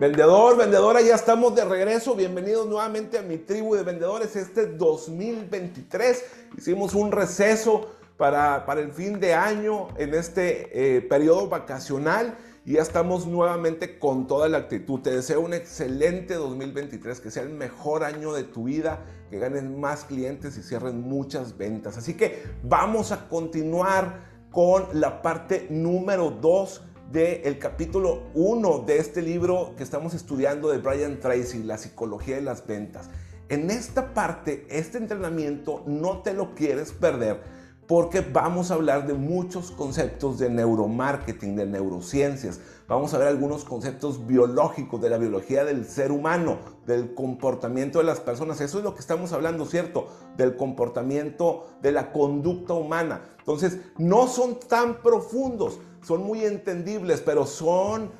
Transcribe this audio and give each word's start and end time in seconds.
Vendedor, 0.00 0.56
vendedora, 0.56 1.02
ya 1.02 1.14
estamos 1.14 1.54
de 1.54 1.62
regreso. 1.62 2.14
Bienvenidos 2.14 2.66
nuevamente 2.66 3.18
a 3.18 3.22
mi 3.22 3.36
tribu 3.36 3.74
de 3.74 3.82
vendedores. 3.82 4.34
Este 4.34 4.64
2023 4.64 6.24
hicimos 6.56 6.94
un 6.94 7.12
receso 7.12 7.90
para, 8.16 8.64
para 8.64 8.80
el 8.80 8.92
fin 8.92 9.20
de 9.20 9.34
año 9.34 9.88
en 9.98 10.14
este 10.14 10.96
eh, 10.96 11.02
periodo 11.02 11.50
vacacional 11.50 12.34
y 12.64 12.76
ya 12.76 12.80
estamos 12.80 13.26
nuevamente 13.26 13.98
con 13.98 14.26
toda 14.26 14.48
la 14.48 14.56
actitud. 14.56 15.00
Te 15.00 15.10
deseo 15.10 15.42
un 15.42 15.52
excelente 15.52 16.32
2023, 16.32 17.20
que 17.20 17.30
sea 17.30 17.42
el 17.42 17.50
mejor 17.50 18.02
año 18.02 18.32
de 18.32 18.44
tu 18.44 18.64
vida, 18.64 19.04
que 19.28 19.38
ganes 19.38 19.64
más 19.64 20.04
clientes 20.04 20.56
y 20.56 20.62
cierren 20.62 21.02
muchas 21.02 21.58
ventas. 21.58 21.98
Así 21.98 22.14
que 22.14 22.42
vamos 22.62 23.12
a 23.12 23.28
continuar 23.28 24.30
con 24.50 24.86
la 24.94 25.20
parte 25.20 25.66
número 25.68 26.30
2 26.30 26.86
del 27.10 27.58
capítulo 27.58 28.22
1 28.34 28.84
de 28.86 28.98
este 28.98 29.20
libro 29.20 29.74
que 29.76 29.82
estamos 29.82 30.14
estudiando 30.14 30.68
de 30.70 30.78
Brian 30.78 31.18
Tracy, 31.18 31.64
La 31.64 31.76
psicología 31.76 32.36
de 32.36 32.42
las 32.42 32.64
ventas. 32.64 33.10
En 33.48 33.68
esta 33.70 34.14
parte, 34.14 34.64
este 34.70 34.98
entrenamiento 34.98 35.82
no 35.88 36.22
te 36.22 36.34
lo 36.34 36.54
quieres 36.54 36.92
perder 36.92 37.42
porque 37.88 38.20
vamos 38.20 38.70
a 38.70 38.74
hablar 38.74 39.08
de 39.08 39.14
muchos 39.14 39.72
conceptos 39.72 40.38
de 40.38 40.48
neuromarketing, 40.48 41.56
de 41.56 41.66
neurociencias. 41.66 42.60
Vamos 42.86 43.12
a 43.12 43.18
ver 43.18 43.26
algunos 43.26 43.64
conceptos 43.64 44.28
biológicos 44.28 45.00
de 45.00 45.10
la 45.10 45.18
biología 45.18 45.64
del 45.64 45.84
ser 45.86 46.12
humano, 46.12 46.58
del 46.86 47.14
comportamiento 47.14 47.98
de 47.98 48.04
las 48.04 48.20
personas. 48.20 48.60
Eso 48.60 48.78
es 48.78 48.84
lo 48.84 48.94
que 48.94 49.00
estamos 49.00 49.32
hablando, 49.32 49.66
¿cierto? 49.66 50.06
Del 50.36 50.54
comportamiento, 50.54 51.66
de 51.82 51.90
la 51.90 52.12
conducta 52.12 52.74
humana. 52.74 53.22
Entonces, 53.40 53.80
no 53.98 54.28
son 54.28 54.60
tan 54.60 55.02
profundos, 55.02 55.80
son 56.02 56.22
muy 56.22 56.44
entendibles, 56.44 57.20
pero 57.20 57.46
son 57.46 58.10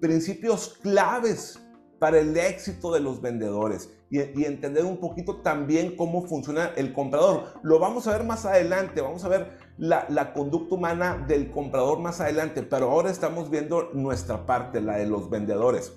principios 0.00 0.78
claves 0.82 1.60
para 1.98 2.18
el 2.18 2.36
éxito 2.36 2.92
de 2.92 3.00
los 3.00 3.20
vendedores 3.20 3.90
y, 4.12 4.44
entender 4.44 4.84
un 4.84 4.98
poquito 4.98 5.36
también 5.36 5.96
cómo 5.96 6.26
funciona 6.26 6.72
el 6.76 6.92
comprador. 6.92 7.44
Lo 7.62 7.78
vamos 7.78 8.06
a 8.06 8.12
ver 8.12 8.24
más 8.24 8.44
adelante, 8.44 9.00
vamos 9.00 9.24
a 9.24 9.28
ver 9.28 9.56
la, 9.78 10.32
conducta 10.34 10.74
humana 10.74 11.24
del 11.26 11.50
comprador 11.50 11.98
más 11.98 12.20
adelante, 12.20 12.62
pero 12.62 12.90
ahora 12.90 13.10
estamos 13.10 13.48
viendo 13.48 13.90
nuestra 13.94 14.44
parte, 14.44 14.82
la 14.82 14.98
de 14.98 15.06
los 15.06 15.30
vendedores. 15.30 15.94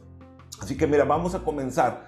Así 0.62 0.78
que 0.78 0.88
mira, 0.88 1.04
vamos 1.04 1.36
a 1.36 1.44
comenzar 1.44 2.06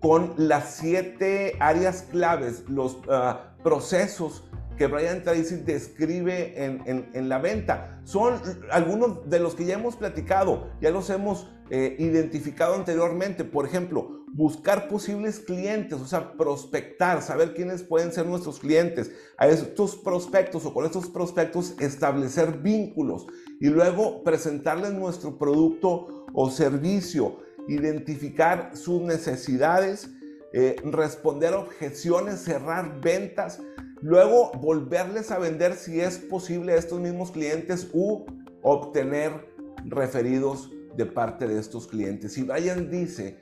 con 0.00 0.34
las 0.36 0.74
siete 0.74 1.56
áreas 1.60 2.02
claves, 2.10 2.64
los 2.68 2.98
ah, 3.08 3.54
procesos 3.62 4.42
que 4.76 4.86
Brian 4.86 5.22
Tracy 5.22 5.56
describe 5.56 6.54
en, 6.56 7.28
la 7.28 7.38
venta. 7.38 8.00
Son 8.04 8.40
algunos 8.70 9.28
de 9.28 9.40
los 9.40 9.54
que 9.54 9.64
ya 9.64 9.74
hemos 9.74 9.96
platicado, 9.96 10.70
ya 10.80 10.90
los 10.90 11.10
hemos 11.10 11.48
eh, 11.70 11.96
identificado 11.98 12.74
anteriormente. 12.74 13.44
Por 13.44 13.66
ejemplo, 13.66 14.24
buscar 14.32 14.88
posibles 14.88 15.38
clientes, 15.38 16.00
o 16.00 16.06
sea, 16.06 16.32
prospectar, 16.32 17.22
saber 17.22 17.54
quiénes 17.54 17.82
pueden 17.84 18.12
ser 18.12 18.26
nuestros 18.26 18.58
clientes. 18.58 19.12
A 19.38 19.46
estos 19.46 19.94
prospectos 19.96 20.66
o 20.66 20.74
con 20.74 20.84
estos 20.84 21.08
prospectos 21.08 21.74
establecer 21.78 22.58
vínculos 22.58 23.26
y 23.60 23.68
luego 23.68 24.24
presentarles 24.24 24.92
nuestro 24.92 25.38
producto 25.38 26.26
o 26.32 26.50
servicio, 26.50 27.38
identificar 27.68 28.72
sus 28.76 29.00
necesidades, 29.02 30.10
eh, 30.52 30.76
responder 30.84 31.54
objeciones, 31.54 32.40
cerrar 32.40 33.00
ventas 33.00 33.60
Luego, 34.04 34.52
volverles 34.60 35.30
a 35.30 35.38
vender 35.38 35.76
si 35.76 35.98
es 35.98 36.18
posible 36.18 36.74
a 36.74 36.76
estos 36.76 37.00
mismos 37.00 37.30
clientes 37.30 37.88
u 37.94 38.26
obtener 38.60 39.48
referidos 39.86 40.70
de 40.94 41.06
parte 41.06 41.48
de 41.48 41.58
estos 41.58 41.86
clientes. 41.86 42.36
Y 42.36 42.42
Brian 42.42 42.90
dice 42.90 43.38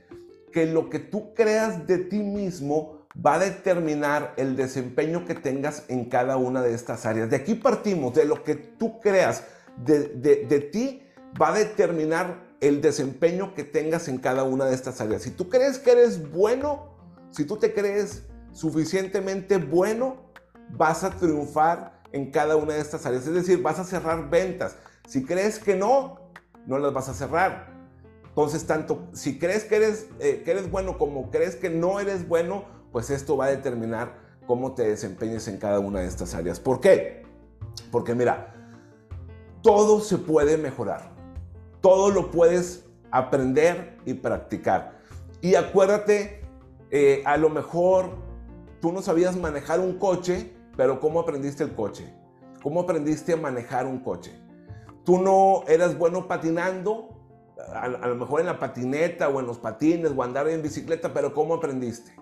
que 0.52 0.66
lo 0.66 0.88
que 0.88 1.00
tú 1.00 1.34
creas 1.34 1.88
de 1.88 1.98
ti 1.98 2.20
mismo 2.20 3.08
va 3.14 3.34
a 3.34 3.38
determinar 3.40 4.34
el 4.36 4.54
desempeño 4.54 5.24
que 5.24 5.34
tengas 5.34 5.82
en 5.88 6.04
cada 6.04 6.36
una 6.36 6.62
de 6.62 6.74
estas 6.74 7.06
áreas. 7.06 7.28
De 7.28 7.34
aquí 7.34 7.56
partimos, 7.56 8.14
de 8.14 8.24
lo 8.24 8.44
que 8.44 8.54
tú 8.54 9.00
creas 9.00 9.42
de, 9.84 10.10
de 10.10 10.60
ti 10.60 11.02
va 11.42 11.48
a 11.48 11.58
determinar 11.58 12.40
el 12.60 12.80
desempeño 12.80 13.52
que 13.54 13.64
tengas 13.64 14.06
en 14.06 14.18
cada 14.18 14.44
una 14.44 14.66
de 14.66 14.76
estas 14.76 15.00
áreas. 15.00 15.22
Si 15.22 15.32
tú 15.32 15.48
crees 15.48 15.80
que 15.80 15.90
eres 15.90 16.30
bueno, 16.30 16.94
si 17.32 17.46
tú 17.46 17.56
te 17.56 17.74
crees 17.74 18.22
suficientemente 18.52 19.56
bueno, 19.56 20.21
vas 20.72 21.04
a 21.04 21.10
triunfar 21.10 22.00
en 22.12 22.30
cada 22.30 22.56
una 22.56 22.74
de 22.74 22.80
estas 22.80 23.04
áreas. 23.06 23.26
Es 23.26 23.34
decir, 23.34 23.62
vas 23.62 23.78
a 23.78 23.84
cerrar 23.84 24.28
ventas. 24.28 24.76
Si 25.06 25.24
crees 25.24 25.58
que 25.58 25.76
no, 25.76 26.20
no 26.66 26.78
las 26.78 26.92
vas 26.92 27.08
a 27.08 27.14
cerrar. 27.14 27.72
Entonces, 28.28 28.66
tanto 28.66 29.08
si 29.12 29.38
crees 29.38 29.64
que 29.64 29.76
eres, 29.76 30.06
eh, 30.20 30.42
que 30.44 30.52
eres 30.52 30.70
bueno 30.70 30.96
como 30.96 31.30
crees 31.30 31.56
que 31.56 31.68
no 31.68 32.00
eres 32.00 32.26
bueno, 32.26 32.64
pues 32.90 33.10
esto 33.10 33.36
va 33.36 33.46
a 33.46 33.50
determinar 33.50 34.14
cómo 34.46 34.74
te 34.74 34.88
desempeñes 34.88 35.48
en 35.48 35.58
cada 35.58 35.80
una 35.80 36.00
de 36.00 36.06
estas 36.06 36.34
áreas. 36.34 36.58
¿Por 36.58 36.80
qué? 36.80 37.24
Porque 37.90 38.14
mira, 38.14 38.54
todo 39.62 40.00
se 40.00 40.18
puede 40.18 40.56
mejorar. 40.56 41.10
Todo 41.80 42.10
lo 42.10 42.30
puedes 42.30 42.84
aprender 43.10 43.98
y 44.04 44.14
practicar. 44.14 44.98
Y 45.40 45.54
acuérdate, 45.54 46.42
eh, 46.90 47.22
a 47.26 47.36
lo 47.36 47.50
mejor 47.50 48.10
tú 48.80 48.92
no 48.92 49.02
sabías 49.02 49.36
manejar 49.36 49.80
un 49.80 49.98
coche, 49.98 50.52
pero 50.76 51.00
¿cómo 51.00 51.20
aprendiste 51.20 51.64
el 51.64 51.74
coche? 51.74 52.12
¿Cómo 52.62 52.80
aprendiste 52.80 53.32
a 53.32 53.36
manejar 53.36 53.86
un 53.86 54.00
coche? 54.00 54.32
Tú 55.04 55.20
no 55.20 55.64
eras 55.66 55.98
bueno 55.98 56.28
patinando, 56.28 57.12
a, 57.74 57.88
lo 57.88 58.14
mejor 58.14 58.40
en 58.40 58.46
la 58.46 58.58
patineta 58.58 59.28
o 59.28 59.40
en 59.40 59.46
los 59.46 59.58
patines 59.58 60.12
o 60.16 60.22
andar 60.22 60.48
en 60.48 60.62
bicicleta, 60.62 61.12
pero 61.12 61.34
¿cómo 61.34 61.54
aprendiste? 61.54 62.14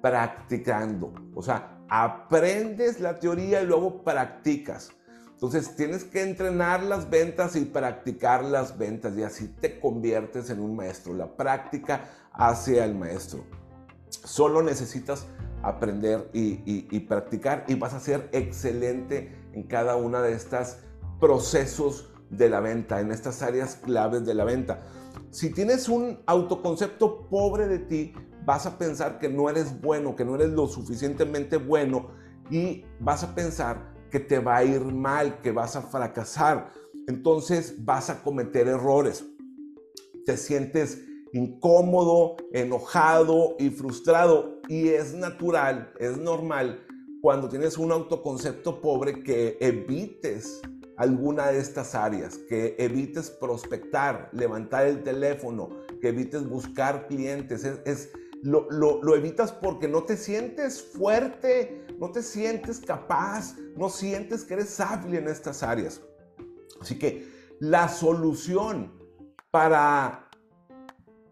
Practicando. 0.00 1.12
O 1.34 1.42
sea, 1.42 1.78
aprendes 1.88 3.00
la 3.00 3.18
teoría 3.18 3.62
y 3.62 3.66
luego 3.66 4.02
practicas. 4.02 4.90
Entonces 5.32 5.74
tienes 5.74 6.04
que 6.04 6.22
entrenar 6.22 6.82
las 6.82 7.08
ventas 7.08 7.56
y 7.56 7.64
practicar 7.64 8.44
las 8.44 8.76
ventas 8.76 9.16
y 9.16 9.22
así 9.22 9.48
te 9.48 9.80
conviertes 9.80 10.50
en 10.50 10.60
un 10.60 10.76
maestro. 10.76 11.14
La 11.14 11.34
práctica 11.34 12.04
hace 12.32 12.82
al 12.82 12.94
maestro. 12.94 13.44
Solo 14.10 14.62
necesitas 14.62 15.26
aprender 15.62 16.30
y, 16.32 17.00
practicar 17.00 17.64
y 17.68 17.74
vas 17.74 17.94
a 17.94 18.00
ser 18.00 18.28
excelente 18.32 19.36
en 19.52 19.64
cada 19.64 19.96
una 19.96 20.22
de 20.22 20.32
estas 20.32 20.80
procesos 21.18 22.12
de 22.30 22.48
la 22.48 22.60
venta, 22.60 23.00
en 23.00 23.10
estas 23.10 23.42
áreas 23.42 23.76
claves 23.76 24.24
de 24.24 24.34
la 24.34 24.44
venta. 24.44 24.82
Si 25.30 25.50
tienes 25.52 25.88
un 25.88 26.20
autoconcepto 26.26 27.28
pobre 27.28 27.66
de 27.68 27.78
ti, 27.80 28.12
vas 28.44 28.66
a 28.66 28.78
pensar 28.78 29.18
que 29.18 29.28
no 29.28 29.50
eres 29.50 29.80
bueno, 29.80 30.16
que 30.16 30.24
no 30.24 30.34
eres 30.34 30.50
lo 30.50 30.66
suficientemente 30.66 31.56
bueno 31.56 32.10
y 32.50 32.84
vas 33.00 33.22
a 33.22 33.34
pensar 33.34 33.94
que 34.10 34.20
te 34.20 34.38
va 34.38 34.56
a 34.56 34.64
ir 34.64 34.80
mal, 34.84 35.40
que 35.40 35.52
vas 35.52 35.76
a 35.76 35.82
fracasar. 35.82 36.72
Entonces 37.06 37.84
vas 37.84 38.10
a 38.10 38.22
cometer 38.22 38.68
errores. 38.68 39.24
Te 40.24 40.36
sientes 40.36 41.02
incómodo, 41.32 42.36
enojado 42.52 43.56
y 43.58 43.70
frustrado. 43.70 44.60
Y 44.68 44.88
es 44.88 45.14
natural, 45.14 45.92
es 45.98 46.16
normal 46.16 46.84
cuando 47.20 47.48
tienes 47.48 47.76
un 47.76 47.92
autoconcepto 47.92 48.80
pobre 48.80 49.22
que 49.22 49.58
evites 49.60 50.62
alguna 50.96 51.48
de 51.48 51.58
estas 51.58 51.94
áreas, 51.94 52.36
que 52.36 52.76
evites 52.78 53.30
prospectar, 53.30 54.28
levantar 54.32 54.86
el 54.86 55.02
teléfono, 55.02 55.70
que 56.00 56.08
evites 56.08 56.48
buscar 56.48 57.06
clientes. 57.08 57.64
Es, 57.64 58.10
lo, 58.42 58.68
lo, 58.70 59.16
evitas 59.16 59.52
porque 59.52 59.86
no 59.86 60.04
te 60.04 60.16
sientes 60.16 60.80
fuerte, 60.80 61.84
no 61.98 62.10
te 62.10 62.22
sientes 62.22 62.80
capaz, 62.80 63.54
no 63.76 63.90
sientes 63.90 64.44
que 64.44 64.54
eres 64.54 64.80
hábil 64.80 65.16
en 65.16 65.28
estas 65.28 65.62
áreas. 65.62 66.00
Así 66.80 66.98
que 66.98 67.28
la 67.60 67.88
solución 67.88 68.92
para 69.50 70.29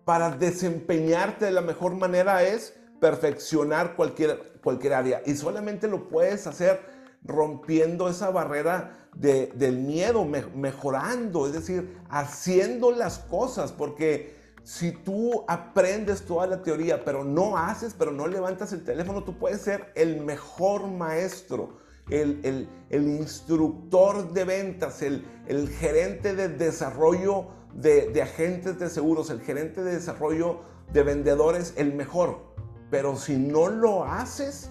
para 0.08 0.31
desempeñarte 0.31 1.44
de 1.44 1.50
la 1.50 1.60
mejor 1.60 1.94
manera 1.94 2.43
es 2.43 2.72
perfeccionar 2.99 3.94
cualquier, 3.94 4.58
cualquier 4.62 4.94
área. 4.94 5.20
Y 5.26 5.34
solamente 5.34 5.87
lo 5.87 6.08
puedes 6.08 6.46
hacer 6.46 6.81
rompiendo 7.22 8.08
esa 8.08 8.31
barrera 8.31 9.06
del 9.12 9.76
miedo, 9.76 10.25
mejorando, 10.25 11.46
es 11.46 11.52
decir, 11.52 12.00
haciendo 12.08 12.90
las 12.90 13.19
cosas, 13.19 13.70
porque 13.70 14.34
si 14.62 14.93
tú 14.93 15.44
aprendes 15.46 16.22
toda 16.22 16.46
la 16.46 16.62
teoría, 16.62 17.05
pero 17.05 17.22
no 17.22 17.58
haces, 17.58 17.93
pero 17.93 18.10
no 18.10 18.26
levantas 18.28 18.72
el 18.72 18.84
teléfono, 18.84 19.25
tú 19.25 19.37
puedes 19.37 19.60
ser 19.60 19.93
el 19.94 20.22
mejor 20.22 20.87
maestro, 20.87 21.81
el, 22.08 22.66
instructor 22.90 24.32
de 24.32 24.44
ventas, 24.44 25.02
el, 25.02 25.26
el 25.46 25.69
gerente 25.69 26.34
de 26.34 26.49
desarrollo 26.49 27.58
de, 27.75 28.23
agentes 28.23 28.79
de 28.79 28.88
seguros, 28.88 29.31
el 29.31 29.41
gerente 29.41 29.82
de 29.82 29.94
desarrollo 29.94 30.61
de 30.93 31.03
vendedores, 31.03 31.75
el 31.76 31.94
mejor. 31.94 32.55
Pero 32.91 33.17
si 33.17 33.37
no 33.37 33.69
lo 33.69 34.05
haces, 34.05 34.70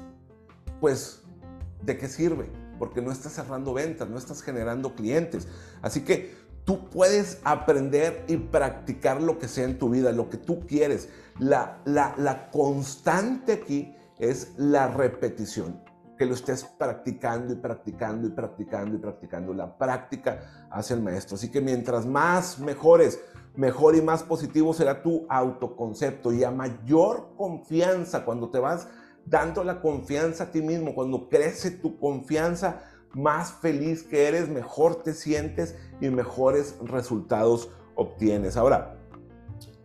pues, 0.82 1.22
¿de 1.84 1.98
qué 1.98 2.08
sirve? 2.08 2.50
Porque 2.80 3.02
no 3.02 3.12
estás 3.12 3.34
cerrando 3.34 3.74
ventas, 3.74 4.10
no 4.10 4.18
estás 4.18 4.42
generando 4.42 4.96
clientes. 4.96 5.48
Así 5.82 6.02
que 6.02 6.36
tú 6.66 6.90
puedes 6.90 7.40
aprender 7.44 8.26
y 8.28 8.38
practicar 8.38 9.22
lo 9.22 9.40
que 9.40 9.48
sea 9.48 9.66
en 9.66 9.78
tu 9.78 9.90
vida, 9.90 10.12
lo 10.12 10.30
que 10.30 10.38
tú 10.38 10.66
quieres. 10.68 11.10
La, 11.40 11.82
la, 11.86 12.16
la 12.18 12.50
constante 12.50 13.54
aquí 13.54 13.96
es 14.18 14.54
la 14.58 14.88
repetición 14.88 15.87
que 16.18 16.26
lo 16.26 16.34
estés 16.34 16.64
practicando 16.64 17.54
y 17.54 17.58
practicando 17.58 18.28
y 18.28 18.32
practicando 18.32 18.96
y 18.96 19.00
practicando. 19.00 19.54
La 19.54 19.78
práctica 19.78 20.68
hace 20.70 20.96
el 20.96 21.02
maestro. 21.02 21.36
Así 21.36 21.50
que 21.50 21.62
mientras 21.62 22.06
más 22.06 22.60
mejores, 22.60 23.20
mejor 23.56 23.96
y 23.96 24.02
más 24.02 24.24
positivo 24.24 24.74
será 24.74 25.02
tu 25.02 25.26
autoconcepto 25.30 26.32
y 26.32 26.44
a 26.44 26.52
mayor 26.52 27.34
confianza, 27.38 28.26
cuando 28.26 28.50
te 28.50 28.60
vas 28.60 28.88
dando 29.26 29.64
la 29.64 29.82
confianza 29.82 30.46
a 30.46 30.52
ti 30.52 30.62
mismo, 30.62 30.96
cuando 30.96 31.30
crece 31.30 31.72
tu 31.72 32.00
confianza, 32.00 32.84
más 33.14 33.52
feliz 33.52 34.04
que 34.04 34.28
eres, 34.28 34.48
mejor 34.48 35.04
te 35.04 35.14
sientes 35.14 35.76
y 36.00 36.10
mejores 36.10 36.78
resultados 36.84 37.72
obtienes. 37.96 38.58
Ahora, 38.58 38.98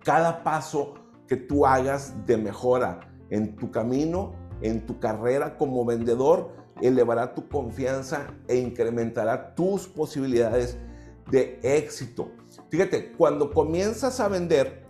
cada 0.04 0.42
paso 0.42 0.94
que 1.26 1.36
tú 1.36 1.64
hagas 1.64 2.26
de 2.26 2.36
mejora 2.36 3.00
en 3.30 3.56
tu 3.56 3.70
camino 3.70 4.34
en 4.62 4.86
tu 4.86 4.98
carrera 5.00 5.56
como 5.58 5.84
vendedor 5.84 6.50
elevará 6.80 7.34
tu 7.34 7.48
confianza 7.48 8.34
e 8.48 8.56
incrementará 8.56 9.54
tus 9.54 9.86
posibilidades 9.86 10.78
de 11.30 11.58
éxito. 11.62 12.30
Fíjate, 12.70 13.12
cuando 13.12 13.52
comienzas 13.52 14.20
a 14.20 14.28
vender, 14.28 14.82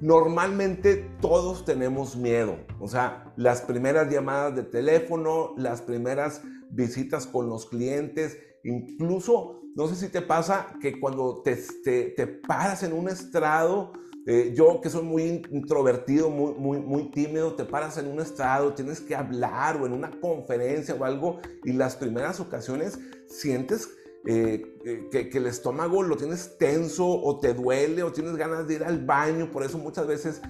normalmente 0.00 1.10
todos 1.20 1.64
tenemos 1.64 2.16
miedo. 2.16 2.56
O 2.78 2.88
sea, 2.88 3.32
las 3.36 3.62
primeras 3.62 4.10
llamadas 4.10 4.56
de 4.56 4.62
teléfono, 4.62 5.54
las 5.56 5.82
primeras 5.82 6.42
visitas 6.70 7.26
con 7.26 7.48
los 7.48 7.66
clientes, 7.66 8.38
incluso, 8.64 9.60
no 9.74 9.86
sé 9.88 9.96
si 9.96 10.08
te 10.08 10.22
pasa 10.22 10.74
que 10.80 10.98
cuando 10.98 11.42
te, 11.42 11.56
te, 11.84 12.26
paras 12.26 12.82
en 12.82 12.92
un 12.92 13.08
estrado, 13.08 13.92
eh, 14.26 14.52
yo 14.54 14.80
que 14.80 14.90
soy 14.90 15.02
muy 15.02 15.42
introvertido, 15.50 16.28
muy, 16.28 16.52
muy, 16.54 16.78
muy 16.78 17.10
tímido, 17.10 17.54
te 17.54 17.64
paras 17.64 17.96
en 17.96 18.06
un 18.06 18.20
estado, 18.20 18.74
tienes 18.74 19.00
que 19.00 19.16
hablar 19.16 19.80
o 19.80 19.86
en 19.86 19.92
una 19.92 20.10
conferencia 20.20 20.94
o 20.94 21.04
algo 21.04 21.40
y 21.64 21.72
las 21.72 21.96
primeras 21.96 22.38
ocasiones 22.38 22.98
sientes 23.26 23.88
eh, 24.26 24.62
eh, 24.84 25.08
que, 25.10 25.30
que, 25.30 25.38
el 25.38 25.46
estómago 25.46 26.02
lo 26.02 26.18
tienes 26.18 26.58
tenso 26.58 27.08
o 27.08 27.38
te 27.40 27.54
duele 27.54 28.02
o 28.02 28.12
tienes 28.12 28.36
ganas 28.36 28.68
de 28.68 28.74
ir 28.74 28.84
al 28.84 29.04
baño. 29.06 29.50
Por 29.50 29.62
eso 29.62 29.78
muchas 29.78 30.06
veces 30.06 30.42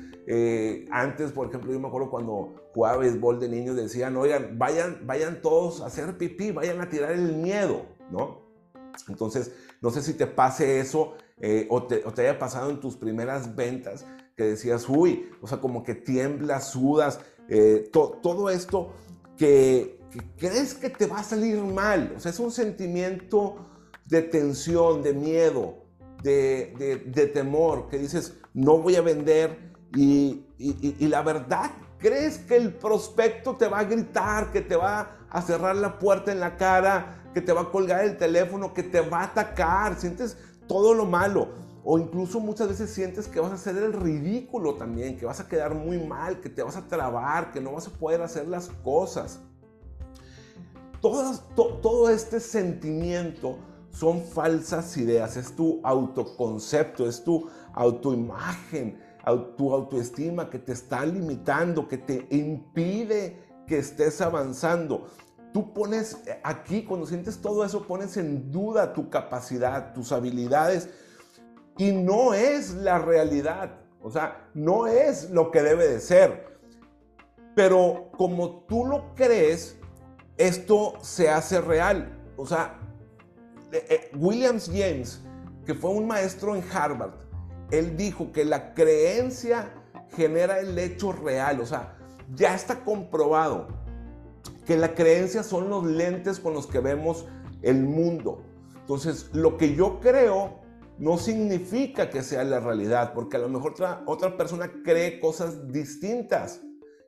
antes, 0.91 1.33
por 1.33 1.49
ejemplo, 1.49 1.73
yo 1.73 1.81
me 1.81 1.89
acuerdo 1.89 2.09
cuando 2.09 2.55
jugaba 2.73 2.99
béisbol 2.99 3.41
de 3.41 3.49
niño 3.49 3.75
decían, 3.75 4.17
oigan, 4.17 4.59
vayan, 4.59 5.05
vayan 5.05 5.41
todos 5.43 5.81
a 5.81 5.87
hacer 5.87 6.17
pipí, 6.19 6.53
vayan 6.53 6.81
a 6.81 6.89
tirar 6.89 7.13
el 7.13 7.37
miedo, 7.37 7.87
¿no? 8.13 8.51
Entonces, 9.09 9.53
no 9.81 9.91
sé 9.91 10.03
si 10.03 10.15
te 10.15 10.27
pase 10.27 10.81
eso 10.81 11.15
eh, 11.41 11.67
o, 11.71 11.85
te, 11.85 12.03
haya 12.19 12.39
pasado 12.39 12.71
en 12.71 12.81
tus 12.81 12.97
primeras 12.97 13.55
ventas 13.57 14.05
que 14.37 14.45
decías, 14.45 14.89
uy, 14.89 15.31
o 15.41 15.47
sea, 15.47 15.59
como 15.59 15.83
que 15.83 15.95
tiemblas, 15.95 16.71
sudas, 16.71 17.21
eh, 17.49 17.91
todo 17.93 18.51
esto 18.51 18.93
que, 19.37 19.99
crees 20.37 20.75
que 20.75 20.91
te 20.91 21.07
va 21.07 21.21
a 21.21 21.25
salir 21.25 21.59
mal. 21.63 22.15
O 22.17 22.21
sea, 22.21 22.31
es 22.31 22.39
un 22.39 22.51
sentimiento 22.51 23.57
de 24.07 24.23
tensión, 24.23 25.03
de 25.03 25.15
miedo, 25.15 25.85
de, 26.23 27.31
temor, 27.33 27.89
que 27.89 27.99
dices, 27.99 28.35
no 28.53 28.79
voy 28.79 28.97
a 28.97 29.01
vender 29.01 29.73
y, 29.95 30.45
y, 30.59 31.09
la 31.09 31.23
verdad, 31.23 31.71
crees 31.99 32.39
que 32.39 32.57
el 32.57 32.75
prospecto 32.75 33.57
te 33.57 33.67
va 33.67 33.81
a 33.81 33.85
gritar, 33.85 34.53
que 34.53 34.61
te 34.61 34.77
va 34.77 35.17
a 35.31 35.43
cerrar 35.43 35.77
la 35.77 35.99
puerta 35.99 36.33
en 36.33 36.41
la 36.41 36.57
cara, 36.57 37.25
que 37.33 37.41
te 37.41 37.53
va 37.53 37.63
a 37.63 37.71
colgar 37.71 38.05
el 38.05 38.17
teléfono, 38.17 38.75
que 38.75 38.83
te 38.83 39.01
va 39.01 39.21
a 39.21 39.25
atacar, 39.25 39.99
sientes 39.99 40.37
todo 40.71 40.95
lo 40.95 41.05
malo. 41.05 41.49
O 41.83 41.99
incluso 41.99 42.39
muchas 42.39 42.69
veces 42.69 42.91
sientes 42.91 43.27
que 43.27 43.41
vas 43.41 43.51
a 43.51 43.55
hacer 43.55 43.77
el 43.77 43.93
ridículo 43.93 44.75
también, 44.75 45.19
que 45.19 45.27
vas 45.27 45.41
a 45.41 45.49
quedar 45.49 45.75
muy 45.75 45.99
mal, 45.99 46.41
que 46.41 46.49
te 46.49 46.63
vas 46.63 46.77
a 46.77 46.87
trabar, 46.87 47.51
que 47.51 47.61
no 47.61 47.73
vas 47.73 47.89
a 47.89 47.91
poder 47.91 48.23
hacer 48.23 48.47
las 48.47 48.69
cosas. 48.85 49.41
todo 51.01 52.09
este 52.09 52.39
sentimiento 52.39 53.57
son 53.91 54.23
falsas 54.23 54.97
ideas, 54.97 55.37
es 55.37 55.57
tu 55.57 55.81
autoconcepto, 55.83 57.09
es 57.09 57.25
tu 57.25 57.49
autoimagen, 57.75 59.01
tu 59.57 59.75
autoestima 59.75 60.51
que 60.51 60.61
te 60.61 60.73
está 60.73 61.05
limitando, 61.05 61.89
que 61.89 61.99
te 61.99 62.29
impide 62.31 63.65
que 63.67 63.79
estés 63.79 64.21
avanzando. 64.21 65.07
Tú 65.53 65.73
pones 65.73 66.21
eh, 66.27 66.41
aquí, 66.45 66.85
cuando 66.85 67.07
sientes 67.07 67.41
todo 67.41 67.65
eso, 67.65 67.87
pones 67.87 68.17
en 68.17 68.51
duda 68.51 68.93
tu 68.93 69.11
capacidad, 69.11 69.93
tus 69.93 70.13
habilidades, 70.13 70.89
y 71.77 71.93
no 71.93 72.35
es 72.35 72.75
la 72.75 72.99
realidad. 72.99 73.81
O 74.03 74.11
sea, 74.11 74.49
no 74.55 74.87
es 74.87 75.31
lo 75.31 75.51
que 75.51 75.63
debe 75.63 75.89
de 75.89 76.01
ser. 76.01 76.59
Pero 77.55 78.11
como 78.17 78.65
tú 78.69 78.87
lo 78.87 79.15
crees, 79.15 79.77
esto 80.37 80.95
se 81.03 81.29
hace 81.29 81.61
real. 81.61 82.17
O 82.37 82.47
sea, 82.47 82.79
eh, 83.73 83.85
eh, 83.89 84.11
Williams 84.17 84.71
James, 84.73 85.21
que 85.67 85.75
fue 85.75 85.91
un 85.91 86.07
maestro 86.07 86.55
en 86.55 86.65
Harvard, 86.73 87.13
él 87.71 87.97
dijo 87.97 88.33
que 88.33 88.45
la 88.45 88.73
creencia 88.75 89.71
genera 90.17 90.61
el 90.61 90.79
hecho 90.79 91.13
real. 91.13 91.61
O 91.61 91.67
sea, 91.67 91.97
ya 92.35 92.55
está 92.55 92.85
comprobado 92.85 93.69
que 94.67 94.77
la 94.77 94.95
creencia 94.95 95.43
son 95.43 95.69
los 95.69 95.85
lentes 95.85 96.41
con 96.41 96.55
los 96.55 96.67
que 96.67 96.81
vemos 96.81 97.27
el 97.63 97.83
mundo. 97.85 98.43
Entonces, 98.81 99.31
lo 99.33 99.57
que 99.57 99.75
yo 99.75 100.01
creo 100.01 100.61
no 100.99 101.17
significa 101.17 102.11
que 102.11 102.23
sea 102.23 102.45
la 102.45 102.61
realidad, 102.61 103.15
porque 103.15 103.37
a 103.37 103.41
lo 103.41 103.49
mejor 103.49 103.73
otra, 103.73 104.03
otra 104.07 104.37
persona 104.37 104.71
cree 104.85 105.19
cosas 105.21 105.73
distintas 105.73 106.61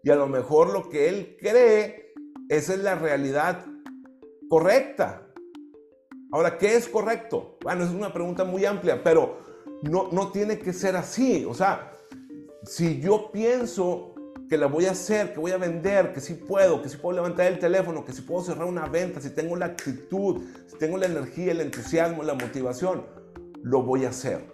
y 0.03 0.11
a 0.11 0.17
lo 0.17 0.27
mejor 0.27 0.73
lo 0.73 0.89
que 0.89 1.09
él 1.09 1.37
cree, 1.39 2.13
es 2.49 2.69
la 2.79 2.95
realidad 2.95 3.65
correcta. 4.49 5.27
Ahora, 6.33 6.59
¿qué 6.59 6.77
es 6.77 6.89
correcto? 6.89 7.57
Bueno, 7.63 7.85
es 7.85 7.91
una 7.91 8.13
pregunta 8.13 8.45
muy 8.45 8.65
amplia, 8.65 9.03
pero 9.03 9.39
no, 9.83 10.09
no 10.13 10.31
tiene 10.33 10.59
que 10.59 10.73
ser 10.73 10.97
así. 10.97 11.45
O 11.45 11.55
sea, 11.55 11.93
si 12.65 13.01
yo 13.01 13.31
pienso 13.33 14.12
que 14.53 14.59
la 14.59 14.67
voy 14.67 14.85
a 14.85 14.91
hacer, 14.91 15.33
que 15.33 15.41
voy 15.41 15.53
a 15.53 15.57
vender, 15.57 16.13
que 16.13 16.21
sí 16.21 16.35
puedo, 16.35 16.83
que 16.83 16.91
sí 16.91 16.99
puedo 16.99 17.17
levantar 17.17 17.47
el 17.47 17.59
teléfono, 17.59 18.05
que 18.05 18.13
sí 18.13 18.21
puedo 18.21 18.45
cerrar 18.45 18.67
una 18.67 18.85
venta, 18.85 19.19
si 19.19 19.31
tengo 19.31 19.57
la 19.57 19.65
actitud, 19.65 20.43
si 20.67 20.77
tengo 20.77 20.99
la 20.99 21.07
energía, 21.07 21.53
el 21.53 21.63
entusiasmo, 21.63 22.23
la 22.23 22.35
motivación, 22.35 23.07
lo 23.63 23.83
voy 23.83 24.05
a 24.05 24.11
hacer. 24.11 24.45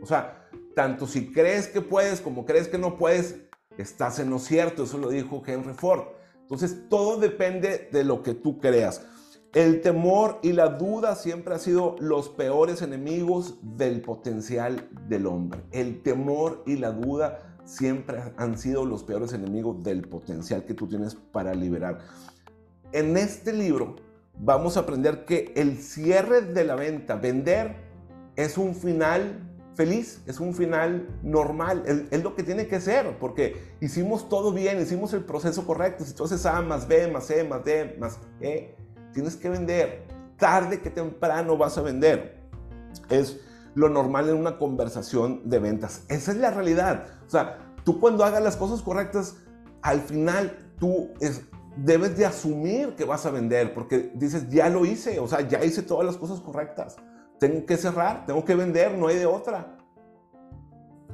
O 0.00 0.06
sea, 0.06 0.48
tanto 0.74 1.06
si 1.06 1.30
crees 1.30 1.68
que 1.68 1.82
puedes 1.82 2.22
como 2.22 2.46
crees 2.46 2.68
que 2.68 2.78
no 2.78 2.96
puedes, 2.96 3.36
estás 3.76 4.18
en 4.18 4.30
lo 4.30 4.38
cierto, 4.38 4.84
eso 4.84 4.96
lo 4.96 5.10
dijo 5.10 5.42
Henry 5.46 5.74
Ford. 5.74 6.04
Entonces, 6.40 6.88
todo 6.88 7.18
depende 7.18 7.90
de 7.92 8.02
lo 8.02 8.22
que 8.22 8.32
tú 8.32 8.58
creas. 8.60 9.02
El 9.52 9.82
temor 9.82 10.38
y 10.42 10.54
la 10.54 10.68
duda 10.70 11.16
siempre 11.16 11.52
han 11.52 11.60
sido 11.60 11.96
los 12.00 12.30
peores 12.30 12.80
enemigos 12.80 13.58
del 13.60 14.00
potencial 14.00 14.88
del 15.06 15.26
hombre. 15.26 15.60
El 15.70 16.02
temor 16.02 16.62
y 16.66 16.76
la 16.76 16.92
duda 16.92 17.53
siempre 17.64 18.22
han 18.36 18.58
sido 18.58 18.84
los 18.84 19.02
peores 19.02 19.32
enemigos 19.32 19.82
del 19.82 20.02
potencial 20.08 20.64
que 20.64 20.74
tú 20.74 20.86
tienes 20.86 21.14
para 21.14 21.54
liberar. 21.54 21.98
En 22.92 23.16
este 23.16 23.52
libro 23.52 23.96
vamos 24.38 24.76
a 24.76 24.80
aprender 24.80 25.24
que 25.24 25.52
el 25.56 25.78
cierre 25.78 26.42
de 26.42 26.64
la 26.64 26.74
venta, 26.74 27.16
vender, 27.16 27.76
es 28.36 28.58
un 28.58 28.74
final 28.74 29.50
feliz, 29.74 30.22
es 30.26 30.40
un 30.40 30.54
final 30.54 31.08
normal, 31.22 32.08
es, 32.10 32.22
lo 32.22 32.34
que 32.34 32.42
tiene 32.42 32.68
que 32.68 32.80
ser, 32.80 33.18
porque 33.18 33.74
hicimos 33.80 34.28
todo 34.28 34.52
bien, 34.52 34.80
hicimos 34.80 35.12
el 35.12 35.24
proceso 35.24 35.66
correcto, 35.66 36.04
haces 36.24 36.46
A 36.46 36.60
más 36.62 36.86
B 36.86 37.08
más 37.08 37.26
C 37.26 37.44
más 37.44 37.64
D 37.64 37.96
más 37.98 38.18
E, 38.40 38.76
tienes 39.12 39.36
que 39.36 39.48
vender, 39.48 40.04
tarde 40.36 40.80
que 40.80 40.90
temprano 40.90 41.56
vas 41.56 41.78
a 41.78 41.82
vender. 41.82 42.44
Es 43.08 43.40
lo 43.74 43.88
normal 43.88 44.28
en 44.28 44.36
una 44.36 44.58
conversación 44.58 45.48
de 45.48 45.58
ventas. 45.58 46.04
Esa 46.08 46.32
es 46.32 46.38
la 46.38 46.50
realidad. 46.50 47.06
O 47.26 47.30
sea, 47.30 47.58
tú 47.84 48.00
cuando 48.00 48.24
hagas 48.24 48.42
las 48.42 48.56
cosas 48.56 48.82
correctas, 48.82 49.36
al 49.82 50.00
final 50.00 50.56
tú 50.78 51.10
debes 51.76 52.16
de 52.16 52.26
asumir 52.26 52.94
que 52.94 53.04
vas 53.04 53.26
a 53.26 53.30
vender, 53.30 53.74
porque 53.74 54.12
dices, 54.14 54.48
ya 54.48 54.68
lo 54.68 54.86
hice, 54.86 55.18
o 55.18 55.26
sea, 55.26 55.40
ya 55.42 55.64
hice 55.64 55.82
todas 55.82 56.06
las 56.06 56.16
cosas 56.16 56.40
correctas. 56.40 56.96
Tengo 57.38 57.66
que 57.66 57.76
cerrar, 57.76 58.26
tengo 58.26 58.44
que 58.44 58.54
vender, 58.54 58.96
no 58.96 59.08
hay 59.08 59.16
de 59.16 59.26
otra. 59.26 59.76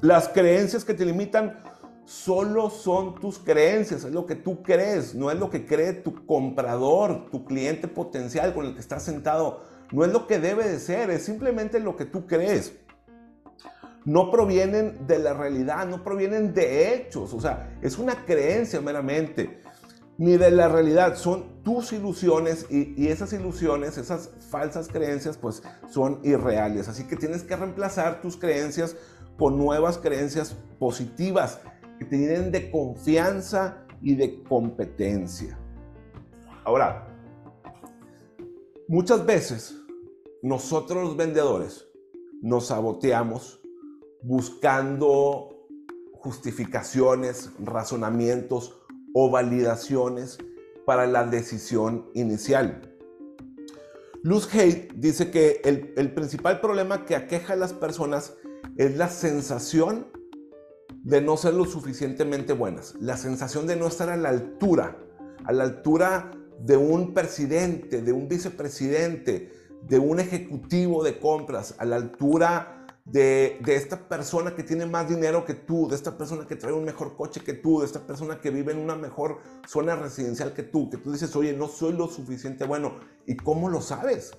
Las 0.01 0.29
creencias 0.29 0.85
que 0.85 0.95
te 0.95 1.05
limitan 1.05 1.63
solo 2.05 2.71
son 2.71 3.15
tus 3.21 3.39
creencias, 3.39 4.05
es 4.05 4.13
lo 4.13 4.27
que 4.27 4.35
tú 4.35 4.63
crees, 4.63 5.15
no 5.15 5.31
es 5.31 5.39
lo 5.39 5.51
que 5.51 5.67
cree 5.67 5.93
tu 5.93 6.27
comprador, 6.27 7.31
tu 7.31 7.45
cliente 7.45 7.89
potencial 7.89 8.53
con 8.55 8.67
el 8.67 8.75
que 8.75 8.81
estás 8.81 9.03
sentado 9.03 9.63
no 9.93 10.05
es 10.05 10.13
lo 10.13 10.27
que 10.27 10.39
debe 10.39 10.69
de 10.69 10.79
ser, 10.79 11.11
es 11.11 11.25
simplemente 11.25 11.81
lo 11.81 11.97
que 11.97 12.05
tú 12.05 12.27
crees. 12.27 12.79
No 14.05 14.31
provienen 14.31 15.07
de 15.07 15.19
la 15.19 15.35
realidad, 15.35 15.87
no 15.87 16.03
provienen 16.03 16.55
de 16.55 16.95
hechos, 16.95 17.35
o 17.35 17.41
sea, 17.41 17.79
es 17.83 17.99
una 17.99 18.25
creencia 18.25 18.81
meramente. 18.81 19.61
ni 20.17 20.37
de 20.37 20.51
la 20.51 20.69
realidad, 20.69 21.17
son 21.17 21.63
tus 21.63 21.95
ilusiones 21.95 22.67
y, 22.69 23.09
esas 23.09 23.33
ilusiones, 23.33 23.97
esas 23.97 24.31
falsas 24.51 24.89
creencias, 24.89 25.39
pues 25.39 25.63
son 25.89 26.21
irreales. 26.23 26.89
Así 26.89 27.05
que 27.05 27.17
tienes 27.17 27.43
que 27.43 27.57
reemplazar 27.57 28.21
tus 28.21 28.37
creencias 28.37 28.97
con 29.39 29.57
nuevas 29.57 29.97
creencias 29.97 30.55
positivas 30.79 31.61
que 31.99 32.05
te 32.05 32.19
llenen 32.19 32.53
de 32.53 32.71
confianza 32.71 33.87
y 34.03 34.15
de 34.15 34.43
competencia. 34.43 35.59
Ahora, 36.65 37.09
muchas 38.89 39.25
veces 39.25 39.75
nosotros 40.43 41.03
los 41.03 41.17
vendedores 41.17 41.87
nos 42.43 42.67
saboteamos 42.67 43.60
buscando 44.23 45.69
justificaciones, 46.13 47.51
razonamientos 47.59 48.79
o 49.15 49.31
validaciones 49.31 50.39
para 50.85 51.07
la 51.07 51.25
decisión 51.25 52.11
inicial. 52.15 52.83
Luz 54.23 54.53
Hay 54.55 54.89
dice 54.95 55.31
que 55.31 55.63
el, 55.65 55.95
el, 55.97 56.13
principal 56.13 56.61
problema 56.61 57.07
que 57.07 57.17
aqueja 57.17 57.55
a 57.55 57.57
las 57.57 57.73
personas 57.73 58.35
es 58.77 58.97
la 58.97 59.09
sensación 59.09 60.09
de 61.03 61.23
no 61.23 61.39
ser 61.39 61.55
lo 61.55 61.65
suficientemente 61.65 62.53
buenas, 62.53 62.95
la 63.01 63.17
sensación 63.17 63.67
de 63.67 63.77
no 63.77 63.87
estar 63.87 64.11
a 64.11 64.19
la 64.19 64.29
altura, 64.29 64.99
a 65.45 65.53
la 65.53 65.65
altura 65.65 66.33
de 66.59 66.77
un 66.77 67.15
presidente, 67.15 68.03
de 68.03 68.13
un 68.13 68.29
vicepresidente, 68.29 69.51
de 69.89 69.99
un 69.99 70.21
ejecutivo 70.21 71.03
de 71.03 71.19
compras, 71.19 71.75
a 71.79 71.87
la 71.87 71.97
altura 71.97 72.80
de, 73.13 73.61
esta 73.67 74.09
persona 74.09 74.55
que 74.55 74.63
tiene 74.63 74.87
más 74.87 75.09
dinero 75.09 75.45
que 75.45 75.55
tú, 75.55 75.89
de 75.89 75.97
esta 75.97 76.17
persona 76.17 76.47
que 76.47 76.57
trae 76.57 76.73
un 76.73 76.85
mejor 76.85 77.17
coche 77.17 77.41
que 77.41 77.55
tú, 77.55 77.81
de 77.81 77.87
esta 77.87 78.07
persona 78.07 78.41
que 78.41 78.51
vive 78.51 78.73
en 78.73 78.79
una 78.79 78.95
mejor 78.95 79.39
zona 79.67 79.97
residencial 79.97 80.53
que 80.53 80.63
tú, 80.63 80.89
que 80.91 80.97
tú 80.97 81.11
dices, 81.13 81.35
oye, 81.35 81.53
no 81.53 81.69
soy 81.69 81.93
lo 81.93 82.09
suficiente 82.09 82.65
bueno. 82.65 82.95
¿Y 83.27 83.37
cómo 83.37 83.69
lo 83.69 83.81
sabes? 83.81 84.33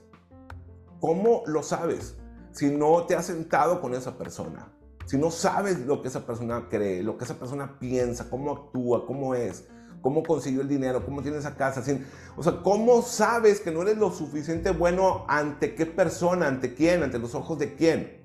¿Cómo 0.99 1.43
lo 1.47 1.63
sabes? 1.63 2.15
Si 2.51 2.69
no 2.69 3.05
te 3.05 3.15
has 3.15 3.25
sentado 3.25 3.81
con 3.81 3.93
esa 3.93 4.17
persona, 4.17 4.71
si 5.05 5.17
no 5.17 5.31
sabes 5.31 5.79
lo 5.79 6.01
que 6.01 6.07
esa 6.07 6.25
persona 6.25 6.67
cree, 6.69 7.03
lo 7.03 7.17
que 7.17 7.25
esa 7.25 7.39
persona 7.39 7.77
piensa, 7.79 8.29
cómo 8.29 8.51
actúa, 8.51 9.05
cómo 9.05 9.35
es, 9.35 9.65
cómo 10.01 10.23
consiguió 10.23 10.61
el 10.61 10.69
dinero, 10.69 11.03
cómo 11.03 11.21
tiene 11.21 11.37
esa 11.37 11.55
casa, 11.55 11.83
o 12.37 12.43
sea, 12.43 12.61
cómo 12.63 13.01
sabes 13.01 13.59
que 13.59 13.71
no 13.71 13.81
eres 13.81 13.97
lo 13.97 14.11
suficiente 14.11 14.71
bueno 14.71 15.25
ante 15.27 15.75
qué 15.75 15.85
persona, 15.85 16.47
ante 16.47 16.73
quién, 16.73 17.03
ante 17.03 17.19
los 17.19 17.35
ojos 17.35 17.59
de 17.59 17.75
quién. 17.75 18.20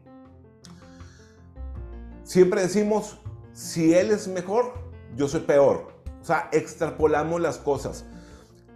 Siempre 2.27 2.61
decimos, 2.61 3.21
si 3.53 3.95
él 3.95 4.11
es 4.11 4.27
mejor, 4.27 4.73
yo 5.15 5.29
soy 5.29 5.43
peor. 5.43 5.93
O 6.21 6.25
sea, 6.25 6.49
extrapolamos 6.53 7.41
las 7.41 7.57
cosas. 7.57 8.05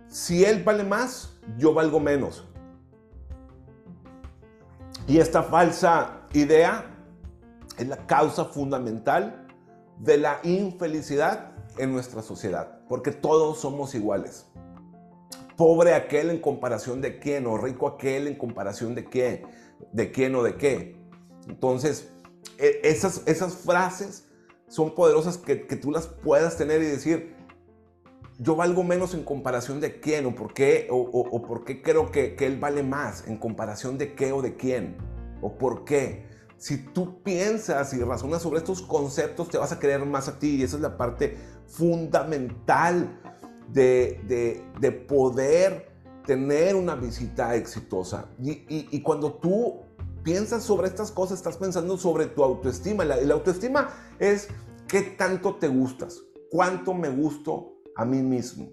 Si 0.06 0.44
él 0.44 0.62
vale 0.62 0.84
más, 0.84 1.36
yo 1.58 1.74
valgo 1.74 1.98
menos. 1.98 2.44
Y 5.08 5.18
esta 5.18 5.42
falsa 5.42 6.28
idea 6.32 6.94
es 7.76 7.88
la 7.88 8.06
causa 8.06 8.44
fundamental 8.44 9.48
de 9.98 10.18
la 10.18 10.38
infelicidad 10.44 11.50
en 11.76 11.92
nuestra 11.92 12.22
sociedad, 12.22 12.78
porque 12.88 13.10
todos 13.10 13.58
somos 13.58 13.96
iguales. 13.96 14.46
Pobre 15.56 15.94
aquel 15.94 16.30
en 16.30 16.40
comparación 16.40 17.00
de 17.00 17.18
quién, 17.18 17.48
o 17.48 17.58
rico 17.58 17.88
aquel 17.88 18.28
en 18.28 18.36
comparación 18.36 18.94
de 18.94 19.06
qué, 19.06 19.44
de 19.90 20.12
quién 20.12 20.36
o 20.36 20.44
de 20.44 20.54
qué. 20.54 21.04
Entonces, 21.48 22.12
esas, 22.60 23.22
esas 23.26 23.54
frases 23.54 24.26
son 24.68 24.94
poderosas 24.94 25.38
que, 25.38 25.66
que, 25.66 25.76
tú 25.76 25.90
las 25.90 26.06
puedas 26.06 26.56
tener 26.56 26.80
y 26.82 26.86
decir, 26.86 27.34
yo 28.38 28.56
valgo 28.56 28.84
menos 28.84 29.14
en 29.14 29.24
comparación 29.24 29.80
de 29.80 30.00
quién 30.00 30.26
o 30.26 30.34
por 30.34 30.54
qué, 30.54 30.86
o, 30.90 30.96
o, 30.96 31.42
por 31.42 31.64
qué 31.64 31.82
creo 31.82 32.10
que, 32.10 32.36
que, 32.36 32.46
él 32.46 32.58
vale 32.58 32.82
más, 32.82 33.26
en 33.26 33.36
comparación 33.36 33.98
de 33.98 34.14
qué 34.14 34.32
o 34.32 34.42
de 34.42 34.56
quién, 34.56 34.96
o 35.42 35.58
por 35.58 35.84
qué. 35.84 36.28
Si 36.56 36.76
tú 36.76 37.22
piensas 37.22 37.94
y 37.94 38.02
razonas 38.02 38.42
sobre 38.42 38.58
estos 38.58 38.82
conceptos, 38.82 39.48
te 39.48 39.58
vas 39.58 39.72
a 39.72 39.78
creer 39.78 40.04
más 40.04 40.28
a 40.28 40.38
ti 40.38 40.56
y 40.56 40.62
esa 40.62 40.76
es 40.76 40.82
la 40.82 40.96
parte 40.96 41.36
fundamental 41.66 43.18
de, 43.68 44.20
de, 44.26 44.62
de 44.78 44.92
poder 44.92 45.90
tener 46.26 46.76
una 46.76 46.94
visita 46.94 47.56
exitosa. 47.56 48.28
Y, 48.38 48.64
y 48.68 49.02
cuando 49.02 49.32
tú 49.34 49.80
piensas 50.22 50.62
sobre 50.62 50.88
estas 50.88 51.10
cosas, 51.10 51.38
estás 51.38 51.56
pensando 51.56 51.96
sobre 51.96 52.26
tu 52.26 52.42
autoestima. 52.42 53.04
La, 53.04 53.16
la 53.16 53.34
autoestima 53.34 53.90
es 54.18 54.48
qué 54.88 55.02
tanto 55.02 55.56
te 55.56 55.68
gustas, 55.68 56.20
cuánto 56.50 56.94
me 56.94 57.08
gusto 57.08 57.74
a 57.96 58.04
mí 58.04 58.22
mismo. 58.22 58.70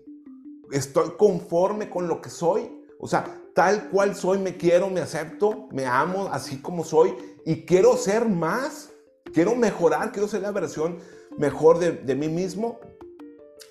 Estoy 0.71 1.11
conforme 1.17 1.89
con 1.89 2.07
lo 2.07 2.21
que 2.21 2.29
soy. 2.29 2.83
O 2.99 3.07
sea, 3.07 3.41
tal 3.53 3.89
cual 3.89 4.15
soy, 4.15 4.39
me 4.39 4.57
quiero, 4.57 4.89
me 4.89 5.01
acepto, 5.01 5.67
me 5.71 5.85
amo 5.85 6.29
así 6.31 6.61
como 6.61 6.83
soy 6.83 7.13
y 7.45 7.65
quiero 7.65 7.95
ser 7.95 8.27
más, 8.27 8.91
quiero 9.33 9.55
mejorar, 9.55 10.11
quiero 10.11 10.27
ser 10.27 10.41
la 10.41 10.51
versión 10.51 10.97
mejor 11.37 11.79
de, 11.79 11.91
de 11.91 12.15
mí 12.15 12.27
mismo. 12.27 12.79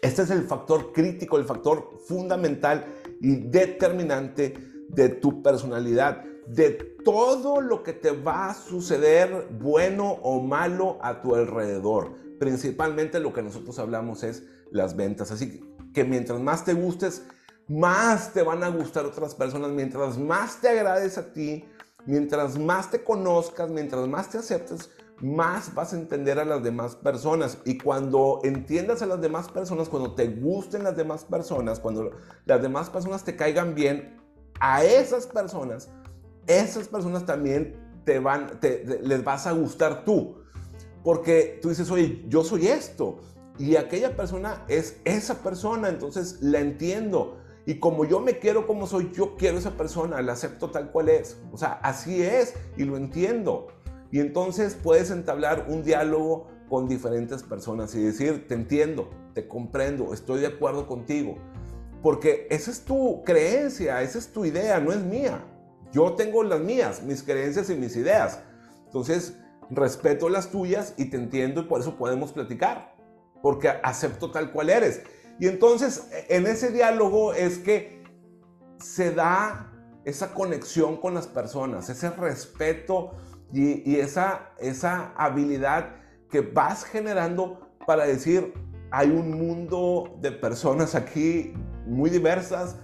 Este 0.03 0.23
es 0.23 0.31
el 0.31 0.45
factor 0.45 0.93
crítico, 0.93 1.37
el 1.37 1.45
factor 1.45 1.99
fundamental 2.07 2.87
y 3.21 3.37
determinante 3.37 4.55
de 4.89 5.09
tu 5.09 5.43
personalidad 5.43 6.25
de 6.47 6.71
todo 7.05 7.61
lo 7.61 7.83
que 7.83 7.93
te 7.93 8.11
va 8.11 8.51
a 8.51 8.55
suceder, 8.55 9.49
bueno 9.61 10.13
o 10.23 10.41
malo, 10.41 10.99
a 11.03 11.21
tu 11.21 11.35
alrededor. 11.35 12.15
Principalmente 12.39 13.21
lo 13.21 13.33
que 13.33 13.43
nosotros 13.43 13.79
hablamos 13.79 14.23
es 14.23 14.45
las 14.71 14.97
ventas. 14.97 15.31
Así 15.31 15.61
que 15.93 16.05
mientras 16.05 16.41
más 16.41 16.65
te 16.65 16.75
gustes, 16.75 17.25
más 17.69 18.33
te 18.33 18.43
van 18.43 18.63
a 18.63 18.69
gustar 18.69 19.05
otras 19.07 19.35
personas. 19.35 19.71
Mientras 19.71 20.19
más 20.19 20.61
te 20.61 20.69
agrades 20.69 21.19
a 21.19 21.33
ti, 21.33 21.65
mientras 22.07 22.59
más 22.59 22.91
te 22.91 23.03
conozcas, 23.03 23.71
mientras 23.71 24.07
más 24.07 24.31
te 24.31 24.39
aceptes, 24.39 24.91
más 25.21 25.75
vas 25.75 25.93
a 25.93 25.97
entender 25.97 26.39
a 26.39 26.45
las 26.45 26.63
demás 26.63 26.95
personas. 26.95 27.59
Y 27.65 27.79
cuando 27.79 28.41
entiendas 28.45 29.03
a 29.03 29.07
las 29.07 29.21
demás 29.21 29.49
personas, 29.49 29.89
cuando 29.89 30.15
te 30.15 30.29
gusten 30.29 30.85
las 30.85 30.97
demás 30.97 31.25
personas, 31.25 31.81
cuando 31.81 32.11
las 32.45 32.63
demás 32.63 32.91
personas 32.91 33.25
te 33.25 33.35
caigan 33.35 33.75
bien, 33.75 34.17
a 34.61 34.85
esas 34.85 35.27
personas 35.27 35.91
esas 36.47 36.89
personas 36.89 37.27
también 37.27 37.77
te 38.05 38.19
van, 38.19 38.59
les 39.03 39.25
vas 39.25 39.47
a 39.47 39.53
gustar 39.53 40.05
tú. 40.05 40.37
Porque 41.03 41.59
tú 41.63 41.69
dices, 41.69 41.91
oye, 41.91 42.25
yo 42.29 42.43
soy 42.43 42.69
esto. 42.69 43.19
Y 43.59 43.77
aquella 43.77 44.17
persona 44.17 44.65
es 44.69 44.99
esa 45.05 45.43
persona, 45.43 45.89
entonces 45.89 46.39
la 46.41 46.61
entiendo. 46.61 47.39
Y 47.65 47.81
como 47.81 48.05
yo 48.05 48.21
me 48.21 48.39
quiero 48.39 48.67
como 48.67 48.87
soy, 48.87 49.11
yo 49.13 49.37
quiero 49.37 49.59
esa 49.59 49.77
persona, 49.77 50.23
la 50.23 50.33
acepto 50.33 50.71
tal 50.71 50.93
cual 50.93 51.09
es. 51.09 51.39
O 51.53 51.57
sea, 51.57 51.81
así 51.83 52.23
es 52.23 52.55
y 52.77 52.85
lo 52.85 52.97
entiendo. 52.97 53.69
Y 54.13 54.21
entonces 54.21 54.77
puedes 54.81 55.11
entablar 55.11 55.67
un 55.69 55.83
diálogo 55.83 56.49
con 56.69 56.89
diferentes 56.89 57.43
personas 57.43 57.95
y 57.95 58.03
decir, 58.03 58.47
te 58.47 58.55
entiendo, 58.55 59.11
te 59.35 59.49
comprendo, 59.49 60.13
estoy 60.15 60.41
de 60.41 60.47
acuerdo 60.49 60.87
contigo. 60.87 61.37
Porque 62.03 62.47
esa 62.51 62.71
es 62.71 62.85
tu 62.85 63.23
creencia, 63.25 64.03
esa 64.03 64.19
es 64.19 64.33
tu 64.33 64.45
idea, 64.45 64.79
no 64.79 64.93
es 64.93 65.03
mía. 65.03 65.45
Yo 65.97 66.13
tengo 66.13 66.43
las 66.43 66.61
mías, 66.61 67.03
mis 67.03 67.23
creencias 67.23 67.71
y 67.71 67.75
mis 67.75 67.97
ideas. 67.97 68.43
Entonces, 68.85 69.39
respeto 69.71 70.29
las 70.29 70.51
tuyas 70.51 70.93
y 70.99 71.07
te 71.07 71.17
entiendo 71.17 71.63
y 71.63 71.65
por 71.65 71.81
eso 71.81 71.97
podemos 71.97 72.33
platicar, 72.33 72.95
porque 73.41 73.71
acepto 73.83 74.31
tal 74.31 74.53
cual 74.53 74.69
eres. 74.69 75.01
Y 75.41 75.47
entonces, 75.47 76.07
en 76.29 76.47
ese 76.47 76.71
diálogo 76.71 77.33
es 77.33 77.57
que 77.57 78.05
se 78.79 79.11
da 79.11 79.73
esa 80.05 80.35
conexión 80.35 80.99
con 80.99 81.15
las 81.15 81.27
personas, 81.27 81.89
ese 81.89 82.11
respeto 82.11 83.13
y, 83.51 83.97
esa, 83.97 84.51
esa 84.59 85.15
habilidad 85.17 85.97
que 86.29 86.43
vas 86.43 86.85
generando 86.85 87.71
para 87.87 88.05
decir, 88.05 88.53
hay 88.91 89.09
un 89.09 89.31
mundo 89.31 90.15
de 90.21 90.31
personas 90.31 90.95
aquí 90.95 91.55
muy 91.87 92.11
diversas 92.11 92.77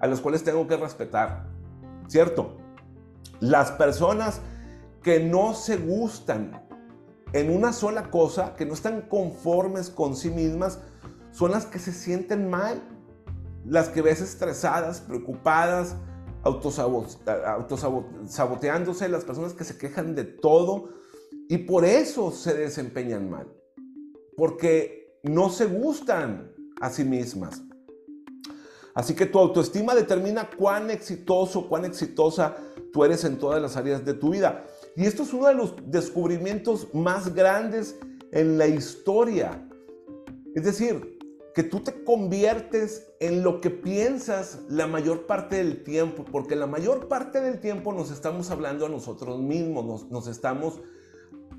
a 0.00 0.06
las 0.06 0.20
cuales 0.20 0.44
tengo 0.44 0.68
que 0.68 0.76
respetar. 0.76 1.48
¿cierto? 2.08 2.57
Las 3.40 3.70
personas 3.72 4.40
que 5.02 5.20
no 5.20 5.54
se 5.54 5.76
gustan 5.76 6.64
en 7.32 7.54
una 7.54 7.72
sola 7.72 8.10
cosa, 8.10 8.56
que 8.56 8.66
no 8.66 8.74
están 8.74 9.02
conformes 9.02 9.90
con 9.90 10.16
sí 10.16 10.30
mismas, 10.30 10.80
son 11.30 11.52
las 11.52 11.66
que 11.66 11.78
se 11.78 11.92
sienten 11.92 12.50
mal, 12.50 12.82
las 13.64 13.90
que 13.90 14.02
ves 14.02 14.20
estresadas, 14.20 15.00
preocupadas, 15.00 15.94
autosaboteándose, 16.42 19.08
las 19.08 19.24
personas 19.24 19.52
que 19.52 19.64
se 19.64 19.76
quejan 19.76 20.14
de 20.14 20.22
todo 20.24 20.90
y 21.48 21.58
por 21.58 21.84
eso 21.84 22.30
se 22.30 22.54
desempeñan 22.54 23.28
mal, 23.30 23.52
porque 24.36 25.18
no 25.22 25.50
se 25.50 25.66
gustan 25.66 26.54
a 26.80 26.90
sí 26.90 27.04
mismas. 27.04 27.62
Así 28.94 29.14
que 29.14 29.26
tu 29.26 29.38
autoestima 29.38 29.94
determina 29.94 30.48
cuán 30.50 30.90
exitoso, 30.90 31.68
cuán 31.68 31.84
exitosa 31.84 32.56
tú 32.92 33.04
eres 33.04 33.24
en 33.24 33.38
todas 33.38 33.60
las 33.60 33.76
áreas 33.76 34.04
de 34.04 34.14
tu 34.14 34.30
vida. 34.30 34.64
Y 34.96 35.06
esto 35.06 35.22
es 35.22 35.32
uno 35.32 35.46
de 35.46 35.54
los 35.54 35.74
descubrimientos 35.86 36.88
más 36.94 37.34
grandes 37.34 37.98
en 38.32 38.58
la 38.58 38.66
historia. 38.66 39.64
Es 40.54 40.64
decir, 40.64 41.18
que 41.54 41.62
tú 41.62 41.80
te 41.80 42.04
conviertes 42.04 43.10
en 43.20 43.42
lo 43.42 43.60
que 43.60 43.70
piensas 43.70 44.60
la 44.68 44.86
mayor 44.86 45.26
parte 45.26 45.56
del 45.56 45.82
tiempo, 45.82 46.24
porque 46.30 46.56
la 46.56 46.66
mayor 46.66 47.08
parte 47.08 47.40
del 47.40 47.60
tiempo 47.60 47.92
nos 47.92 48.10
estamos 48.10 48.50
hablando 48.50 48.86
a 48.86 48.88
nosotros 48.88 49.40
mismos, 49.40 50.08
nos, 50.08 50.28
estamos, 50.28 50.80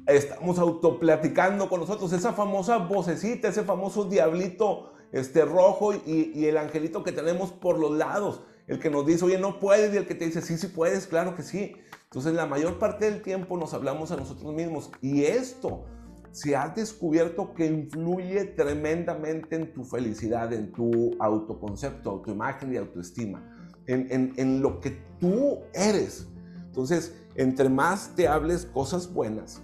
estamos 0.05 0.57
autoplaticando 0.57 1.69
con 1.69 1.81
nosotros, 1.81 2.13
esa 2.13 2.33
famosa 2.33 2.77
vocecita, 2.77 3.49
ese 3.49 3.63
famoso 3.63 4.05
diablito 4.05 4.93
este, 5.11 5.43
rojo 5.43 5.93
y 6.05 6.45
el 6.45 6.57
angelito 6.57 7.03
que 7.03 7.11
tenemos 7.11 7.51
por 7.51 7.77
los 7.77 7.91
lados, 7.91 8.41
el 8.69 8.79
que 8.79 8.91
nos 8.91 9.05
dice, 9.05 9.25
oye, 9.25 9.39
no 9.39 9.59
puedes, 9.59 9.93
y 9.93 9.97
el 9.97 10.05
que 10.05 10.13
te 10.13 10.25
dice, 10.25 10.43
sí, 10.43 10.57
sí 10.57 10.67
puedes, 10.67 11.07
claro 11.07 11.35
que 11.35 11.41
sí. 11.41 11.75
Entonces 12.03 12.33
la 12.33 12.45
mayor 12.45 12.77
parte 12.77 13.09
del 13.09 13.23
tiempo 13.23 13.57
nos 13.57 13.73
hablamos 13.73 14.11
a 14.11 14.15
nosotros 14.15 14.53
mismos 14.53 14.91
y 15.01 15.23
esto 15.23 15.85
se 16.31 16.55
ha 16.55 16.69
descubierto 16.69 17.55
que 17.55 17.65
influye 17.65 18.45
tremendamente 18.45 19.55
en 19.55 19.73
tu 19.73 19.83
felicidad, 19.83 20.53
en 20.53 20.71
tu 20.71 21.15
autoconcepto, 21.19 22.11
autoimagen 22.11 22.71
y 22.71 22.77
autoestima, 22.77 23.43
en, 23.87 24.33
en, 24.37 24.61
lo 24.61 24.79
que 24.79 25.01
tú 25.19 25.61
eres. 25.73 26.27
Entonces, 26.65 27.15
entre 27.33 27.69
más 27.69 28.15
te 28.15 28.27
hables 28.27 28.67
cosas 28.67 29.11
buenas, 29.11 29.63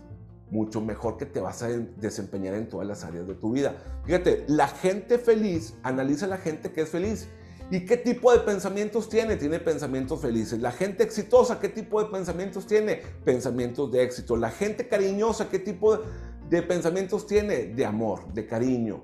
mucho 0.49 0.81
mejor 0.81 1.17
que 1.17 1.27
te 1.27 1.39
vas 1.39 1.61
a 1.61 1.67
desempeñar 1.67 2.55
en 2.55 2.67
todas 2.67 2.87
las 2.87 3.03
áreas 3.03 3.27
de 3.27 3.35
tu 3.35 3.51
vida. 3.51 3.75
Fíjate, 4.05 4.45
la 4.47 4.67
gente 4.67 5.19
feliz, 5.19 5.75
analiza 5.83 6.25
la 6.25 6.37
gente 6.37 6.71
que 6.71 6.81
es 6.81 6.89
feliz. 6.89 7.27
¿Y 7.71 7.85
qué 7.85 7.97
tipo 7.97 8.31
de 8.31 8.39
pensamientos 8.39 9.09
tiene? 9.09 9.37
Tiene 9.37 9.59
pensamientos 9.59 10.21
felices. 10.21 10.61
La 10.61 10.71
gente 10.71 11.03
exitosa, 11.03 11.59
¿qué 11.59 11.69
tipo 11.69 12.03
de 12.03 12.09
pensamientos 12.09 12.67
tiene? 12.67 13.01
Pensamientos 13.23 13.91
de 13.91 14.03
éxito. 14.03 14.37
La 14.37 14.51
gente 14.51 14.87
cariñosa, 14.87 15.49
¿qué 15.49 15.57
tipo 15.57 15.99
de 16.47 16.61
pensamientos 16.61 17.25
tiene? 17.25 17.65
De 17.67 17.85
amor, 17.85 18.31
de 18.33 18.45
cariño, 18.45 19.01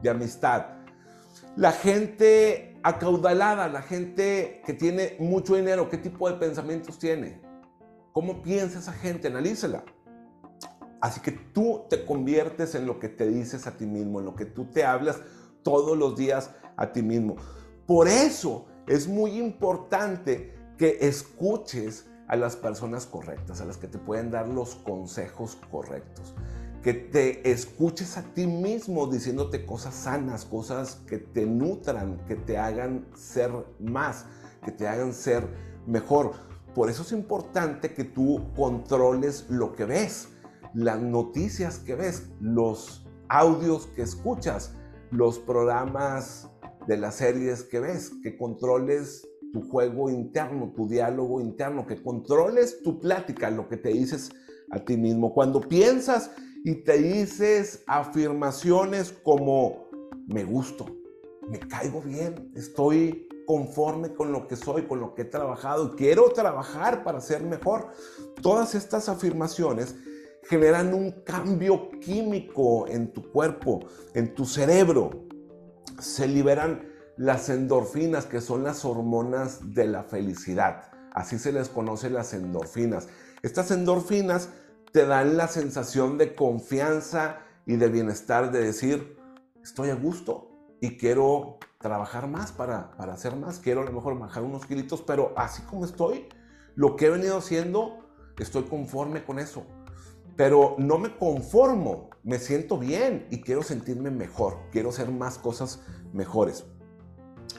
de 0.00 0.10
amistad. 0.10 0.66
La 1.56 1.72
gente 1.72 2.78
acaudalada, 2.84 3.68
la 3.68 3.82
gente 3.82 4.62
que 4.64 4.74
tiene 4.74 5.16
mucho 5.18 5.56
dinero, 5.56 5.90
¿qué 5.90 5.98
tipo 5.98 6.30
de 6.30 6.36
pensamientos 6.36 7.00
tiene? 7.00 7.40
¿Cómo 8.12 8.42
piensa 8.42 8.78
esa 8.78 8.92
gente? 8.92 9.26
Analícela. 9.26 9.84
Así 11.00 11.20
que 11.20 11.32
tú 11.32 11.84
te 11.90 12.04
conviertes 12.04 12.76
en 12.76 12.86
lo 12.86 13.00
que 13.00 13.08
te 13.08 13.28
dices 13.28 13.66
a 13.66 13.76
ti 13.76 13.86
mismo, 13.86 14.20
en 14.20 14.26
lo 14.26 14.36
que 14.36 14.44
tú 14.44 14.66
te 14.66 14.84
hablas 14.84 15.20
todos 15.64 15.98
los 15.98 16.16
días 16.16 16.54
a 16.76 16.92
ti 16.92 17.02
mismo. 17.02 17.36
Por 17.88 18.06
eso 18.06 18.66
es 18.86 19.08
muy 19.08 19.38
importante 19.38 20.54
que 20.76 20.98
escuches 21.00 22.06
a 22.28 22.36
las 22.36 22.54
personas 22.54 23.06
correctas, 23.06 23.60
a 23.60 23.64
las 23.64 23.78
que 23.78 23.88
te 23.88 23.98
pueden 23.98 24.30
dar 24.30 24.46
los 24.46 24.76
consejos 24.76 25.58
correctos 25.72 26.34
que 26.82 26.94
te 26.94 27.50
escuches 27.50 28.16
a 28.16 28.22
ti 28.22 28.46
mismo 28.46 29.06
diciéndote 29.06 29.66
cosas 29.66 29.94
sanas, 29.94 30.44
cosas 30.44 31.02
que 31.06 31.18
te 31.18 31.44
nutran, 31.44 32.24
que 32.26 32.36
te 32.36 32.56
hagan 32.56 33.06
ser 33.14 33.50
más, 33.80 34.26
que 34.64 34.70
te 34.70 34.86
hagan 34.86 35.12
ser 35.12 35.46
mejor. 35.86 36.32
Por 36.74 36.88
eso 36.88 37.02
es 37.02 37.12
importante 37.12 37.94
que 37.94 38.04
tú 38.04 38.52
controles 38.54 39.46
lo 39.48 39.74
que 39.74 39.84
ves, 39.84 40.28
las 40.72 41.00
noticias 41.00 41.78
que 41.80 41.96
ves, 41.96 42.28
los 42.40 43.06
audios 43.28 43.86
que 43.88 44.02
escuchas, 44.02 44.74
los 45.10 45.38
programas 45.38 46.48
de 46.88 46.96
las 46.96 47.16
series 47.16 47.64
que 47.64 47.80
ves, 47.80 48.10
que 48.22 48.38
controles 48.38 49.28
tu 49.52 49.60
juego 49.68 50.08
interno, 50.08 50.72
tu 50.74 50.88
diálogo 50.88 51.38
interno, 51.38 51.86
que 51.86 52.02
controles 52.02 52.82
tu 52.82 52.98
plática, 52.98 53.50
lo 53.50 53.68
que 53.68 53.76
te 53.76 53.90
dices 53.90 54.30
a 54.70 54.80
ti 54.80 54.96
mismo. 54.96 55.34
Cuando 55.34 55.60
piensas 55.60 56.30
y 56.64 56.76
te 56.76 56.96
dices 56.96 57.84
afirmaciones 57.86 59.12
como 59.22 59.90
me 60.26 60.44
gusto, 60.44 60.86
me 61.50 61.58
caigo 61.58 62.00
bien, 62.00 62.50
estoy 62.56 63.28
conforme 63.46 64.14
con 64.14 64.32
lo 64.32 64.48
que 64.48 64.56
soy, 64.56 64.84
con 64.84 65.00
lo 65.00 65.14
que 65.14 65.22
he 65.22 65.26
trabajado 65.26 65.94
quiero 65.94 66.30
trabajar 66.30 67.04
para 67.04 67.20
ser 67.20 67.42
mejor. 67.42 67.88
Todas 68.40 68.74
estas 68.74 69.10
afirmaciones 69.10 69.94
generan 70.44 70.94
un 70.94 71.10
cambio 71.22 71.90
químico 72.00 72.86
en 72.88 73.12
tu 73.12 73.30
cuerpo, 73.30 73.80
en 74.14 74.34
tu 74.34 74.46
cerebro. 74.46 75.27
Se 75.98 76.26
liberan 76.26 76.88
las 77.16 77.48
endorfinas, 77.48 78.26
que 78.26 78.40
son 78.40 78.62
las 78.64 78.84
hormonas 78.84 79.74
de 79.74 79.86
la 79.86 80.04
felicidad. 80.04 80.90
Así 81.12 81.38
se 81.38 81.52
les 81.52 81.68
conoce 81.68 82.10
las 82.10 82.32
endorfinas. 82.32 83.08
Estas 83.42 83.70
endorfinas 83.70 84.50
te 84.92 85.06
dan 85.06 85.36
la 85.36 85.48
sensación 85.48 86.18
de 86.18 86.34
confianza 86.34 87.40
y 87.66 87.76
de 87.76 87.88
bienestar 87.88 88.50
de 88.50 88.64
decir, 88.64 89.18
estoy 89.62 89.90
a 89.90 89.94
gusto 89.94 90.50
y 90.80 90.96
quiero 90.96 91.58
trabajar 91.78 92.28
más 92.28 92.52
para, 92.52 92.92
para 92.96 93.14
hacer 93.14 93.36
más, 93.36 93.58
quiero 93.58 93.82
a 93.82 93.84
lo 93.84 93.92
mejor 93.92 94.18
bajar 94.18 94.42
unos 94.42 94.66
kilitos, 94.66 95.02
pero 95.02 95.32
así 95.36 95.62
como 95.62 95.84
estoy, 95.84 96.28
lo 96.74 96.96
que 96.96 97.06
he 97.06 97.10
venido 97.10 97.38
haciendo, 97.38 97.98
estoy 98.38 98.64
conforme 98.64 99.24
con 99.24 99.38
eso. 99.38 99.66
Pero 100.36 100.76
no 100.78 100.98
me 100.98 101.16
conformo, 101.16 102.10
me 102.28 102.38
siento 102.38 102.76
bien 102.76 103.26
y 103.30 103.40
quiero 103.40 103.62
sentirme 103.62 104.10
mejor, 104.10 104.58
quiero 104.70 104.90
hacer 104.90 105.10
más 105.10 105.38
cosas 105.38 105.80
mejores. 106.12 106.66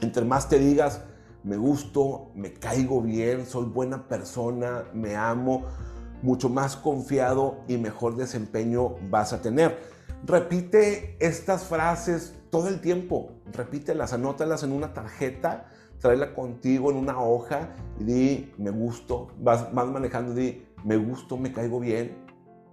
Entre 0.02 0.24
más 0.24 0.48
te 0.48 0.60
digas, 0.60 1.02
me 1.44 1.58
gusto, 1.58 2.30
me 2.36 2.54
caigo 2.54 3.02
bien, 3.02 3.48
soy 3.48 3.66
buena 3.66 4.08
persona, 4.08 4.84
me 4.94 5.16
amo, 5.16 5.66
mucho 6.22 6.50
más 6.50 6.76
confiado 6.76 7.64
y 7.68 7.78
mejor 7.78 8.16
desempeño 8.16 8.94
vas 9.10 9.34
a 9.34 9.42
tener. 9.42 9.80
Repite 10.24 11.18
estas 11.20 11.64
frases 11.64 12.36
todo 12.52 12.68
el 12.68 12.80
tiempo, 12.80 13.32
repítelas, 13.52 14.14
anótalas 14.14 14.62
en 14.62 14.72
una 14.72 14.94
tarjeta, 14.94 15.66
tráela 15.98 16.36
contigo 16.36 16.92
en 16.92 16.98
una 16.98 17.20
hoja 17.20 17.74
y 18.00 18.04
di, 18.04 18.54
me 18.60 18.70
gusto, 18.70 19.30
vas, 19.40 19.74
vas 19.74 19.88
manejando 19.88 20.36
di, 20.36 20.64
me 20.86 20.96
gusto, 20.96 21.38
me 21.38 21.52
caigo 21.52 21.80
bien, 21.80 22.29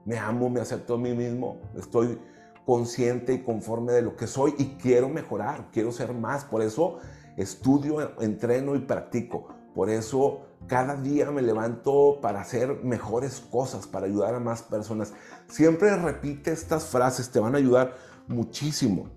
me 0.07 0.19
amo, 0.19 0.49
me 0.49 0.61
acepto 0.61 0.95
a 0.95 0.99
mí 0.99 1.12
mismo, 1.12 1.61
estoy 1.77 2.19
consciente 2.64 3.35
y 3.35 3.42
conforme 3.42 3.92
de 3.92 4.03
lo 4.03 4.16
que 4.16 4.27
soy 4.27 4.55
y 4.59 4.77
quiero 4.77 5.09
mejorar, 5.09 5.69
quiero 5.73 5.92
ser 5.92 6.14
más, 6.14 6.45
por 6.45 6.62
eso 6.62 6.99
estudio, 7.37 8.21
entreno 8.21 8.75
y 8.77 8.81
practico, 8.81 9.49
por 9.75 9.90
eso 9.90 10.47
cada 10.66 10.97
día 10.97 11.31
me 11.31 11.42
levanto 11.42 12.19
para 12.21 12.40
hacer 12.40 12.83
mejores 12.83 13.40
cosas, 13.51 13.87
para 13.87 14.07
ayudar 14.07 14.35
a 14.35 14.40
más 14.40 14.62
personas. 14.62 15.12
Siempre 15.49 15.95
repite 15.97 16.51
estas 16.51 16.87
frases, 16.87 17.31
te 17.31 17.38
van 17.38 17.55
a 17.55 17.59
ayudar 17.59 17.95
muchísimo. 18.27 19.11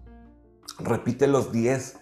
Repite 0.80 1.28
los 1.28 1.52
10, 1.52 1.98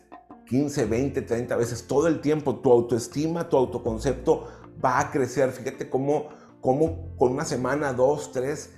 15, 0.47 0.85
20, 0.85 1.21
30 1.21 1.55
veces 1.55 1.87
todo 1.87 2.07
el 2.07 2.19
tiempo. 2.19 2.57
Tu 2.57 2.71
autoestima, 2.71 3.47
tu 3.47 3.57
autoconcepto 3.57 4.47
va 4.83 4.99
a 4.99 5.11
crecer. 5.11 5.51
Fíjate 5.51 5.89
cómo, 5.89 6.29
cómo 6.59 7.15
con 7.15 7.31
una 7.31 7.45
semana, 7.45 7.93
dos, 7.93 8.31
tres, 8.31 8.73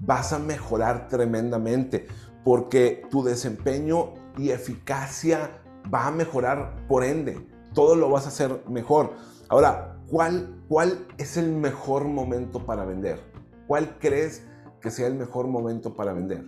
vas 0.00 0.32
a 0.32 0.38
mejorar 0.38 1.08
tremendamente. 1.08 2.06
Porque 2.44 3.02
tu 3.10 3.22
desempeño 3.22 4.14
y 4.36 4.50
eficacia 4.50 5.60
va 5.92 6.06
a 6.06 6.10
mejorar 6.10 6.86
por 6.88 7.04
ende. 7.04 7.46
Todo 7.74 7.94
lo 7.94 8.10
vas 8.10 8.24
a 8.24 8.28
hacer 8.28 8.62
mejor. 8.68 9.12
Ahora, 9.48 9.98
¿cuál, 10.08 10.62
¿cuál 10.68 11.06
es 11.18 11.36
el 11.36 11.50
mejor 11.52 12.04
momento 12.04 12.64
para 12.64 12.84
vender? 12.84 13.20
¿Cuál 13.66 13.98
crees 13.98 14.42
que 14.80 14.90
sea 14.90 15.06
el 15.06 15.14
mejor 15.14 15.46
momento 15.46 15.94
para 15.94 16.12
vender? 16.12 16.44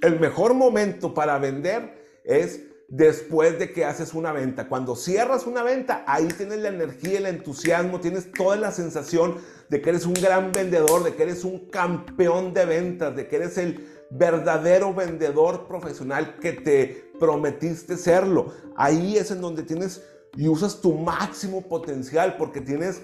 El 0.00 0.18
mejor 0.20 0.54
momento 0.54 1.14
para 1.14 1.38
vender 1.38 2.20
es 2.24 2.62
después 2.88 3.58
de 3.58 3.72
que 3.72 3.84
haces 3.84 4.14
una 4.14 4.32
venta. 4.32 4.68
Cuando 4.68 4.96
cierras 4.96 5.46
una 5.46 5.62
venta, 5.62 6.04
ahí 6.06 6.28
tienes 6.28 6.58
la 6.58 6.68
energía, 6.68 7.18
el 7.18 7.26
entusiasmo, 7.26 8.00
tienes 8.00 8.30
toda 8.32 8.56
la 8.56 8.70
sensación 8.70 9.36
de 9.68 9.80
que 9.80 9.90
eres 9.90 10.06
un 10.06 10.14
gran 10.14 10.52
vendedor, 10.52 11.02
de 11.02 11.14
que 11.14 11.22
eres 11.22 11.44
un 11.44 11.70
campeón 11.70 12.54
de 12.54 12.64
ventas, 12.64 13.16
de 13.16 13.28
que 13.28 13.36
eres 13.36 13.58
el 13.58 13.86
verdadero 14.10 14.94
vendedor 14.94 15.66
profesional 15.66 16.38
que 16.38 16.52
te 16.52 17.12
prometiste 17.18 17.96
serlo. 17.96 18.52
Ahí 18.76 19.16
es 19.16 19.30
en 19.30 19.40
donde 19.40 19.62
tienes 19.62 20.02
y 20.36 20.48
usas 20.48 20.80
tu 20.80 20.94
máximo 20.94 21.62
potencial 21.62 22.36
porque 22.36 22.60
tienes 22.60 23.00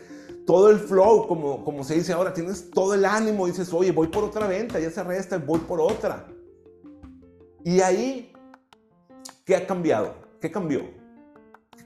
todo 0.47 0.71
el 0.71 0.79
flow, 0.79 1.27
como, 1.29 1.65
como 1.65 1.85
se 1.85 1.95
dice 1.95 2.13
ahora, 2.13 2.33
tienes 2.35 2.71
todo 2.71 2.95
el 2.95 3.05
ánimo, 3.05 3.47
dices, 3.47 3.73
oye, 3.73 3.93
voy 3.93 4.09
por 4.09 4.25
otra 4.25 4.47
venta, 4.47 4.81
ya 4.81 4.91
se 4.91 5.03
resta, 5.05 5.39
voy 5.39 5.61
por 5.61 5.81
otra. 5.81 6.27
Y 7.65 7.81
ahí, 7.81 8.33
¿qué 9.45 9.55
ha 9.55 9.67
cambiado? 9.67 10.15
¿Qué 10.41 10.51
cambió? 10.51 11.00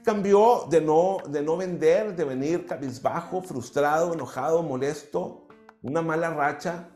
¿Qué 0.05 0.11
cambió 0.11 0.67
de 0.69 0.81
no, 0.81 1.17
de 1.27 1.41
no 1.41 1.57
vender, 1.57 2.15
de 2.15 2.25
venir 2.25 2.67
cabizbajo, 2.67 3.41
frustrado, 3.41 4.13
enojado, 4.13 4.61
molesto, 4.61 5.47
una 5.81 6.03
mala 6.03 6.29
racha, 6.29 6.89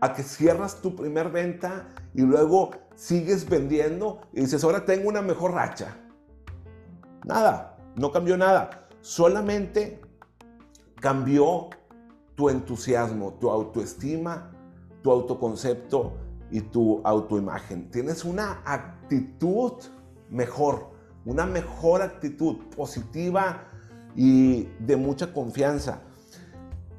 a 0.00 0.12
que 0.12 0.24
cierras 0.24 0.82
tu 0.82 0.96
primer 0.96 1.30
venta 1.30 1.86
y 2.14 2.22
luego 2.22 2.70
sigues 2.96 3.48
vendiendo 3.48 4.22
y 4.32 4.40
dices, 4.40 4.64
ahora 4.64 4.84
tengo 4.84 5.08
una 5.08 5.22
mejor 5.22 5.52
racha? 5.52 5.94
Nada, 7.24 7.76
no 7.94 8.10
cambió 8.10 8.36
nada, 8.36 8.88
solamente 9.02 10.00
cambió 10.96 11.70
tu 12.34 12.48
entusiasmo, 12.48 13.34
tu 13.34 13.50
autoestima, 13.50 14.50
tu 15.04 15.12
autoconcepto 15.12 16.14
y 16.50 16.60
tu 16.62 17.02
autoimagen. 17.04 17.88
Tienes 17.92 18.24
una 18.24 18.62
actitud 18.64 19.74
mejor, 20.28 20.97
una 21.28 21.44
mejor 21.44 22.00
actitud 22.00 22.56
positiva 22.74 23.64
y 24.16 24.62
de 24.78 24.96
mucha 24.96 25.34
confianza. 25.34 26.00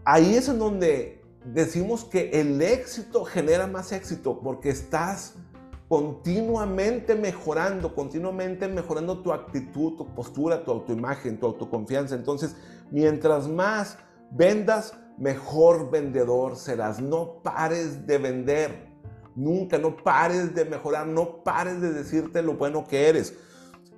Ahí 0.05 0.35
es 0.35 0.47
en 0.49 0.59
donde 0.59 1.23
decimos 1.45 2.05
que 2.05 2.29
el 2.39 2.61
éxito 2.61 3.25
genera 3.25 3.65
más 3.65 3.91
éxito 3.91 4.39
porque 4.39 4.69
estás 4.69 5.33
continuamente 5.87 7.15
mejorando, 7.15 7.95
continuamente 7.95 8.67
mejorando 8.67 9.23
tu 9.23 9.33
actitud, 9.33 9.97
tu 9.97 10.13
postura, 10.13 10.63
tu 10.63 10.69
autoimagen, 10.69 11.39
tu 11.39 11.47
autoconfianza. 11.47 12.13
Entonces, 12.13 12.55
mientras 12.91 13.47
más 13.47 13.97
vendas, 14.29 14.93
mejor 15.17 15.89
vendedor 15.89 16.55
serás. 16.55 17.01
No 17.01 17.41
pares 17.41 18.05
de 18.05 18.19
vender. 18.19 18.89
Nunca, 19.35 19.79
no 19.79 19.97
pares 19.97 20.53
de 20.53 20.65
mejorar, 20.65 21.07
no 21.07 21.43
pares 21.43 21.81
de 21.81 21.93
decirte 21.93 22.43
lo 22.43 22.53
bueno 22.53 22.85
que 22.87 23.09
eres. 23.09 23.33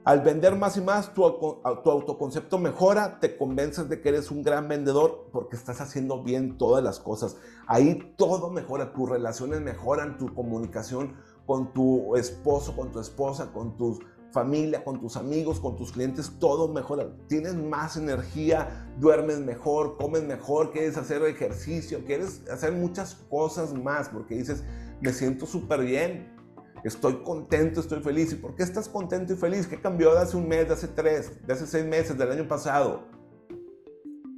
Al 0.04 0.22
vender 0.22 0.56
más 0.56 0.78
y 0.78 0.82
más, 0.82 1.14
tu, 1.14 1.24
autoconcepto 1.24 2.58
mejora, 2.58 3.20
te 3.20 3.38
convences 3.38 3.88
de 3.88 4.02
que 4.02 4.10
eres 4.10 4.32
un 4.32 4.42
gran 4.42 4.68
vendedor 4.68 5.30
porque 5.32 5.56
estás 5.56 5.80
haciendo 5.80 6.24
bien 6.24 6.58
todas 6.58 6.84
las 6.84 7.00
cosas. 7.00 7.38
Ahí 7.68 8.14
todo 8.18 8.50
mejora, 8.50 8.94
tus 8.94 9.08
relaciones 9.08 9.62
mejoran, 9.62 10.18
tu 10.18 10.34
comunicación 10.34 11.14
con 11.46 11.72
tu 11.74 12.16
esposo, 12.16 12.76
con 12.76 12.92
tu 12.92 13.00
esposa, 13.00 13.52
con 13.54 13.78
tu 13.78 14.00
familia, 14.32 14.84
con 14.84 15.00
tus 15.00 15.18
amigos, 15.18 15.60
con 15.60 15.76
tus 15.76 15.92
clientes, 15.92 16.32
todo 16.40 16.68
mejora. 16.68 17.06
Tienes 17.28 17.54
más 17.54 17.96
energía, 17.96 18.92
duermes 19.00 19.40
mejor, 19.40 19.98
comes 19.98 20.24
mejor, 20.24 20.72
quieres 20.72 20.98
hacer 20.98 21.22
ejercicio, 21.24 22.04
quieres 22.06 22.42
hacer 22.50 22.72
muchas 22.72 23.14
cosas 23.30 23.72
más 23.76 24.10
porque 24.10 24.34
dices, 24.34 24.64
me 25.00 25.14
siento 25.14 25.46
súper 25.46 25.82
bien, 25.82 26.41
estoy 26.84 27.24
contento, 27.24 27.80
estoy 27.80 28.02
feliz. 28.02 28.34
¿Y 28.34 28.36
por 28.36 28.56
qué 28.56 28.64
estás 28.64 28.90
contento 28.90 29.34
y 29.34 29.36
feliz? 29.36 29.68
¿Qué 29.68 29.80
cambió 29.80 30.14
de 30.14 30.20
hace 30.20 30.38
un 30.38 30.48
mes, 30.48 30.68
de 30.68 30.74
hace 30.74 30.88
tres, 30.88 31.46
de 31.46 31.54
hace 31.54 31.68
seis 31.68 31.86
meses, 31.86 32.18
del 32.18 32.32
año 32.32 32.48
pasado? 32.48 33.04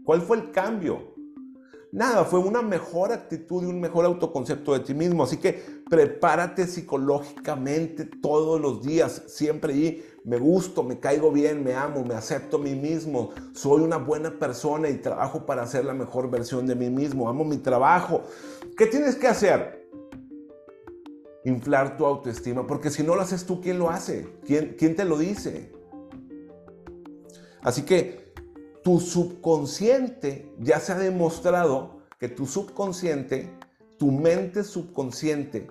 ¿Cuál 0.04 0.22
fue 0.22 0.38
el 0.38 0.52
cambio? 0.52 1.14
Nada, 1.94 2.26
fue 2.26 2.40
una 2.40 2.64
mejor 2.64 3.12
actitud 3.12 3.62
y 3.62 3.68
un 3.68 3.80
mejor 3.80 4.06
autoconcepto 4.06 4.74
de 4.74 4.80
ti 4.80 4.96
mismo. 4.96 5.24
Así 5.24 5.38
que 5.38 5.84
prepárate 5.88 6.66
psicológicamente 6.66 8.06
todos 8.06 8.60
los 8.60 8.82
días, 8.82 9.22
siempre 9.28 9.76
y 9.76 10.06
me 10.26 10.40
gusto, 10.40 10.82
me 10.82 11.00
caigo 11.00 11.32
bien, 11.32 11.64
me 11.64 11.76
amo, 11.76 12.04
me 12.04 12.16
acepto 12.16 12.58
a 12.58 12.60
mí 12.60 12.74
mismo, 12.74 13.30
soy 13.54 13.82
una 13.82 13.98
buena 13.98 14.40
persona 14.40 14.90
y 14.90 14.96
trabajo 14.96 15.46
para 15.46 15.68
ser 15.68 15.86
la 15.86 15.94
mejor 15.94 16.32
versión 16.32 16.66
de 16.66 16.74
mí 16.74 16.90
mismo, 16.90 17.30
amo 17.30 17.46
mi 17.46 17.58
trabajo. 17.58 18.24
¿Qué 18.76 18.88
tienes 18.88 19.16
que 19.16 19.28
hacer? 19.28 19.83
Inflar 21.46 21.98
tu 21.98 22.06
autoestima, 22.06 22.66
porque 22.66 22.90
si 22.90 23.04
no 23.04 23.16
lo 23.16 23.22
haces 23.22 23.46
tú, 23.46 23.62
¿quién 23.62 23.80
lo 23.80 23.90
hace? 23.90 24.28
¿Quién, 24.46 24.76
quién 24.78 24.96
te 24.96 25.06
lo 25.06 25.18
dice? 25.18 25.72
Así 27.62 27.84
que 27.84 28.34
tu 28.84 29.00
subconsciente 29.00 30.54
ya 30.60 30.80
se 30.80 30.92
ha 30.92 30.98
demostrado 30.98 32.02
que 32.20 32.30
tu 32.30 32.46
subconsciente, 32.46 33.50
tu 33.98 34.12
mente 34.12 34.64
subconsciente, 34.64 35.68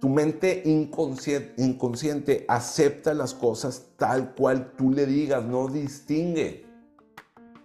tu 0.00 0.08
mente 0.08 0.62
inconsciente, 0.66 1.54
inconsciente 1.62 2.44
acepta 2.48 3.14
las 3.14 3.32
cosas 3.32 3.86
tal 3.96 4.34
cual 4.34 4.72
tú 4.76 4.90
le 4.90 5.06
digas, 5.06 5.44
no 5.44 5.68
distingue. 5.68 6.66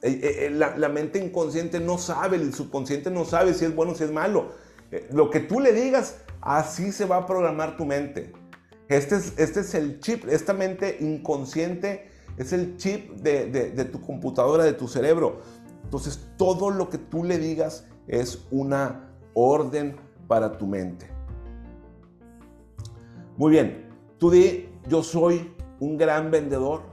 Eh, 0.02 0.20
eh, 0.24 0.46
eh, 0.46 0.50
la, 0.50 0.88
mente 0.88 1.20
inconsciente 1.20 1.82
no 1.82 1.98
sabe, 1.98 2.38
el 2.38 2.54
subconsciente 2.54 3.12
no 3.12 3.26
sabe 3.26 3.54
si 3.54 3.66
es 3.66 3.76
bueno 3.76 3.92
o 3.92 3.96
si 3.96 4.06
es 4.06 4.12
malo. 4.12 4.52
Lo 5.12 5.30
que 5.30 5.42
tú 5.42 5.60
le 5.60 5.74
digas, 5.74 6.16
así 6.42 6.92
se 6.92 7.06
va 7.06 7.18
a 7.18 7.26
programar 7.26 7.78
tu 7.78 7.86
mente. 7.86 8.34
Este 8.88 9.16
es, 9.16 9.34
este 9.38 9.60
es 9.60 9.74
el 9.76 10.00
chip, 10.00 10.28
esta 10.28 10.54
mente 10.54 10.98
inconsciente 11.00 12.10
es 12.40 12.54
el 12.54 12.78
chip 12.78 13.12
de, 13.18 13.86
tu 13.92 14.02
computadora, 14.02 14.64
de 14.64 14.74
tu 14.74 14.88
cerebro. 14.88 15.42
Entonces 15.84 16.28
todo 16.38 16.72
lo 16.72 16.90
que 16.90 16.98
tú 16.98 17.24
le 17.24 17.38
digas 17.38 17.86
es 18.08 18.48
una 18.50 19.12
orden 19.34 19.98
para 20.28 20.58
tu 20.58 20.66
mente. 20.66 21.08
Muy 23.38 23.52
bien, 23.52 23.90
tú 24.18 24.32
di, 24.32 24.70
yo 24.88 25.04
soy 25.04 25.54
un 25.80 25.98
gran 25.98 26.32
vendedor 26.32 26.84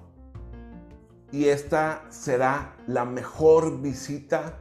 y 1.32 1.46
esta 1.46 2.04
será 2.08 2.76
la 2.86 3.04
mejor 3.04 3.80
visita 3.80 4.58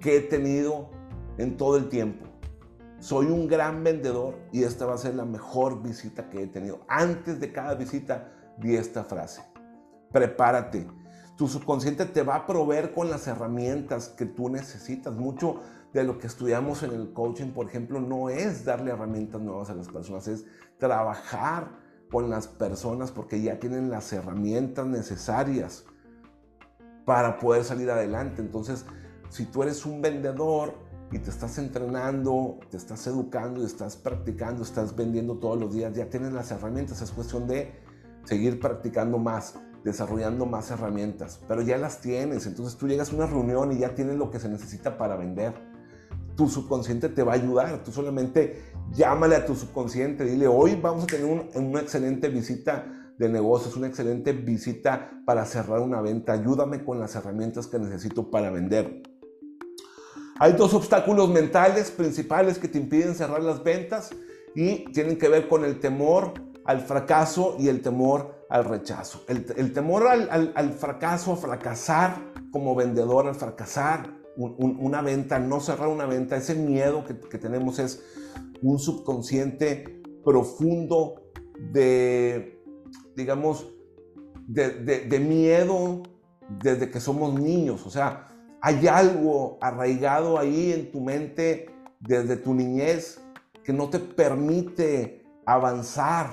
que 0.00 0.16
he 0.16 0.20
tenido 0.20 0.88
en 1.38 1.56
todo 1.56 1.76
el 1.76 1.88
tiempo. 1.88 2.31
Soy 3.02 3.26
un 3.26 3.48
gran 3.48 3.82
vendedor 3.82 4.38
y 4.52 4.62
esta 4.62 4.86
va 4.86 4.94
a 4.94 4.98
ser 4.98 5.16
la 5.16 5.24
mejor 5.24 5.82
visita 5.82 6.30
que 6.30 6.44
he 6.44 6.46
tenido. 6.46 6.82
Antes 6.86 7.40
de 7.40 7.52
cada 7.52 7.74
visita 7.74 8.28
di 8.56 8.76
esta 8.76 9.02
frase 9.02 9.42
prepárate. 10.12 10.86
Tu 11.36 11.48
subconsciente 11.48 12.04
te 12.04 12.22
va 12.22 12.36
a 12.36 12.46
proveer 12.46 12.92
con 12.92 13.10
las 13.10 13.26
herramientas 13.26 14.10
que 14.10 14.26
tú 14.26 14.48
necesitas. 14.50 15.14
Mucho 15.14 15.62
de 15.92 16.04
lo 16.04 16.18
que 16.18 16.28
estudiamos 16.28 16.84
en 16.84 16.92
el 16.92 17.12
coaching, 17.12 17.50
por 17.50 17.66
ejemplo, 17.66 18.00
no 18.00 18.28
es 18.28 18.64
darle 18.64 18.92
herramientas 18.92 19.40
nuevas 19.40 19.68
a 19.70 19.74
las 19.74 19.88
personas, 19.88 20.28
es 20.28 20.44
trabajar 20.78 21.72
con 22.08 22.30
las 22.30 22.46
personas 22.46 23.10
porque 23.10 23.40
ya 23.42 23.58
tienen 23.58 23.90
las 23.90 24.12
herramientas 24.12 24.86
necesarias 24.86 25.86
para 27.04 27.38
poder 27.38 27.64
salir 27.64 27.90
adelante. 27.90 28.42
Entonces, 28.42 28.84
si 29.28 29.46
tú 29.46 29.64
eres 29.64 29.84
un 29.84 30.02
vendedor 30.02 30.91
y 31.12 31.18
te 31.18 31.30
estás 31.30 31.58
entrenando, 31.58 32.58
te 32.70 32.76
estás 32.76 33.06
educando, 33.06 33.64
estás 33.64 33.96
practicando, 33.96 34.62
estás 34.62 34.96
vendiendo 34.96 35.38
todos 35.38 35.60
los 35.60 35.74
días, 35.74 35.92
ya 35.94 36.08
tienes 36.08 36.32
las 36.32 36.50
herramientas, 36.50 37.02
es 37.02 37.10
cuestión 37.10 37.46
de 37.46 37.72
seguir 38.24 38.58
practicando 38.58 39.18
más 39.18 39.54
desarrollando 39.84 40.46
más 40.46 40.70
herramientas, 40.70 41.40
pero 41.48 41.62
ya 41.62 41.76
las 41.76 42.00
tienes, 42.00 42.46
entonces 42.46 42.76
tú 42.76 42.86
llegas 42.86 43.12
a 43.12 43.16
una 43.16 43.26
reunión 43.26 43.72
y 43.72 43.78
ya 43.78 43.94
tienes 43.94 44.16
lo 44.16 44.30
que 44.30 44.38
se 44.38 44.48
necesita 44.48 44.96
para 44.96 45.16
vender. 45.16 45.54
Tu 46.36 46.48
subconsciente 46.48 47.08
te 47.08 47.22
va 47.22 47.32
a 47.32 47.34
ayudar, 47.34 47.82
tú 47.82 47.90
solamente 47.90 48.62
llámale 48.92 49.36
a 49.36 49.44
tu 49.44 49.54
subconsciente, 49.54 50.24
dile, 50.24 50.46
hoy 50.46 50.78
vamos 50.80 51.04
a 51.04 51.06
tener 51.06 51.48
una 51.54 51.80
excelente 51.80 52.28
visita 52.28 53.12
de 53.18 53.28
negocios, 53.28 53.76
una 53.76 53.88
excelente 53.88 54.32
visita 54.32 55.10
para 55.26 55.44
cerrar 55.44 55.80
una 55.80 56.00
venta, 56.00 56.32
ayúdame 56.32 56.84
con 56.84 56.98
las 56.98 57.14
herramientas 57.14 57.66
que 57.66 57.78
necesito 57.78 58.30
para 58.30 58.50
vender. 58.50 59.02
Hay 60.38 60.52
dos 60.52 60.74
obstáculos 60.74 61.28
mentales 61.28 61.90
principales 61.90 62.58
que 62.58 62.68
te 62.68 62.78
impiden 62.78 63.14
cerrar 63.14 63.42
las 63.42 63.62
ventas 63.62 64.10
y 64.54 64.90
tienen 64.92 65.18
que 65.18 65.28
ver 65.28 65.48
con 65.48 65.64
el 65.64 65.78
temor 65.80 66.34
al 66.64 66.80
fracaso 66.80 67.56
y 67.58 67.68
el 67.68 67.82
temor 67.82 68.46
al 68.48 68.64
rechazo. 68.64 69.24
El, 69.28 69.72
temor 69.72 70.06
al, 70.08 70.72
fracaso, 70.74 71.32
a 71.32 71.36
fracasar 71.36 72.16
como 72.50 72.74
vendedor, 72.74 73.26
al 73.26 73.34
fracasar 73.34 74.10
una 74.36 75.02
venta, 75.02 75.38
no 75.38 75.60
cerrar 75.60 75.88
una 75.88 76.06
venta, 76.06 76.36
ese 76.36 76.54
miedo 76.54 77.04
que, 77.04 77.38
tenemos 77.38 77.78
es 77.78 78.02
un 78.62 78.78
subconsciente 78.78 80.02
profundo 80.24 81.30
de, 81.58 82.62
digamos, 83.16 83.72
de, 84.46 85.20
miedo 85.20 86.02
desde 86.62 86.90
que 86.90 87.00
somos 87.00 87.38
niños. 87.38 87.86
O 87.86 87.90
sea, 87.90 88.28
hay 88.62 88.86
algo 88.86 89.58
arraigado 89.60 90.38
ahí 90.38 90.72
en 90.72 90.90
tu 90.90 91.00
mente 91.00 91.66
desde 92.00 92.36
tu 92.36 92.54
niñez 92.54 93.20
que 93.62 93.72
no 93.72 93.90
te 93.90 93.98
permite 93.98 95.24
avanzar. 95.44 96.32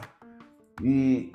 Y 0.82 1.34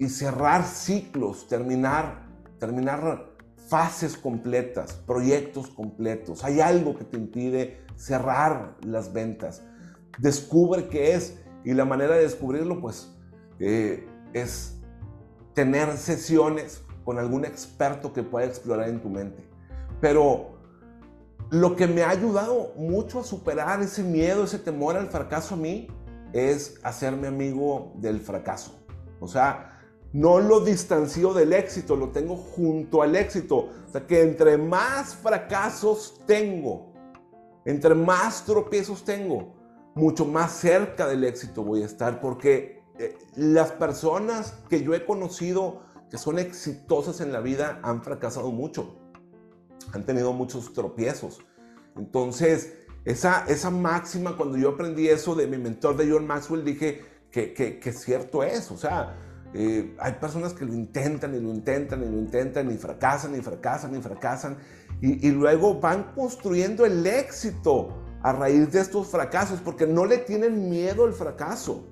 y 0.00 0.08
cerrar 0.08 0.64
ciclos, 0.64 1.46
terminar, 1.46 2.22
terminar 2.58 3.26
fases 3.68 4.16
completas, 4.16 4.94
proyectos 4.94 5.68
completos. 5.68 6.42
Hay 6.42 6.58
algo 6.60 6.96
que 6.96 7.04
te 7.04 7.18
impide 7.18 7.84
cerrar 7.96 8.78
las 8.82 9.12
ventas. 9.12 9.62
Descubre 10.18 10.88
qué 10.88 11.12
es 11.12 11.38
y 11.64 11.74
la 11.74 11.84
manera 11.84 12.14
de 12.14 12.22
descubrirlo 12.22 12.80
pues 12.80 13.14
eh, 13.58 14.08
es 14.32 14.80
tener 15.52 15.94
sesiones 15.98 16.82
con 17.04 17.18
algún 17.18 17.44
experto 17.44 18.14
que 18.14 18.22
pueda 18.22 18.46
explorar 18.46 18.88
en 18.88 19.02
tu 19.02 19.10
mente. 19.10 19.49
Pero 20.00 20.58
lo 21.50 21.76
que 21.76 21.86
me 21.86 22.02
ha 22.02 22.10
ayudado 22.10 22.72
mucho 22.76 23.20
a 23.20 23.24
superar 23.24 23.82
ese 23.82 24.02
miedo, 24.02 24.44
ese 24.44 24.58
temor 24.58 24.96
al 24.96 25.08
fracaso 25.08 25.54
a 25.54 25.58
mí, 25.58 25.88
es 26.32 26.78
hacerme 26.82 27.26
amigo 27.26 27.92
del 27.96 28.20
fracaso. 28.20 28.72
O 29.18 29.26
sea, 29.26 29.80
no 30.12 30.40
lo 30.40 30.60
distancio 30.60 31.34
del 31.34 31.52
éxito, 31.52 31.96
lo 31.96 32.10
tengo 32.10 32.36
junto 32.36 33.02
al 33.02 33.16
éxito. 33.16 33.68
O 33.88 33.92
sea 33.92 34.06
que 34.06 34.22
entre 34.22 34.56
más 34.56 35.14
fracasos 35.14 36.20
tengo, 36.26 36.92
entre 37.64 37.94
más 37.94 38.44
tropiezos 38.44 39.04
tengo, 39.04 39.54
mucho 39.94 40.24
más 40.24 40.52
cerca 40.52 41.06
del 41.06 41.24
éxito 41.24 41.64
voy 41.64 41.82
a 41.82 41.86
estar 41.86 42.20
porque 42.20 42.82
eh, 42.98 43.18
las 43.34 43.72
personas 43.72 44.54
que 44.68 44.82
yo 44.82 44.94
he 44.94 45.04
conocido 45.04 45.82
que 46.10 46.18
son 46.18 46.38
exitosas 46.38 47.20
en 47.20 47.32
la 47.32 47.40
vida 47.40 47.80
han 47.82 48.02
fracasado 48.02 48.50
mucho, 48.50 48.96
han 49.98 50.04
tenido 50.04 50.32
muchos 50.32 50.72
tropiezos. 50.72 51.40
Entonces, 51.96 52.74
esa, 53.04 53.44
esa 53.46 53.70
máxima, 53.70 54.36
cuando 54.36 54.58
yo 54.58 54.70
aprendí 54.70 55.08
eso 55.08 55.34
de 55.34 55.46
mi 55.46 55.58
mentor 55.58 55.96
de 55.96 56.10
John 56.10 56.26
Maxwell, 56.26 56.64
dije 56.64 57.04
que, 57.30 57.52
que, 57.54 57.92
cierto 57.92 58.42
es. 58.42 58.70
O 58.70 58.76
sea, 58.76 59.16
eh, 59.54 59.96
hay 59.98 60.12
personas 60.14 60.52
que 60.52 60.64
lo 60.64 60.74
intentan 60.74 61.34
y 61.34 61.40
lo 61.40 61.50
intentan 61.50 62.02
y 62.02 62.06
lo 62.06 62.18
intentan 62.18 62.70
y 62.70 62.76
fracasan 62.76 63.34
y 63.36 63.40
fracasan 63.40 63.96
y 63.96 64.00
fracasan 64.00 64.58
y, 65.00 65.26
y, 65.26 65.30
luego 65.32 65.80
van 65.80 66.12
construyendo 66.14 66.84
el 66.84 67.04
éxito 67.06 67.88
a 68.22 68.32
raíz 68.32 68.70
de 68.70 68.80
estos 68.80 69.08
fracasos 69.08 69.60
porque 69.60 69.86
no 69.86 70.04
le 70.04 70.18
tienen 70.18 70.68
miedo 70.68 71.04
al 71.04 71.14
fracaso. 71.14 71.86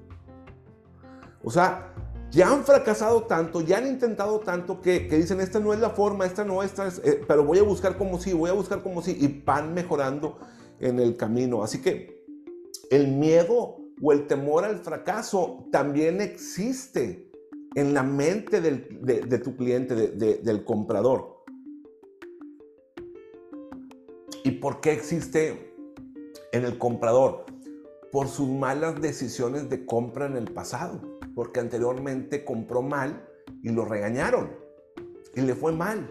O 1.43 1.51
sea, 1.51 1.95
ya 2.31 2.51
han 2.51 2.65
fracasado 2.65 3.23
tanto, 3.23 3.63
ya 3.63 3.79
han 3.79 3.87
intentado 3.87 4.41
tanto 4.41 4.81
que, 4.81 5.01
dicen, 5.01 5.41
esta 5.41 5.61
no 5.61 5.73
es 5.73 5.81
la 5.81 5.91
forma, 5.91 6.27
esta 6.27 6.45
no, 6.45 6.63
esta 6.63 6.87
es, 6.87 7.01
eh, 7.05 7.23
pero 7.27 7.45
voy 7.45 7.59
a 7.59 7.63
buscar 7.63 7.97
como 7.97 8.21
sí, 8.21 8.33
voy 8.33 8.51
a 8.51 8.55
buscar 8.55 8.83
como 8.83 9.03
sí, 9.03 9.17
y 9.19 9.43
van 9.45 9.73
mejorando 9.73 10.39
en 10.79 10.99
el 10.99 11.17
camino. 11.17 11.63
Así 11.63 11.81
que 11.81 12.27
el 12.91 13.09
miedo 13.09 13.79
o 14.01 14.13
el 14.13 14.27
temor 14.27 14.65
al 14.65 14.79
fracaso 14.79 15.67
también 15.73 16.21
existe 16.21 17.31
en 17.75 17.95
la 17.95 18.03
mente 18.03 18.61
de, 18.61 19.39
tu 19.39 19.57
cliente, 19.57 19.95
del 19.95 20.65
comprador. 20.65 21.45
¿Y 24.45 24.53
por 24.53 24.81
qué 24.81 24.93
existe 24.93 25.75
en 26.53 26.65
el 26.65 26.79
comprador? 26.79 27.47
Por 28.13 28.29
sus 28.29 28.49
malas 28.49 29.01
decisiones 29.01 29.69
de 29.69 29.85
compra 29.85 30.27
en 30.27 30.37
el 30.37 30.51
pasado 30.51 31.18
porque 31.39 31.61
anteriormente 31.61 32.45
compró 32.45 32.83
mal 32.83 33.25
y 33.63 33.69
lo 33.69 33.85
regañaron 33.85 34.51
y 35.37 35.41
le 35.43 35.55
fue 35.55 35.71
mal. 35.71 36.11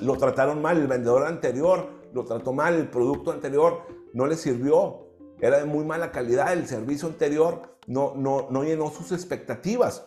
Lo 0.00 0.16
trataron 0.18 0.62
mal, 0.62 0.76
el 0.76 0.86
vendedor 0.86 1.26
anterior 1.26 1.88
lo 2.14 2.24
trató 2.24 2.52
mal, 2.52 2.74
el 2.74 2.88
producto 2.88 3.32
anterior 3.32 3.82
no 4.12 4.28
le 4.28 4.36
sirvió, 4.36 5.08
era 5.40 5.58
de 5.58 5.64
muy 5.64 5.84
mala 5.84 6.12
calidad, 6.12 6.52
el 6.52 6.68
servicio 6.68 7.08
anterior 7.08 7.76
no, 7.88 8.14
no, 8.14 8.46
no 8.52 8.62
llenó 8.62 8.92
sus 8.92 9.10
expectativas. 9.10 10.04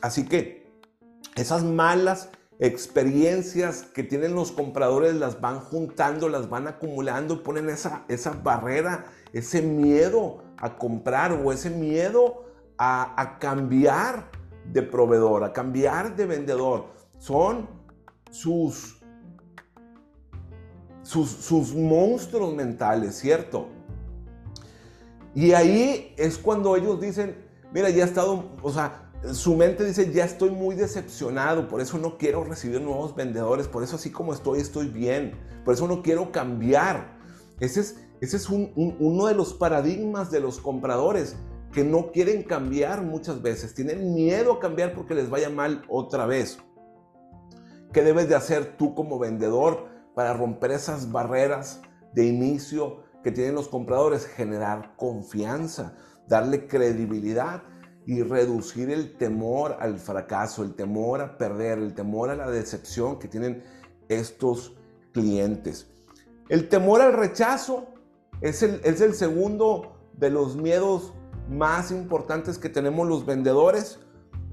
Así 0.00 0.24
que 0.24 0.70
esas 1.34 1.64
malas 1.64 2.28
experiencias 2.60 3.82
que 3.92 4.04
tienen 4.04 4.36
los 4.36 4.52
compradores 4.52 5.16
las 5.16 5.40
van 5.40 5.58
juntando, 5.58 6.28
las 6.28 6.48
van 6.48 6.68
acumulando 6.68 7.42
ponen 7.42 7.68
esa, 7.68 8.04
esa 8.06 8.38
barrera, 8.40 9.06
ese 9.32 9.62
miedo 9.62 10.44
a 10.58 10.78
comprar 10.78 11.32
o 11.32 11.50
ese 11.50 11.70
miedo 11.70 12.44
a, 12.78 13.36
cambiar 13.40 14.30
de 14.72 14.82
proveedor, 14.82 15.44
a 15.44 15.52
cambiar 15.52 16.16
de 16.16 16.26
vendedor. 16.26 16.86
Son 17.18 17.68
sus, 18.30 19.00
sus, 21.02 21.74
monstruos 21.74 22.54
mentales, 22.54 23.16
¿cierto? 23.16 23.68
Y 25.34 25.52
ahí 25.52 26.14
es 26.16 26.38
cuando 26.38 26.76
ellos 26.76 27.00
dicen, 27.00 27.36
mira, 27.72 27.90
ya 27.90 28.04
he 28.04 28.06
estado, 28.06 28.50
o 28.62 28.70
sea, 28.70 29.10
su 29.32 29.56
mente 29.56 29.84
dice, 29.84 30.12
ya 30.12 30.24
estoy 30.24 30.50
muy 30.50 30.74
decepcionado, 30.74 31.68
por 31.68 31.80
eso 31.80 31.98
no 31.98 32.18
quiero 32.18 32.44
recibir 32.44 32.80
nuevos 32.80 33.14
vendedores, 33.14 33.68
por 33.68 33.82
eso 33.82 33.96
así 33.96 34.10
como 34.10 34.32
estoy, 34.34 34.60
estoy 34.60 34.88
bien, 34.88 35.34
por 35.64 35.74
eso 35.74 35.88
no 35.88 36.02
quiero 36.02 36.30
cambiar. 36.30 37.18
Ese 37.58 37.80
es, 37.80 37.96
ese 38.20 38.36
es 38.36 38.48
uno 38.48 39.26
de 39.26 39.34
los 39.34 39.54
paradigmas 39.54 40.30
de 40.30 40.40
los 40.40 40.58
compradores 40.58 41.36
que 41.74 41.82
no 41.82 42.12
quieren 42.12 42.44
cambiar 42.44 43.02
muchas 43.02 43.42
veces, 43.42 43.74
tienen 43.74 44.14
miedo 44.14 44.52
a 44.52 44.60
cambiar 44.60 44.94
porque 44.94 45.14
les 45.14 45.28
vaya 45.28 45.50
mal 45.50 45.82
otra 45.88 46.24
vez. 46.24 46.58
¿Qué 47.92 48.02
debes 48.02 48.28
de 48.28 48.36
hacer 48.36 48.76
tú 48.76 48.94
como 48.94 49.18
vendedor 49.18 49.88
para 50.14 50.34
romper 50.34 50.70
esas 50.70 51.10
barreras 51.10 51.82
de 52.12 52.26
inicio 52.26 53.02
que 53.24 53.32
tienen 53.32 53.56
los 53.56 53.66
compradores? 53.66 54.26
Generar 54.26 54.94
confianza, 54.96 55.96
darle 56.28 56.68
credibilidad 56.68 57.64
y 58.06 58.22
reducir 58.22 58.90
el 58.90 59.16
temor 59.16 59.76
al 59.80 59.98
fracaso, 59.98 60.62
el 60.62 60.74
temor 60.74 61.22
a 61.22 61.36
perder, 61.36 61.78
el 61.78 61.94
temor 61.94 62.30
a 62.30 62.36
la 62.36 62.50
decepción 62.50 63.18
que 63.18 63.26
tienen 63.26 63.64
estos 64.08 64.76
clientes. 65.12 65.88
El 66.48 66.68
temor 66.68 67.00
al 67.00 67.14
rechazo 67.14 67.88
es 68.40 68.62
el, 68.62 68.80
es 68.84 69.00
el 69.00 69.14
segundo 69.14 69.96
de 70.12 70.30
los 70.30 70.56
miedos 70.56 71.13
más 71.48 71.90
importantes 71.90 72.58
que 72.58 72.68
tenemos 72.68 73.08
los 73.08 73.26
vendedores. 73.26 74.00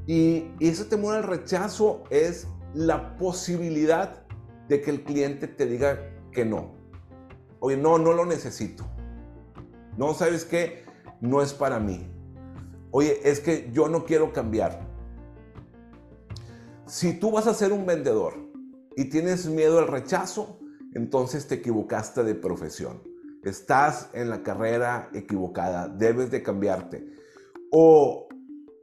Y, 0.07 0.51
ese 0.59 0.85
temor 0.85 1.15
al 1.15 1.23
rechazo 1.23 2.03
es 2.09 2.47
la 2.73 3.17
posibilidad 3.17 4.23
de 4.67 4.81
que 4.81 4.91
el 4.91 5.03
cliente 5.03 5.47
te 5.47 5.65
diga 5.65 5.99
que 6.31 6.45
no. 6.45 6.73
Oye, 7.59 7.77
no, 7.77 7.97
no 7.97 8.13
lo 8.13 8.25
necesito. 8.25 8.85
No, 9.97 10.13
¿sabes 10.13 10.45
qué? 10.45 10.85
No 11.19 11.41
es 11.41 11.53
para 11.53 11.79
mí. 11.79 12.09
Oye, 12.91 13.19
es 13.23 13.39
que 13.39 13.69
yo 13.71 13.87
no 13.87 14.05
quiero 14.05 14.33
cambiar. 14.33 14.87
Si 16.87 17.13
tú 17.13 17.31
vas 17.31 17.47
a 17.47 17.53
ser 17.53 17.71
un 17.71 17.85
vendedor 17.85 18.33
y 18.95 19.05
tienes 19.05 19.45
miedo 19.45 19.79
al 19.79 19.87
rechazo, 19.87 20.59
entonces 20.93 21.47
te 21.47 21.55
equivocaste 21.55 22.23
de 22.23 22.35
profesión 22.35 23.10
estás 23.49 24.09
en 24.13 24.29
la 24.29 24.43
carrera 24.43 25.09
equivocada, 25.13 25.87
debes 25.87 26.31
de 26.31 26.43
cambiarte. 26.43 27.05
O 27.71 28.27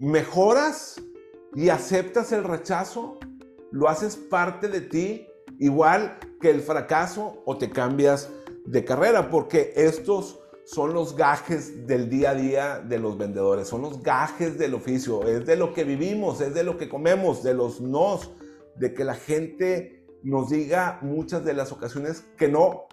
mejoras 0.01 1.01
y 1.55 1.69
aceptas 1.69 2.33
el 2.33 2.45
rechazo, 2.45 3.19
lo 3.71 3.89
haces 3.89 4.17
parte 4.17 4.69
de 4.69 4.81
ti, 4.81 5.27
igual 5.59 6.19
que 6.41 6.51
el 6.51 6.61
fracaso, 6.61 7.43
o 7.47 7.57
te 7.57 7.71
cambias 7.71 8.31
de 8.67 8.85
carrera, 8.85 9.31
porque 9.31 9.73
estos 9.77 10.41
son 10.65 10.93
los 10.93 11.17
gajes 11.17 11.87
del 11.87 12.11
día 12.11 12.31
a 12.31 12.35
día 12.35 12.79
de 12.81 12.99
los 12.99 13.17
vendedores, 13.17 13.69
son 13.69 13.81
los 13.81 14.03
gajes 14.03 14.59
del 14.59 14.75
oficio, 14.75 15.27
es 15.27 15.47
de 15.47 15.57
lo 15.57 15.73
que 15.73 15.85
vivimos, 15.85 16.43
es 16.43 16.53
de 16.53 16.63
lo 16.63 16.77
que 16.77 16.91
comemos, 16.91 17.43
de 17.43 17.55
los 17.55 17.81
nos, 17.81 18.33
de 18.77 18.93
que 18.93 19.05
la 19.05 19.15
gente 19.15 20.05
nos 20.23 20.51
diga 20.51 20.99
muchas 21.01 21.45
de 21.45 21.55
las 21.55 21.73
ocasiones 21.73 22.25
que 22.37 22.49
no, 22.49 22.88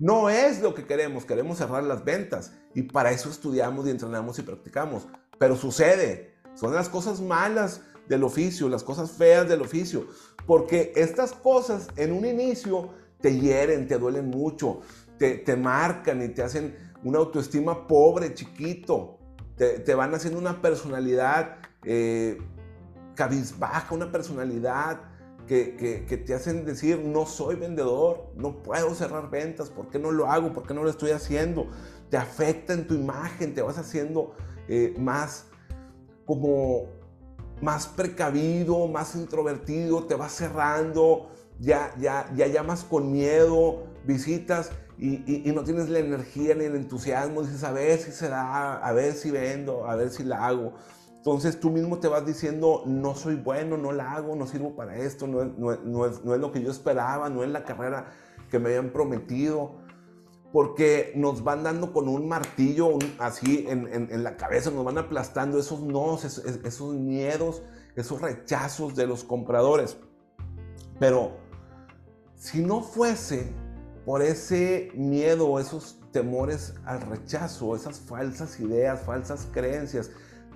no 0.00 0.30
es 0.30 0.62
lo 0.62 0.74
que 0.74 0.86
queremos, 0.86 1.26
queremos 1.26 1.58
cerrar 1.58 1.84
las 1.84 2.04
ventas 2.04 2.54
y 2.74 2.82
para 2.82 3.12
eso 3.12 3.28
estudiamos 3.28 3.86
y 3.86 3.90
entrenamos 3.90 4.38
y 4.38 4.42
practicamos. 4.42 5.06
Pero 5.38 5.56
sucede, 5.56 6.34
son 6.54 6.74
las 6.74 6.88
cosas 6.88 7.20
malas 7.20 7.82
del 8.08 8.24
oficio, 8.24 8.68
las 8.70 8.82
cosas 8.82 9.10
feas 9.12 9.46
del 9.46 9.60
oficio, 9.60 10.06
porque 10.46 10.92
estas 10.96 11.32
cosas 11.32 11.88
en 11.96 12.12
un 12.12 12.24
inicio 12.24 12.90
te 13.20 13.38
hieren, 13.38 13.86
te 13.86 13.98
duelen 13.98 14.30
mucho, 14.30 14.80
te, 15.18 15.56
marcan 15.56 16.22
y 16.22 16.28
te 16.28 16.42
hacen 16.42 16.74
una 17.04 17.18
autoestima 17.18 17.86
pobre, 17.86 18.32
chiquito, 18.32 19.18
te, 19.56 19.94
van 19.94 20.14
haciendo 20.14 20.38
una 20.38 20.62
personalidad 20.62 21.58
eh, 21.84 22.38
cabizbaja, 23.14 23.94
una 23.94 24.10
personalidad 24.10 25.09
que, 25.50 26.22
te 26.24 26.32
hacen 26.32 26.64
decir, 26.64 27.00
no 27.00 27.26
soy 27.26 27.56
vendedor, 27.56 28.30
no 28.36 28.62
puedo 28.62 28.94
cerrar 28.94 29.30
ventas, 29.30 29.68
¿por 29.68 29.88
qué 29.88 29.98
no 29.98 30.12
lo 30.12 30.30
hago? 30.30 30.52
¿Por 30.52 30.64
qué 30.64 30.74
no 30.74 30.84
lo 30.84 30.90
estoy 30.90 31.10
haciendo? 31.10 31.66
Te 32.08 32.16
afecta 32.16 32.72
en 32.72 32.86
tu 32.86 32.94
imagen, 32.94 33.52
te 33.52 33.60
vas 33.60 33.76
haciendo 33.76 34.32
eh, 34.68 34.94
más 34.96 35.46
como 36.24 36.86
más 37.60 37.88
precavido, 37.88 38.86
más 38.86 39.16
introvertido, 39.16 40.04
te 40.04 40.14
vas 40.14 40.32
cerrando, 40.32 41.30
ya, 41.58 41.94
ya, 41.98 42.32
ya 42.36 42.46
llamas 42.46 42.84
con 42.84 43.10
miedo, 43.10 43.82
visitas 44.06 44.70
y, 44.98 45.48
y, 45.48 45.52
no 45.52 45.64
tienes 45.64 45.88
la 45.88 45.98
energía 45.98 46.54
ni 46.54 46.64
el 46.64 46.76
entusiasmo, 46.76 47.42
dices 47.42 47.64
a 47.64 47.72
ver 47.72 47.98
si 47.98 48.12
se 48.12 48.28
da, 48.28 48.76
a 48.76 48.92
ver 48.92 49.14
si 49.14 49.30
vendo, 49.30 49.86
a 49.86 49.96
ver 49.96 50.10
si 50.10 50.22
la 50.22 50.46
hago. 50.46 50.74
Entonces 51.20 51.60
tú 51.60 51.68
mismo 51.68 51.98
te 51.98 52.08
vas 52.08 52.24
diciendo, 52.24 52.82
no 52.86 53.14
soy 53.14 53.34
bueno, 53.34 53.76
no 53.76 53.92
la 53.92 54.12
hago, 54.12 54.36
no 54.36 54.46
sirvo 54.46 54.74
para 54.74 54.96
esto, 54.96 55.26
no, 55.26 55.44
no, 55.44 56.06
es, 56.06 56.24
lo 56.24 56.50
que 56.50 56.62
yo 56.62 56.70
esperaba, 56.70 57.28
no 57.28 57.44
es 57.44 57.50
la 57.50 57.62
carrera 57.62 58.06
que 58.50 58.58
me 58.58 58.70
habían 58.70 58.88
prometido. 58.88 59.72
Porque 60.50 61.12
nos 61.16 61.44
van 61.44 61.62
dando 61.62 61.92
con 61.92 62.08
un 62.08 62.26
martillo 62.26 62.98
así 63.18 63.66
en, 63.68 64.24
la 64.24 64.38
cabeza, 64.38 64.70
nos 64.70 64.82
van 64.82 64.96
aplastando 64.96 65.58
esos 65.58 65.82
no, 65.82 66.16
esos, 66.16 66.38
esos 66.38 66.94
miedos, 66.94 67.62
esos 67.96 68.22
rechazos 68.22 68.96
de 68.96 69.06
los 69.06 69.22
compradores. 69.22 69.98
Pero 70.98 71.32
si 72.34 72.62
no 72.62 72.80
fuese 72.80 73.52
por 74.06 74.22
ese 74.22 74.90
miedo, 74.94 75.60
esos 75.60 76.00
temores 76.12 76.74
al 76.86 77.02
rechazo, 77.02 77.76
esas 77.76 78.00
falsas 78.00 78.58
ideas, 78.58 79.02
falsas 79.02 79.46
creencias, 79.52 80.10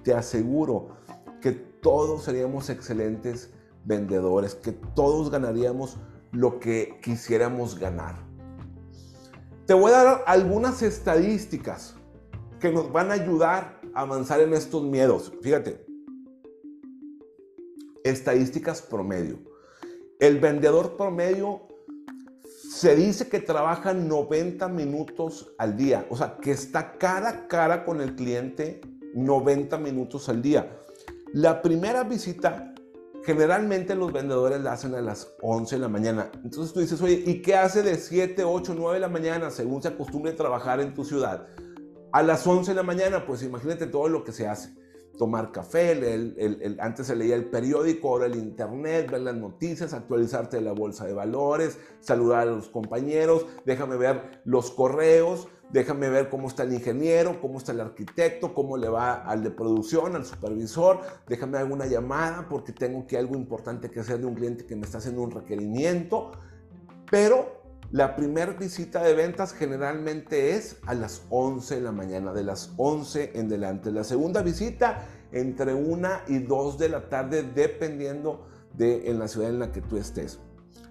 te 0.04 0.14
aseguro 0.14 0.90
que 1.40 1.50
todos 1.52 2.22
seríamos 2.24 2.70
excelentes 2.70 3.50
vendedores, 3.84 4.54
que 4.54 4.72
todos 4.72 5.30
ganaríamos 5.30 5.96
lo 6.30 6.60
que 6.60 7.00
quisiéramos 7.02 7.78
ganar. 7.78 8.16
Te 9.66 9.74
voy 9.74 9.92
a 9.92 10.04
dar 10.04 10.24
algunas 10.26 10.82
estadísticas 10.82 11.96
que 12.60 12.70
nos 12.70 12.92
van 12.92 13.10
a 13.10 13.14
ayudar 13.14 13.80
a 13.94 14.02
avanzar 14.02 14.40
en 14.40 14.52
estos 14.52 14.82
miedos. 14.82 15.32
Fíjate, 15.42 15.84
estadísticas 18.04 18.82
promedio. 18.82 19.38
El 20.20 20.38
vendedor 20.38 20.96
promedio 20.96 21.62
se 22.70 22.94
dice 22.94 23.28
que 23.28 23.40
trabaja 23.40 23.94
90 23.94 24.68
minutos 24.68 25.54
al 25.58 25.76
día, 25.76 26.06
o 26.10 26.16
sea, 26.16 26.36
que 26.38 26.50
está 26.50 26.98
cara 26.98 27.28
a 27.28 27.48
cara 27.48 27.84
con 27.84 28.00
el 28.00 28.14
cliente 28.16 28.80
90 29.14 29.78
minutos 29.78 30.28
al 30.28 30.42
día. 30.42 30.78
La 31.32 31.62
primera 31.62 32.04
visita 32.04 32.74
generalmente 33.24 33.94
los 33.94 34.12
vendedores 34.12 34.60
la 34.60 34.72
hacen 34.72 34.94
a 34.94 35.00
las 35.00 35.34
11 35.40 35.76
de 35.76 35.80
la 35.80 35.88
mañana. 35.88 36.30
Entonces 36.44 36.72
tú 36.72 36.80
dices, 36.80 37.00
oye, 37.00 37.22
¿y 37.26 37.40
qué 37.40 37.56
hace 37.56 37.82
de 37.82 37.96
7, 37.96 38.44
8, 38.44 38.74
9 38.76 38.94
de 38.94 39.00
la 39.00 39.08
mañana 39.08 39.50
según 39.50 39.82
se 39.82 39.88
acostumbre 39.88 40.32
trabajar 40.32 40.80
en 40.80 40.94
tu 40.94 41.04
ciudad? 41.04 41.46
A 42.12 42.22
las 42.22 42.46
11 42.46 42.72
de 42.72 42.74
la 42.76 42.82
mañana, 42.82 43.26
pues 43.26 43.42
imagínate 43.42 43.86
todo 43.86 44.08
lo 44.08 44.24
que 44.24 44.32
se 44.32 44.46
hace. 44.46 44.74
Tomar 45.16 45.52
café, 45.52 45.92
el, 45.92 46.76
antes 46.80 47.06
se 47.06 47.14
leía 47.14 47.36
el 47.36 47.44
periódico, 47.44 48.08
ahora 48.08 48.26
el 48.26 48.36
internet, 48.36 49.10
ver 49.10 49.20
las 49.20 49.36
noticias, 49.36 49.92
actualizarte 49.92 50.56
de 50.56 50.62
la 50.62 50.72
bolsa 50.72 51.06
de 51.06 51.12
valores, 51.12 51.78
saludar 52.00 52.48
a 52.48 52.52
los 52.52 52.68
compañeros, 52.68 53.46
déjame 53.64 53.96
ver 53.96 54.42
los 54.44 54.70
correos, 54.70 55.48
déjame 55.70 56.08
ver 56.08 56.28
cómo 56.30 56.48
está 56.48 56.62
el 56.62 56.72
ingeniero, 56.72 57.40
cómo 57.40 57.58
está 57.58 57.72
el 57.72 57.80
arquitecto, 57.80 58.54
cómo 58.54 58.76
le 58.76 58.88
va 58.88 59.14
al 59.14 59.42
de 59.42 59.50
producción, 59.50 60.14
al 60.16 60.24
supervisor, 60.24 61.00
déjame 61.26 61.58
alguna 61.58 61.86
llamada 61.86 62.46
porque 62.48 62.72
tengo 62.72 63.06
que 63.06 63.16
algo 63.18 63.34
importante 63.34 63.90
que 63.90 64.00
hacer 64.00 64.20
de 64.20 64.26
un 64.26 64.34
cliente 64.34 64.66
que 64.66 64.76
me 64.76 64.82
está 64.82 64.98
haciendo 64.98 65.22
un 65.22 65.30
requerimiento, 65.30 66.32
pero 67.10 67.63
la 67.90 68.16
primera 68.16 68.52
visita 68.52 69.02
de 69.02 69.14
ventas 69.14 69.52
generalmente 69.52 70.56
es 70.56 70.78
a 70.86 70.94
las 70.94 71.22
11 71.30 71.76
de 71.76 71.80
la 71.80 71.92
mañana, 71.92 72.32
de 72.32 72.42
las 72.42 72.72
11 72.76 73.32
en 73.34 73.48
delante. 73.48 73.92
La 73.92 74.04
segunda 74.04 74.42
visita 74.42 75.06
entre 75.32 75.74
1 75.74 76.08
y 76.28 76.38
2 76.38 76.78
de 76.78 76.88
la 76.88 77.08
tarde, 77.08 77.42
dependiendo 77.42 78.46
de 78.76 79.10
en 79.10 79.18
la 79.18 79.28
ciudad 79.28 79.50
en 79.50 79.58
la 79.58 79.72
que 79.72 79.80
tú 79.80 79.96
estés. 79.96 80.40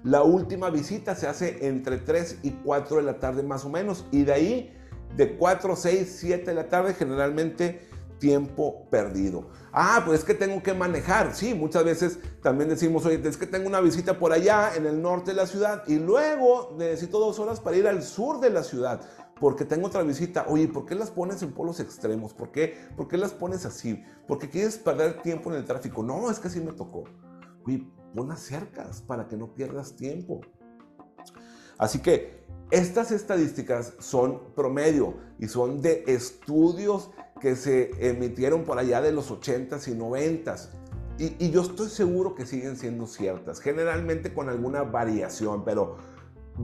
La 0.04 0.24
última 0.24 0.70
visita 0.70 1.16
se 1.16 1.28
hace 1.28 1.68
entre 1.68 1.98
3 1.98 2.40
y 2.44 2.52
4 2.52 2.98
de 2.98 3.04
la 3.04 3.20
tarde 3.20 3.44
más 3.44 3.66
o 3.66 3.70
menos. 3.70 4.06
Y 4.12 4.24
de 4.24 4.34
ahí, 4.34 4.74
de 5.16 5.38
4, 5.38 5.76
6, 5.76 6.18
7 6.20 6.46
de 6.46 6.54
la 6.54 6.70
tarde, 6.70 6.94
generalmente 6.94 7.88
tiempo 8.24 8.88
perdido. 8.90 9.50
Ah, 9.74 10.02
pues 10.06 10.20
es 10.20 10.26
que 10.26 10.34
tengo 10.34 10.64
que 10.64 10.74
manejar. 10.74 11.36
Sí, 11.36 11.54
muchas 11.54 11.84
veces 11.84 12.20
también 12.42 12.70
decimos, 12.70 13.06
oye, 13.06 13.20
es 13.22 13.36
que 13.36 13.46
tengo 13.46 13.68
una 13.68 13.82
visita 13.82 14.18
por 14.18 14.32
allá 14.32 14.74
en 14.78 14.86
el 14.86 15.02
norte 15.02 15.32
de 15.32 15.36
la 15.36 15.46
ciudad 15.46 15.84
y 15.88 16.00
luego 16.00 16.74
necesito 16.78 17.20
dos 17.20 17.38
horas 17.40 17.60
para 17.60 17.76
ir 17.76 17.86
al 17.86 18.02
sur 18.02 18.40
de 18.40 18.50
la 18.50 18.64
ciudad 18.64 19.02
porque 19.42 19.66
tengo 19.66 19.88
otra 19.88 20.04
visita. 20.04 20.46
Oye, 20.48 20.70
¿por 20.70 20.86
qué 20.86 20.96
las 20.96 21.12
pones 21.12 21.44
en 21.44 21.52
polos 21.52 21.82
extremos? 21.82 22.34
¿Por 22.34 22.50
qué, 22.54 22.78
¿Por 22.96 23.10
qué 23.10 23.18
las 23.18 23.34
pones 23.34 23.66
así? 23.66 24.02
¿Porque 24.26 24.50
quieres 24.50 24.78
perder 24.78 25.22
tiempo 25.22 25.52
en 25.52 25.58
el 25.58 25.66
tráfico? 25.66 26.02
No, 26.02 26.32
es 26.32 26.40
que 26.40 26.48
así 26.48 26.62
me 26.62 26.72
tocó. 26.72 27.04
Oye, 27.66 27.86
pon 28.16 28.38
cercas 28.38 29.02
para 29.02 29.28
que 29.28 29.36
no 29.36 29.54
pierdas 29.54 29.98
tiempo. 29.98 30.40
Así 31.78 32.00
que 32.00 32.46
estas 32.72 33.12
estadísticas 33.12 33.96
son 34.00 34.54
promedio 34.56 35.16
y 35.40 35.50
son 35.50 35.82
de 35.82 36.06
estudios 36.08 37.12
que 37.44 37.58
se 37.58 37.92
emitieron 38.00 38.64
por 38.64 38.80
allá 38.80 39.02
de 39.02 39.12
los 39.12 39.30
80s 39.30 39.90
y 39.90 40.00
90s. 40.00 40.70
Y, 41.20 41.52
yo 41.52 41.62
estoy 41.62 41.90
seguro 41.90 42.36
que 42.36 42.46
siguen 42.46 42.78
siendo 42.78 43.06
ciertas, 43.06 43.60
generalmente 43.60 44.34
con 44.34 44.48
alguna 44.48 44.84
variación, 44.84 45.66
pero 45.66 45.98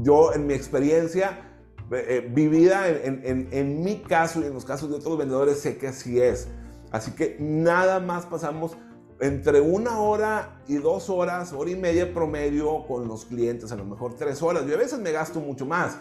yo 0.01 0.33
en 0.33 0.47
mi 0.47 0.53
experiencia 0.53 1.59
eh, 1.91 2.05
eh, 2.07 2.31
vivida 2.33 2.87
en, 2.87 3.49
en 3.51 3.83
mi 3.83 3.97
caso 3.99 4.41
y 4.41 4.45
en 4.45 4.53
los 4.53 4.63
casos 4.63 4.89
de 4.89 4.95
otros 4.95 5.17
vendedores 5.17 5.59
sé 5.59 5.77
que 5.77 5.89
así 5.89 6.21
es. 6.21 6.47
Así 6.91 7.11
que 7.11 7.35
nada 7.39 7.99
más 7.99 8.25
pasamos 8.25 8.77
entre 9.19 9.59
una 9.59 9.99
hora 9.99 10.61
y 10.65 10.75
dos 10.75 11.09
horas, 11.09 11.51
hora 11.51 11.71
y 11.71 11.75
media 11.75 12.13
promedio 12.13 12.85
con 12.87 13.05
los 13.09 13.25
clientes, 13.25 13.73
a 13.73 13.75
lo 13.75 13.83
mejor 13.83 14.15
tres 14.15 14.41
horas. 14.41 14.65
Yo 14.65 14.75
a 14.75 14.79
veces 14.79 14.97
me 14.99 15.11
gasto 15.11 15.41
mucho 15.41 15.65
más 15.65 15.99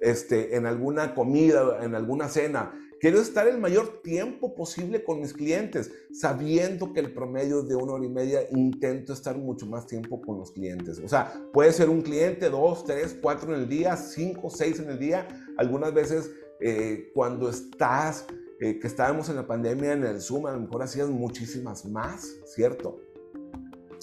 este, 0.00 0.54
en 0.54 0.66
alguna 0.66 1.16
comida, 1.16 1.84
en 1.84 1.96
alguna 1.96 2.28
cena. 2.28 2.72
Quiero 3.00 3.18
estar 3.18 3.48
el 3.48 3.58
mayor 3.58 4.02
tiempo 4.02 4.54
posible 4.54 5.02
con 5.02 5.20
mis 5.20 5.32
clientes, 5.32 5.90
sabiendo 6.12 6.92
que 6.92 7.00
el 7.00 7.14
promedio 7.14 7.62
de 7.62 7.74
una 7.74 7.94
hora 7.94 8.04
y 8.04 8.10
media 8.10 8.42
intento 8.50 9.14
estar 9.14 9.38
mucho 9.38 9.64
más 9.64 9.86
tiempo 9.86 10.20
con 10.20 10.38
los 10.38 10.52
clientes. 10.52 10.98
O 10.98 11.08
sea, 11.08 11.32
puede 11.52 11.72
ser 11.72 11.88
un 11.88 12.02
cliente, 12.02 12.50
dos, 12.50 12.84
tres, 12.84 13.16
cuatro 13.20 13.54
en 13.54 13.62
el 13.62 13.68
día, 13.68 13.96
cinco, 13.96 14.50
seis 14.50 14.78
en 14.80 14.90
el 14.90 14.98
día. 14.98 15.26
Algunas 15.56 15.94
veces 15.94 16.30
eh, 16.60 17.10
cuando 17.14 17.48
estás 17.48 18.26
eh, 18.60 18.78
que 18.78 18.86
estábamos 18.86 19.30
en 19.30 19.36
la 19.36 19.46
pandemia 19.46 19.94
en 19.94 20.04
el 20.04 20.20
Zoom, 20.20 20.44
a 20.46 20.52
lo 20.52 20.60
mejor 20.60 20.82
hacías 20.82 21.08
muchísimas 21.08 21.86
más, 21.86 22.30
¿cierto? 22.44 23.00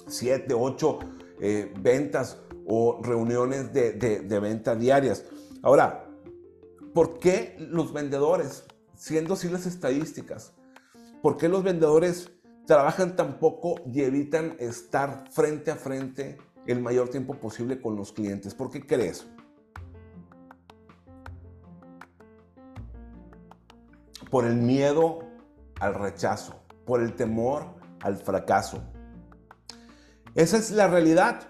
Siete, 0.08 0.56
ocho 0.56 0.98
eh, 1.40 1.72
ventas 1.80 2.40
o 2.66 3.00
reuniones 3.04 3.72
de, 3.72 3.92
de, 3.94 4.40
venta 4.40 4.76
diarias. 4.76 5.26
Ahora, 5.62 6.10
¿por 6.96 7.20
qué 7.20 7.56
los 7.60 7.94
vendedores, 7.94 8.64
siendo 8.98 9.36
así 9.36 9.48
las 9.48 9.66
estadísticas, 9.66 10.52
por 11.22 11.38
qué 11.38 11.48
los 11.48 11.64
vendedores 11.64 12.30
trabajan 12.66 13.16
tan 13.16 13.40
poco 13.40 13.76
y 13.86 14.02
evitan 14.02 14.58
estar 14.60 15.24
frente 15.32 15.72
a 15.72 15.78
frente 15.78 16.38
el 16.66 16.82
mayor 16.82 17.08
tiempo 17.08 17.36
posible 17.36 17.82
con 17.82 17.96
los 17.96 18.12
clientes? 18.12 18.54
¿Por 18.54 18.70
qué 18.70 18.86
crees? 18.86 19.26
por 24.30 24.46
el 24.46 24.56
miedo 24.56 25.20
al 25.80 25.94
rechazo, 25.94 26.60
por 26.86 27.02
el 27.02 27.16
temor 27.16 27.66
al 28.02 28.18
fracaso. 28.18 28.84
Esa 30.36 30.58
es 30.58 30.72
la 30.72 30.88
realidad. 30.88 31.50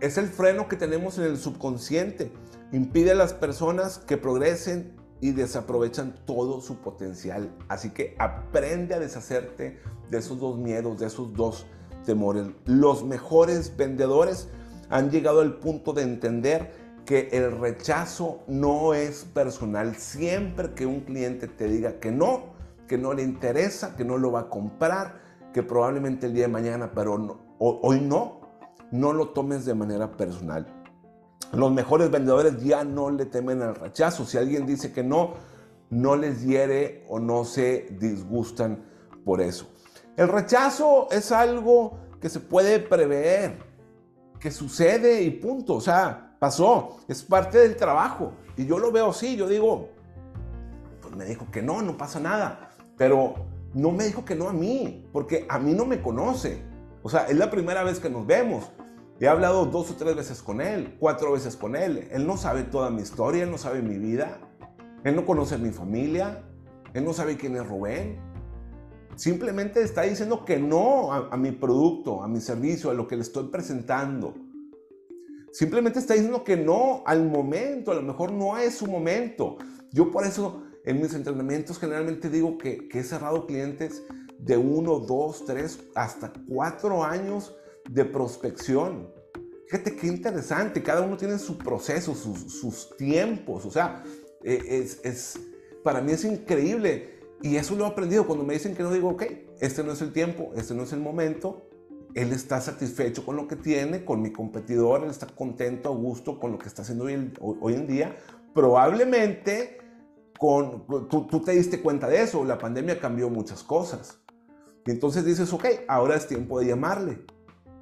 Es 0.00 0.18
el 0.18 0.28
freno 0.28 0.68
que 0.68 0.76
tenemos 0.76 1.18
en 1.18 1.24
el 1.24 1.38
subconsciente. 1.38 2.32
Impide 2.72 3.12
a 3.12 3.14
las 3.14 3.32
personas 3.32 3.98
que 3.98 4.16
progresen 4.16 4.95
y 5.20 5.32
desaprovechan 5.32 6.14
todo 6.26 6.60
su 6.60 6.76
potencial. 6.76 7.50
Así 7.68 7.90
que 7.90 8.14
aprende 8.18 8.94
a 8.94 8.98
deshacerte 8.98 9.78
de 10.10 10.18
esos 10.18 10.38
dos 10.38 10.58
miedos, 10.58 10.98
de 10.98 11.06
esos 11.06 11.32
dos 11.34 11.66
temores. 12.04 12.46
Los 12.64 13.04
mejores 13.04 13.76
vendedores 13.76 14.48
han 14.90 15.10
llegado 15.10 15.40
al 15.40 15.58
punto 15.58 15.92
de 15.92 16.02
entender 16.02 16.72
que 17.04 17.28
el 17.32 17.58
rechazo 17.58 18.40
no 18.46 18.94
es 18.94 19.24
personal. 19.24 19.96
Siempre 19.96 20.74
que 20.74 20.86
un 20.86 21.00
cliente 21.00 21.46
te 21.46 21.68
diga 21.68 22.00
que 22.00 22.10
no, 22.10 22.54
que 22.88 22.98
no 22.98 23.14
le 23.14 23.22
interesa, 23.22 23.96
que 23.96 24.04
no 24.04 24.18
lo 24.18 24.32
va 24.32 24.40
a 24.40 24.48
comprar, 24.48 25.20
que 25.52 25.62
probablemente 25.62 26.26
el 26.26 26.34
día 26.34 26.42
de 26.42 26.52
mañana, 26.52 26.92
pero 26.94 27.40
hoy 27.58 28.00
no, 28.00 28.40
no 28.90 29.12
lo 29.12 29.28
tomes 29.30 29.64
de 29.64 29.74
manera 29.74 30.16
personal. 30.16 30.75
Los 31.52 31.72
mejores 31.72 32.10
vendedores 32.10 32.62
ya 32.62 32.84
no 32.84 33.10
le 33.10 33.26
temen 33.26 33.62
al 33.62 33.74
rechazo. 33.76 34.24
Si 34.24 34.36
alguien 34.36 34.66
dice 34.66 34.92
que 34.92 35.02
no, 35.02 35.34
no 35.90 36.16
les 36.16 36.42
hiere 36.42 37.04
o 37.08 37.18
no 37.18 37.44
se 37.44 37.88
disgustan 37.98 38.84
por 39.24 39.40
eso. 39.40 39.66
El 40.16 40.28
rechazo 40.28 41.08
es 41.10 41.30
algo 41.30 41.98
que 42.20 42.28
se 42.28 42.40
puede 42.40 42.80
prever, 42.80 43.58
que 44.40 44.50
sucede 44.50 45.22
y 45.22 45.30
punto. 45.30 45.74
O 45.74 45.80
sea, 45.80 46.36
pasó, 46.38 46.98
es 47.08 47.22
parte 47.22 47.58
del 47.58 47.76
trabajo. 47.76 48.32
Y 48.56 48.66
yo 48.66 48.78
lo 48.78 48.90
veo 48.90 49.10
así, 49.10 49.36
yo 49.36 49.46
digo, 49.48 49.90
pues 51.00 51.14
me 51.14 51.24
dijo 51.24 51.46
que 51.50 51.62
no, 51.62 51.82
no 51.82 51.96
pasa 51.96 52.18
nada. 52.18 52.70
Pero 52.96 53.34
no 53.74 53.90
me 53.90 54.04
dijo 54.04 54.24
que 54.24 54.34
no 54.34 54.48
a 54.48 54.52
mí, 54.52 55.06
porque 55.12 55.46
a 55.48 55.58
mí 55.58 55.74
no 55.74 55.84
me 55.84 56.00
conoce. 56.00 56.62
O 57.02 57.10
sea, 57.10 57.26
es 57.26 57.36
la 57.36 57.50
primera 57.50 57.84
vez 57.84 58.00
que 58.00 58.10
nos 58.10 58.26
vemos. 58.26 58.70
He 59.18 59.28
hablado 59.28 59.66
dos 59.66 59.90
o 59.90 59.94
tres 59.94 60.14
veces 60.14 60.42
con 60.42 60.60
él, 60.60 60.96
cuatro 61.00 61.32
veces 61.32 61.56
con 61.56 61.74
él. 61.74 62.08
Él 62.10 62.26
no 62.26 62.36
sabe 62.36 62.64
toda 62.64 62.90
mi 62.90 63.02
historia, 63.02 63.44
él 63.44 63.50
no 63.50 63.58
sabe 63.58 63.82
mi 63.82 63.98
vida. 63.98 64.38
Él 65.04 65.16
no 65.16 65.24
conoce 65.24 65.56
mi 65.58 65.70
familia. 65.70 66.44
Él 66.92 67.04
no 67.04 67.12
sabe 67.12 67.36
quién 67.36 67.56
es 67.56 67.66
Rubén. 67.66 68.18
Simplemente 69.14 69.82
está 69.82 70.02
diciendo 70.02 70.44
que 70.44 70.58
no 70.58 71.12
a, 71.12 71.28
a 71.30 71.36
mi 71.36 71.52
producto, 71.52 72.22
a 72.22 72.28
mi 72.28 72.40
servicio, 72.40 72.90
a 72.90 72.94
lo 72.94 73.06
que 73.06 73.16
le 73.16 73.22
estoy 73.22 73.48
presentando. 73.48 74.34
Simplemente 75.52 75.98
está 75.98 76.12
diciendo 76.12 76.44
que 76.44 76.58
no 76.58 77.02
al 77.06 77.26
momento, 77.26 77.90
a 77.90 77.94
lo 77.94 78.02
mejor 78.02 78.30
no 78.30 78.58
es 78.58 78.74
su 78.74 78.86
momento. 78.86 79.56
Yo 79.90 80.10
por 80.10 80.26
eso 80.26 80.64
en 80.84 81.00
mis 81.00 81.14
entrenamientos 81.14 81.78
generalmente 81.78 82.30
digo 82.30 82.58
que, 82.58 82.88
he 82.92 83.02
cerrado 83.02 83.46
clientes 83.46 84.04
de 84.38 84.56
uno, 84.56 85.00
dos, 85.00 85.44
tres, 85.46 85.80
hasta 85.94 86.32
cuatro 86.48 87.02
años 87.02 87.54
de 87.88 88.04
prospección. 88.04 89.08
Fíjate 89.68 89.96
qué 89.96 90.06
interesante, 90.06 90.82
cada 90.82 91.00
uno 91.02 91.16
tiene 91.16 91.38
su 91.38 91.58
proceso, 91.58 92.14
sus, 92.14 92.96
tiempos, 92.96 93.64
o 93.66 93.70
sea, 93.70 94.04
e, 94.44 94.86
es, 95.02 95.40
para 95.82 96.00
mí 96.00 96.12
es 96.12 96.24
increíble 96.24 97.20
y 97.42 97.56
eso 97.56 97.74
lo 97.74 97.84
he 97.84 97.88
aprendido 97.88 98.26
cuando 98.26 98.44
me 98.44 98.54
dicen 98.54 98.74
que 98.74 98.82
no 98.82 98.92
digo, 98.92 99.10
ok, 99.10 99.24
este 99.60 99.82
no 99.82 99.92
es 99.92 100.02
el 100.02 100.12
tiempo, 100.12 100.52
este 100.56 100.74
no 100.74 100.84
es 100.84 100.92
el 100.92 101.00
momento, 101.00 101.68
él 102.14 102.32
está 102.32 102.60
satisfecho 102.60 103.26
con 103.26 103.36
lo 103.36 103.46
que 103.46 103.56
tiene, 103.56 104.04
con 104.04 104.22
mi 104.22 104.32
competidor, 104.32 105.04
él 105.04 105.10
está 105.10 105.26
contento, 105.26 105.90
a 105.90 105.94
gusto 105.94 106.40
con 106.40 106.52
lo 106.52 106.58
que 106.58 106.66
está 106.66 106.82
haciendo 106.82 107.04
hoy, 107.04 107.74
en 107.74 107.86
día. 107.86 108.16
Probablemente 108.54 109.78
con, 110.38 110.86
tú, 111.10 111.26
tú, 111.26 111.42
te 111.42 111.52
diste 111.52 111.82
cuenta 111.82 112.08
de 112.08 112.22
eso, 112.22 112.42
la 112.42 112.56
pandemia 112.56 112.98
cambió 112.98 113.28
muchas 113.28 113.62
cosas. 113.62 114.18
Y 114.86 114.92
entonces 114.92 115.26
dices, 115.26 115.52
ok, 115.52 115.66
ahora 115.88 116.16
es 116.16 116.26
tiempo 116.26 116.58
de 116.58 116.68
llamarle. 116.68 117.26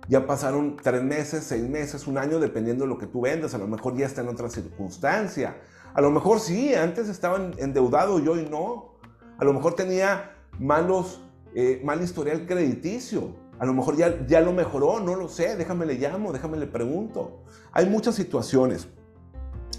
Ya 0.09 0.26
pasaron 0.26 0.76
tres 0.82 1.02
meses, 1.02 1.44
seis 1.44 1.66
meses, 1.68 2.07
un 2.07 2.18
año, 2.18 2.38
dependiendo 2.38 2.84
de 2.84 2.88
lo 2.88 2.98
que 2.98 3.07
tú 3.07 3.22
vendas. 3.22 3.55
A 3.55 3.59
lo 3.59 3.66
mejor 3.66 3.96
ya 3.96 4.07
está 4.07 4.20
en 4.20 4.28
otra 4.28 4.50
circunstancia. 4.50 5.57
A 5.94 6.00
lo 6.00 6.11
mejor 6.11 6.40
sí, 6.40 6.74
antes 6.74 7.09
estaba 7.09 7.38
endeudado 7.57 8.18
y 8.18 8.28
hoy 8.28 8.48
no. 8.50 8.96
A 9.38 9.44
lo 9.44 9.52
mejor 9.52 9.74
tenía 9.74 10.36
malos, 10.59 11.22
eh, 11.55 11.80
mal 11.84 12.02
historial 12.02 12.46
crediticio. 12.46 13.34
A 13.59 13.64
lo 13.64 13.72
mejor 13.72 13.96
ya, 13.96 14.26
ya 14.26 14.40
lo 14.40 14.52
mejoró, 14.52 15.00
no 15.00 15.14
lo 15.14 15.28
sé. 15.28 15.57
Déjame 15.57 15.86
le 15.86 15.94
llamo, 15.94 16.32
déjame 16.32 16.59
le 16.59 16.66
pregunto. 16.66 17.44
Hay 17.72 17.88
muchas 17.88 18.14
situaciones. 18.14 18.88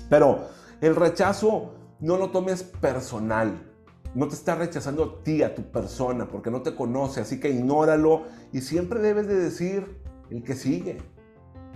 Pero 0.09 0.47
el 0.81 0.95
rechazo 0.95 1.73
no 1.99 2.17
lo 2.17 2.31
tomes 2.31 2.63
personal. 2.63 3.71
No 4.15 4.27
te 4.27 4.35
está 4.35 4.55
rechazando 4.55 5.03
a 5.03 5.23
ti, 5.23 5.43
a 5.43 5.53
tu 5.53 5.63
persona, 5.63 6.27
porque 6.27 6.49
no 6.49 6.61
te 6.61 6.73
conoce. 6.73 7.21
Así 7.21 7.39
que 7.39 7.49
ignóralo 7.49 8.23
y 8.53 8.61
siempre 8.61 9.01
debes 9.01 9.27
de 9.27 9.35
decir 9.35 10.04
el 10.29 10.43
que 10.43 10.55
sigue. 10.55 10.97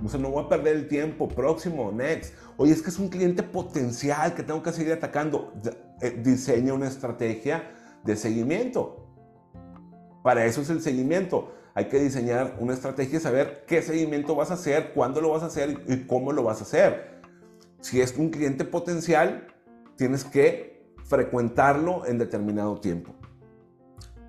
O 0.04 0.08
sea, 0.08 0.20
no 0.20 0.30
voy 0.30 0.45
a 0.45 0.50
perder 0.50 0.76
el 0.76 0.88
tiempo. 0.88 1.28
Próximo, 1.28 1.91
next. 1.91 2.34
Oye, 2.58 2.72
es 2.72 2.82
que 2.82 2.89
es 2.89 3.00
un 3.00 3.10
cliente 3.10 3.43
potencial 3.43 4.34
que 4.34 4.43
tengo 4.43 4.64
que 4.64 4.72
seguir 4.72 4.93
atacando. 4.93 5.54
Eh, 6.02 6.22
diseña 6.24 6.74
una 6.74 6.88
estrategia 6.88 7.72
de 8.04 8.16
seguimiento. 8.16 9.08
Para 10.24 10.45
eso 10.45 10.62
es 10.62 10.70
el 10.70 10.82
seguimiento. 10.82 11.54
Hay 11.74 11.88
que 11.88 12.00
diseñar 12.00 12.58
una 12.60 12.74
estrategia 12.74 13.18
y 13.18 13.22
saber 13.22 13.64
qué 13.68 13.82
seguimiento 13.82 14.36
vas 14.36 14.52
a 14.52 14.56
hacer, 14.56 14.93
cuándo 14.93 15.22
lo 15.22 15.30
vas 15.30 15.43
a 15.43 15.47
hacer 15.47 15.84
y 15.88 16.06
cómo 16.08 16.32
lo 16.32 16.43
vas 16.43 16.60
a 16.60 16.64
hacer. 16.64 17.22
Si 17.82 18.02
es 18.02 18.18
un 18.18 18.30
cliente 18.30 18.66
potencial, 18.66 19.47
tienes 19.95 20.24
que 20.24 20.93
frecuentarlo 21.06 22.06
en 22.06 22.18
determinado 22.18 22.80
tiempo. 22.80 23.18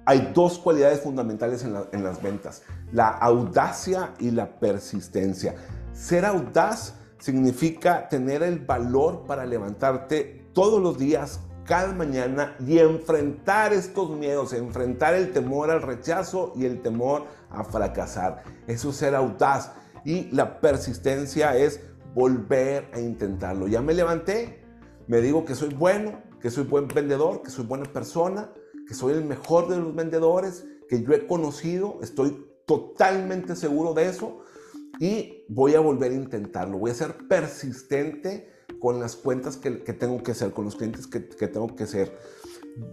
Hay 0.07 0.33
dos 0.35 0.59
cualidades 0.59 1.01
fundamentales 1.01 1.65
en, 1.65 2.05
las 2.05 2.23
ventas, 2.23 2.63
la 2.93 3.09
audacia 3.09 4.15
y 4.19 4.31
la 4.31 4.59
persistencia. 4.59 5.55
Ser 5.93 6.25
audaz 6.25 6.95
significa 7.19 8.09
tener 8.09 8.43
el 8.43 8.61
valor 8.61 9.27
para 9.27 9.45
levantarte 9.45 10.49
todos 10.55 10.83
los 10.83 10.99
días, 10.99 11.41
cada 11.65 11.93
mañana 11.93 12.57
y 12.67 12.79
enfrentar 12.79 13.73
estos 13.73 14.11
miedos, 14.11 14.53
enfrentar 14.53 15.15
el 15.15 15.33
temor 15.33 15.71
al 15.71 15.83
rechazo 15.83 16.53
y 16.57 16.65
el 16.65 16.83
temor 16.83 17.27
a 17.51 17.63
fracasar. 17.63 18.43
Eso 18.67 18.91
es 18.91 18.97
ser 18.97 19.15
audaz. 19.15 19.73
Y 20.05 20.31
la 20.31 20.61
persistencia 20.61 21.57
es 21.57 21.81
volver 22.15 22.91
a 22.95 23.01
intentarlo. 23.01 23.69
Ya 23.69 23.83
me 23.83 23.95
levanté, 23.95 24.65
me 25.07 25.21
digo 25.21 25.45
que 25.45 25.55
soy 25.55 25.75
bueno, 25.75 26.23
que 26.41 26.51
soy 26.51 26.65
buen 26.65 26.89
vendedor, 26.89 27.43
que 27.43 27.51
soy 27.51 27.67
buena 27.67 27.85
persona, 27.85 28.51
que 28.91 28.97
soy 28.97 29.13
el 29.13 29.25
mejor 29.25 29.69
de 29.69 29.77
los 29.77 29.95
vendedores, 29.95 30.67
que 30.89 31.01
yo 31.05 31.13
he 31.13 31.25
conocido, 31.29 32.01
estoy 32.03 32.45
totalmente 32.67 33.55
seguro 33.55 33.95
de 33.95 34.09
eso 34.09 34.41
y 34.99 35.45
voy 35.49 35.77
a 35.77 35.81
volver 35.81 36.11
a 36.11 36.17
intentarlo. 36.17 36.77
Voy 36.77 36.91
a 36.91 36.95
ser 36.95 37.29
persistente 37.29 38.51
con 38.81 38.99
las 38.99 39.15
cuentas 39.15 39.57
que, 39.57 39.71
tengo 39.71 40.21
que 40.25 40.33
hacer, 40.33 40.51
con 40.51 40.65
los 40.65 40.75
clientes 40.75 41.07
que, 41.07 41.21
tengo 41.21 41.77
que 41.77 41.85
hacer, 41.85 42.19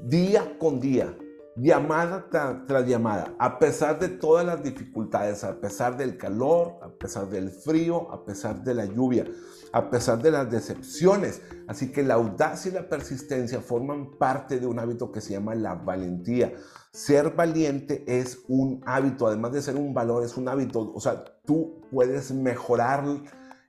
día 0.04 0.60
con 0.60 0.80
día, 0.80 1.18
llamada 1.56 2.28
tras, 2.30 2.88
llamada, 2.88 3.34
a 3.40 3.58
pesar 3.58 3.98
de 3.98 4.10
todas 4.10 4.46
las 4.46 4.62
dificultades, 4.62 5.44
a 5.44 5.60
pesar 5.60 5.98
del 5.98 6.16
calor, 6.16 6.76
a 6.84 6.90
pesar 6.90 7.28
del 7.28 7.50
frío, 7.50 8.12
a 8.12 8.24
pesar 8.24 8.64
de 8.64 8.76
la 8.76 8.86
lluvia, 8.86 9.26
a 9.78 9.92
pesar 9.92 10.22
de 10.22 10.32
las 10.32 10.50
decepciones. 10.50 11.42
Así 11.68 11.92
que 11.92 12.02
la 12.02 12.16
audacia 12.16 12.72
y 12.72 12.74
la 12.74 12.90
persistencia 12.90 13.62
forman 13.62 14.18
parte 14.18 14.60
de 14.60 14.66
un 14.66 14.80
hábito 14.80 15.12
que 15.12 15.22
se 15.22 15.34
llama 15.34 15.54
la 15.54 15.76
valentía. 15.76 16.54
Ser 16.92 17.36
valiente 17.36 18.04
es 18.08 18.40
un 18.48 18.82
hábito, 18.88 19.28
además 19.28 19.54
de 19.54 19.62
ser 19.62 19.76
un 19.76 19.94
valor, 19.94 20.24
es 20.24 20.36
un 20.36 20.50
hábito. 20.50 20.92
O 20.96 21.00
sea, 21.00 21.24
tú 21.46 21.82
puedes 21.92 22.32
mejorar 22.32 23.04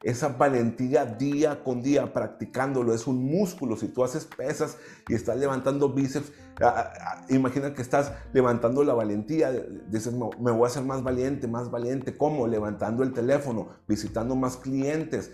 esa 0.03 0.29
valentía 0.29 1.05
día 1.05 1.63
con 1.63 1.83
día 1.83 2.13
practicándolo. 2.13 2.95
Es 2.95 3.07
un 3.07 3.25
músculo. 3.25 3.77
Si 3.77 3.89
tú 3.89 4.03
haces 4.05 4.25
pesas 4.25 4.79
y 5.09 5.15
estás 5.15 5.37
levantando 5.37 5.93
bíceps, 5.93 6.33
imagina 7.29 7.75
que 7.75 7.83
estás 7.83 8.13
levantando 8.33 8.85
la 8.85 8.95
valentía. 8.95 9.51
Dices, 9.89 10.15
me 10.15 10.53
voy 10.53 10.65
a 10.65 10.67
hacer 10.69 10.85
más 10.85 11.03
valiente, 11.03 11.49
más 11.49 11.71
valiente. 11.71 12.17
¿Cómo? 12.17 12.47
Levantando 12.47 13.03
el 13.03 13.13
teléfono, 13.13 13.69
visitando 13.87 14.37
más 14.37 14.57
clientes. 14.57 15.33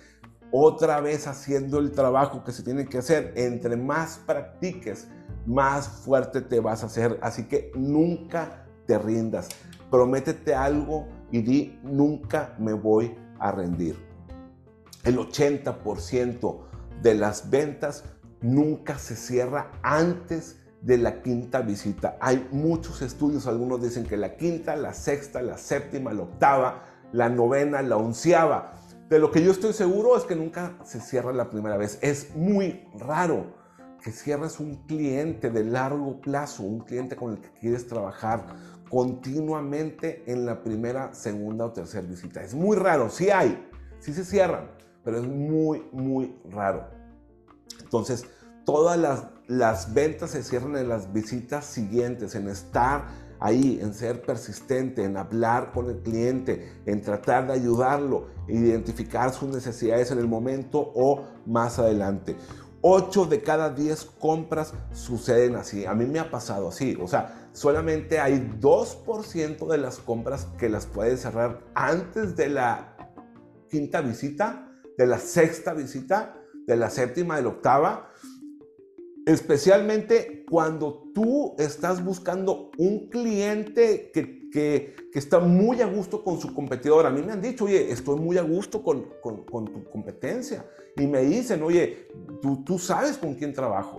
Otra 0.51 1.01
vez 1.01 1.27
haciendo 1.27 1.79
el 1.79 1.93
trabajo 1.93 2.45
que 2.45 2.53
se 2.53 2.63
tiene 2.63 2.87
que 2.87 2.99
hacer. 2.99 3.33
Entre 3.37 3.77
más 3.77 4.21
practiques, 4.27 5.09
más 5.47 5.89
fuerte 5.89 6.41
te 6.41 6.61
vas 6.61 6.83
a 6.83 6.87
hacer. 6.87 7.19
Así 7.23 7.45
que 7.45 7.73
nunca 7.75 8.67
te 8.87 8.99
rindas. 8.99 9.49
Prométete 9.91 10.55
algo 10.55 11.09
y 11.31 11.43
di, 11.43 11.81
nunca 11.83 12.55
me 12.59 12.73
voy 12.73 13.15
a 13.39 13.51
rendir 13.51 14.15
el 15.05 15.19
80% 15.19 16.59
de 17.03 17.15
las 17.15 17.51
ventas 17.51 18.05
nunca 18.41 18.99
se 18.99 19.17
cierra 19.17 19.71
antes 19.83 20.61
de 20.81 20.99
la 20.99 21.23
quinta 21.23 21.61
visita. 21.61 22.17
Hay 22.21 22.47
muchos 22.51 23.01
estudios, 23.03 23.47
algunos 23.47 23.83
dicen 23.83 24.05
que 24.05 24.17
la 24.17 24.37
quinta, 24.37 24.77
la 24.77 24.93
sexta, 24.93 25.41
la 25.41 25.57
séptima, 25.57 26.13
la 26.13 26.23
octava, 26.23 26.83
la 27.13 27.29
novena, 27.29 27.81
la 27.83 27.97
onceava. 27.97 28.73
De 29.15 29.21
lo 29.21 29.31
que 29.31 29.45
yo 29.45 29.53
estoy 29.53 29.73
seguro 29.73 30.17
es 30.17 30.25
que 30.25 30.35
nunca 30.35 30.77
se 30.85 31.01
cierra 31.01 31.33
la 31.33 31.49
primera 31.49 31.77
vez. 31.77 32.01
Es 32.03 32.35
muy 32.35 32.85
raro 32.99 33.47
que 34.03 34.11
cierres 34.11 34.59
un 34.59 34.75
cliente 34.89 35.51
de 35.51 35.63
largo 35.63 36.21
plazo, 36.21 36.65
un 36.65 36.81
cliente 36.81 37.15
con 37.15 37.31
el 37.31 37.39
que 37.39 37.49
quieres 37.53 37.87
trabajar 37.87 38.45
continuamente 38.91 40.25
en 40.27 40.45
la 40.45 40.65
primera, 40.65 41.15
segunda 41.15 41.67
o 41.67 41.73
tercera 41.73 42.05
visita. 42.05 42.43
Es 42.43 42.57
muy 42.57 42.77
raro, 42.77 43.09
sí 43.09 43.31
hay, 43.31 43.65
sí 44.01 44.13
se 44.13 44.25
cierran, 44.25 44.69
pero 45.05 45.19
es 45.19 45.25
muy, 45.29 45.87
muy 45.93 46.35
raro. 46.51 46.89
Entonces, 47.85 48.27
todas 48.65 48.99
las, 48.99 49.29
las 49.47 49.95
ventas 49.95 50.33
se 50.33 50.43
cierran 50.43 50.77
en 50.77 50.89
las 50.89 51.13
visitas 51.13 51.67
siguientes, 51.67 52.35
en 52.35 52.49
estar 52.49 53.05
ahí, 53.39 53.79
en 53.81 53.95
ser 53.95 54.23
persistente, 54.23 55.05
en 55.05 55.17
hablar 55.17 55.71
con 55.71 55.89
el 55.89 55.99
cliente, 55.99 56.73
en 56.85 57.01
tratar 57.01 57.47
de 57.47 57.53
ayudarlo, 57.53 58.27
identificar 58.49 59.33
sus 59.33 59.49
necesidades 59.49 60.11
en 60.11 60.19
el 60.19 60.29
momento 60.29 60.93
o 60.95 61.25
más 61.47 61.79
adelante. 61.79 62.37
8 62.83 63.27
de 63.27 63.43
cada 63.43 63.71
10 63.71 64.05
compras 64.19 64.75
suceden 64.93 65.57
así. 65.57 65.87
A 65.87 65.95
mí 65.95 66.05
me 66.05 66.19
ha 66.19 66.31
pasado 66.31 66.69
así. 66.69 66.99
O 67.01 67.09
sea, 67.09 67.49
solamente 67.53 68.21
hay 68.21 68.39
2% 68.61 69.67
de 69.67 69.79
las 69.79 69.99
compras 69.99 70.49
que 70.59 70.69
las 70.69 70.87
puedes 70.87 71.21
cerrar 71.21 71.61
antes 71.75 72.37
de 72.37 72.51
la 72.51 72.97
quinta 73.71 74.03
visita 74.03 74.71
de 74.97 75.07
la 75.07 75.19
sexta 75.19 75.75
visita, 75.75 76.37
de 76.67 76.77
la 76.77 76.91
séptima, 76.91 77.37
de 77.37 77.43
la 77.43 77.49
octava, 77.49 78.11
especialmente 79.27 80.45
cuando 80.49 81.11
tú 81.15 81.55
estás 81.59 82.05
buscando 82.05 82.71
un 82.79 83.09
cliente 83.09 84.11
que, 84.13 84.44
que, 84.55 84.95
está 85.13 85.41
muy 85.41 85.81
a 85.83 85.87
gusto 85.87 86.23
con 86.23 86.41
su 86.41 86.55
competidor. 86.55 87.07
A 87.07 87.11
mí 87.11 87.23
me 87.23 87.33
han 87.33 87.43
dicho, 87.43 87.65
oye, 87.65 87.91
estoy 87.91 88.21
muy 88.21 88.39
a 88.39 88.43
gusto 88.43 88.85
con, 88.85 89.11
tu 89.21 89.85
competencia. 89.91 90.65
Y 90.97 91.09
me 91.09 91.23
dicen, 91.23 91.61
oye, 91.65 92.09
tú, 92.65 92.79
sabes 92.79 93.19
con 93.19 93.35
quién 93.35 93.53
trabajo. 93.53 93.97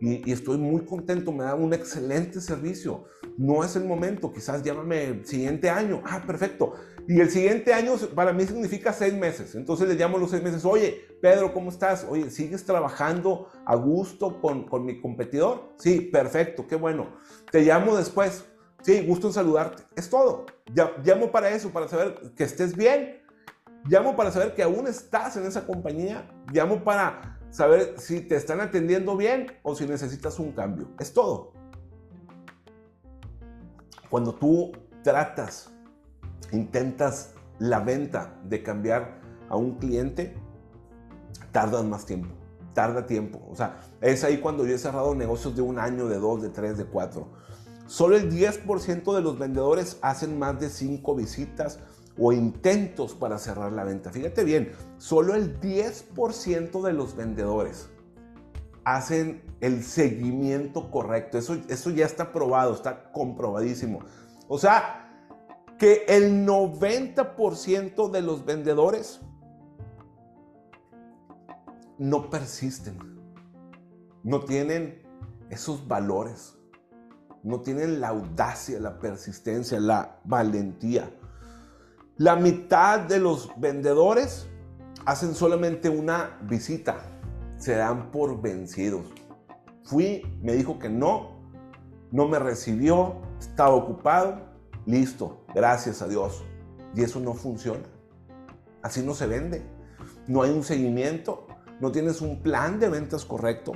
Y, 0.00 0.30
estoy 0.30 0.58
muy 0.58 0.84
contento, 0.84 1.32
me 1.32 1.44
da 1.44 1.54
un 1.54 1.72
excelente 1.72 2.42
servicio. 2.42 3.04
No 3.38 3.64
es 3.64 3.76
el 3.76 3.84
momento, 3.84 4.30
quizás 4.30 4.62
llámame 4.62 5.04
el 5.04 5.26
siguiente 5.26 5.70
año. 5.70 6.02
Ah, 6.04 6.22
perfecto. 6.26 6.74
Y 7.08 7.20
el 7.20 7.30
siguiente 7.30 7.72
año 7.72 7.94
para 8.14 8.34
mí 8.34 8.44
significa 8.44 8.92
seis 8.92 9.14
meses. 9.14 9.54
Entonces 9.54 9.88
le 9.88 9.94
llamo 9.94 10.18
los 10.18 10.30
seis 10.30 10.42
meses, 10.42 10.66
oye, 10.66 11.00
Pedro, 11.22 11.54
¿cómo 11.54 11.70
estás? 11.70 12.06
Oye, 12.10 12.30
¿sigues 12.30 12.66
trabajando 12.66 13.48
a 13.64 13.74
gusto 13.74 14.38
con 14.40 14.84
mi 14.84 15.00
competidor? 15.00 15.72
Sí, 15.78 16.02
perfecto, 16.02 16.66
qué 16.66 16.76
bueno. 16.76 17.16
Te 17.50 17.62
llamo 17.62 17.96
después. 17.96 18.44
Sí, 18.84 19.06
gusto 19.06 19.28
en 19.28 19.32
saludarte. 19.32 19.82
Es 19.96 20.10
todo. 20.10 20.44
llamo 21.02 21.32
para 21.32 21.48
eso, 21.48 21.70
para 21.70 21.88
saber 21.88 22.34
que 22.36 22.44
estés 22.44 22.76
bien. 22.76 23.22
Llamo 23.86 24.14
para 24.14 24.30
saber 24.30 24.54
que 24.54 24.62
aún 24.62 24.86
estás 24.86 25.38
en 25.38 25.46
esa 25.46 25.66
compañía. 25.66 26.30
Llamo 26.52 26.84
para 26.84 27.38
saber 27.48 27.94
si 27.96 28.20
te 28.20 28.36
están 28.36 28.60
atendiendo 28.60 29.16
bien 29.16 29.46
o 29.62 29.74
si 29.74 29.86
necesitas 29.86 30.38
un 30.38 30.52
cambio. 30.52 30.88
Es 31.00 31.14
todo. 31.14 31.52
Cuando 34.10 34.34
tú 34.34 34.72
tratas 35.02 35.72
intentas 36.52 37.32
la 37.58 37.80
venta 37.80 38.38
de 38.44 38.62
cambiar 38.62 39.18
a 39.48 39.56
un 39.56 39.78
cliente, 39.78 40.36
tardas 41.52 41.84
más 41.84 42.04
tiempo, 42.04 42.34
tarda 42.74 43.06
tiempo. 43.06 43.40
O 43.50 43.56
sea, 43.56 43.80
es 44.02 44.24
ahí 44.24 44.38
cuando 44.40 44.66
yo 44.66 44.74
he 44.74 44.78
cerrado 44.78 45.14
negocios 45.14 45.56
de 45.56 45.62
un 45.62 45.78
año, 45.78 46.06
de 46.06 46.18
dos, 46.18 46.42
de 46.42 46.50
tres, 46.50 46.76
de 46.76 46.84
cuatro. 46.84 47.43
Solo 47.86 48.16
el 48.16 48.30
10% 48.30 49.14
de 49.14 49.20
los 49.20 49.38
vendedores 49.38 49.98
hacen 50.00 50.38
más 50.38 50.58
de 50.58 50.70
cinco 50.70 51.14
visitas 51.14 51.80
o 52.18 52.32
intentos 52.32 53.14
para 53.14 53.38
cerrar 53.38 53.72
la 53.72 53.84
venta. 53.84 54.10
Fíjate 54.10 54.44
bien, 54.44 54.72
solo 54.98 55.34
el 55.34 55.60
10% 55.60 56.82
de 56.82 56.92
los 56.92 57.16
vendedores 57.16 57.90
hacen 58.84 59.42
el 59.60 59.82
seguimiento 59.82 60.90
correcto. 60.90 61.38
Eso, 61.38 61.56
eso 61.68 61.90
ya 61.90 62.06
está 62.06 62.32
probado, 62.32 62.74
está 62.74 63.10
comprobadísimo. 63.12 64.00
O 64.48 64.58
sea, 64.58 65.04
que 65.78 66.04
el 66.08 66.46
90% 66.46 68.10
de 68.10 68.22
los 68.22 68.44
vendedores 68.44 69.20
no 71.98 72.30
persisten, 72.30 72.98
no 74.22 74.40
tienen 74.40 75.02
esos 75.50 75.86
valores, 75.86 76.53
no 77.44 77.60
tienen 77.60 78.00
la 78.00 78.08
audacia, 78.08 78.80
la 78.80 78.98
persistencia, 78.98 79.78
la 79.78 80.18
valentía. 80.24 81.10
La 82.16 82.36
mitad 82.36 83.00
de 83.00 83.20
los 83.20 83.50
vendedores 83.58 84.46
hacen 85.04 85.34
solamente 85.34 85.90
una 85.90 86.38
visita, 86.42 86.96
se 87.58 87.76
dan 87.76 88.10
por 88.10 88.40
vencidos. 88.40 89.04
Fui, 89.84 90.22
me 90.42 90.54
dijo 90.54 90.78
que 90.78 90.88
no, 90.88 91.34
no 92.10 92.26
me 92.26 92.38
recibió, 92.38 93.16
estaba 93.38 93.74
ocupado, 93.74 94.40
listo, 94.86 95.44
gracias 95.54 96.00
a 96.00 96.08
Dios. 96.08 96.42
Y 96.94 97.02
eso 97.02 97.20
no 97.20 97.34
funciona. 97.34 97.84
Así 98.82 99.02
no 99.02 99.12
se 99.12 99.26
vende. 99.26 99.62
No 100.26 100.42
hay 100.42 100.50
un 100.50 100.64
seguimiento, 100.64 101.46
no 101.78 101.92
tienes 101.92 102.22
un 102.22 102.40
plan 102.40 102.80
de 102.80 102.88
ventas 102.88 103.26
correcto. 103.26 103.72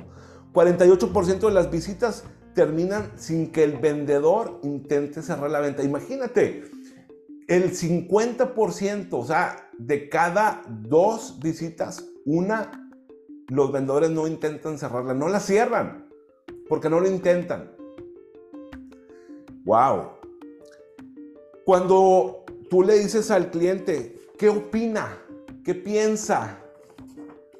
48% 0.53 1.39
de 1.39 1.51
las 1.51 1.69
visitas 1.69 2.23
terminan 2.59 3.13
sin 3.15 3.53
que 3.53 3.63
el 3.63 3.77
vendedor 3.77 4.59
intente 4.63 5.21
cerrar 5.21 5.49
la 5.49 5.61
venta. 5.61 5.81
Imagínate, 5.81 6.65
el 7.47 7.71
50%, 7.71 9.07
o 9.11 9.25
sea, 9.25 9.71
de 9.77 10.09
cada 10.09 10.61
dos 10.67 11.39
visitas, 11.41 12.05
una, 12.25 12.91
los 13.47 13.71
vendedores 13.71 14.09
no 14.09 14.27
intentan 14.27 14.77
cerrarla, 14.77 15.13
no 15.13 15.29
la 15.29 15.39
cierran, 15.39 16.09
porque 16.67 16.89
no 16.89 16.99
lo 16.99 17.07
intentan. 17.07 17.71
Wow. 19.63 20.09
Cuando 21.63 22.43
tú 22.69 22.83
le 22.83 22.99
dices 22.99 23.31
al 23.31 23.51
cliente, 23.51 24.19
¿qué 24.37 24.49
opina? 24.49 25.17
¿Qué 25.63 25.75
piensa? 25.75 26.59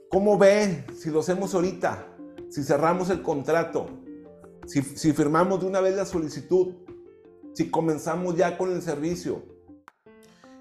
¿Cómo 0.09 0.37
ve 0.37 0.83
si 0.93 1.09
lo 1.09 1.21
hacemos 1.21 1.55
ahorita? 1.55 2.05
Si 2.49 2.65
cerramos 2.65 3.09
el 3.09 3.21
contrato, 3.21 3.87
si, 4.69 4.81
si 4.83 5.13
firmamos 5.13 5.61
de 5.61 5.67
una 5.67 5.81
vez 5.81 5.95
la 5.95 6.05
solicitud, 6.05 6.75
si 7.53 7.71
comenzamos 7.71 8.35
ya 8.35 8.57
con 8.57 8.71
el 8.71 8.81
servicio 8.81 9.43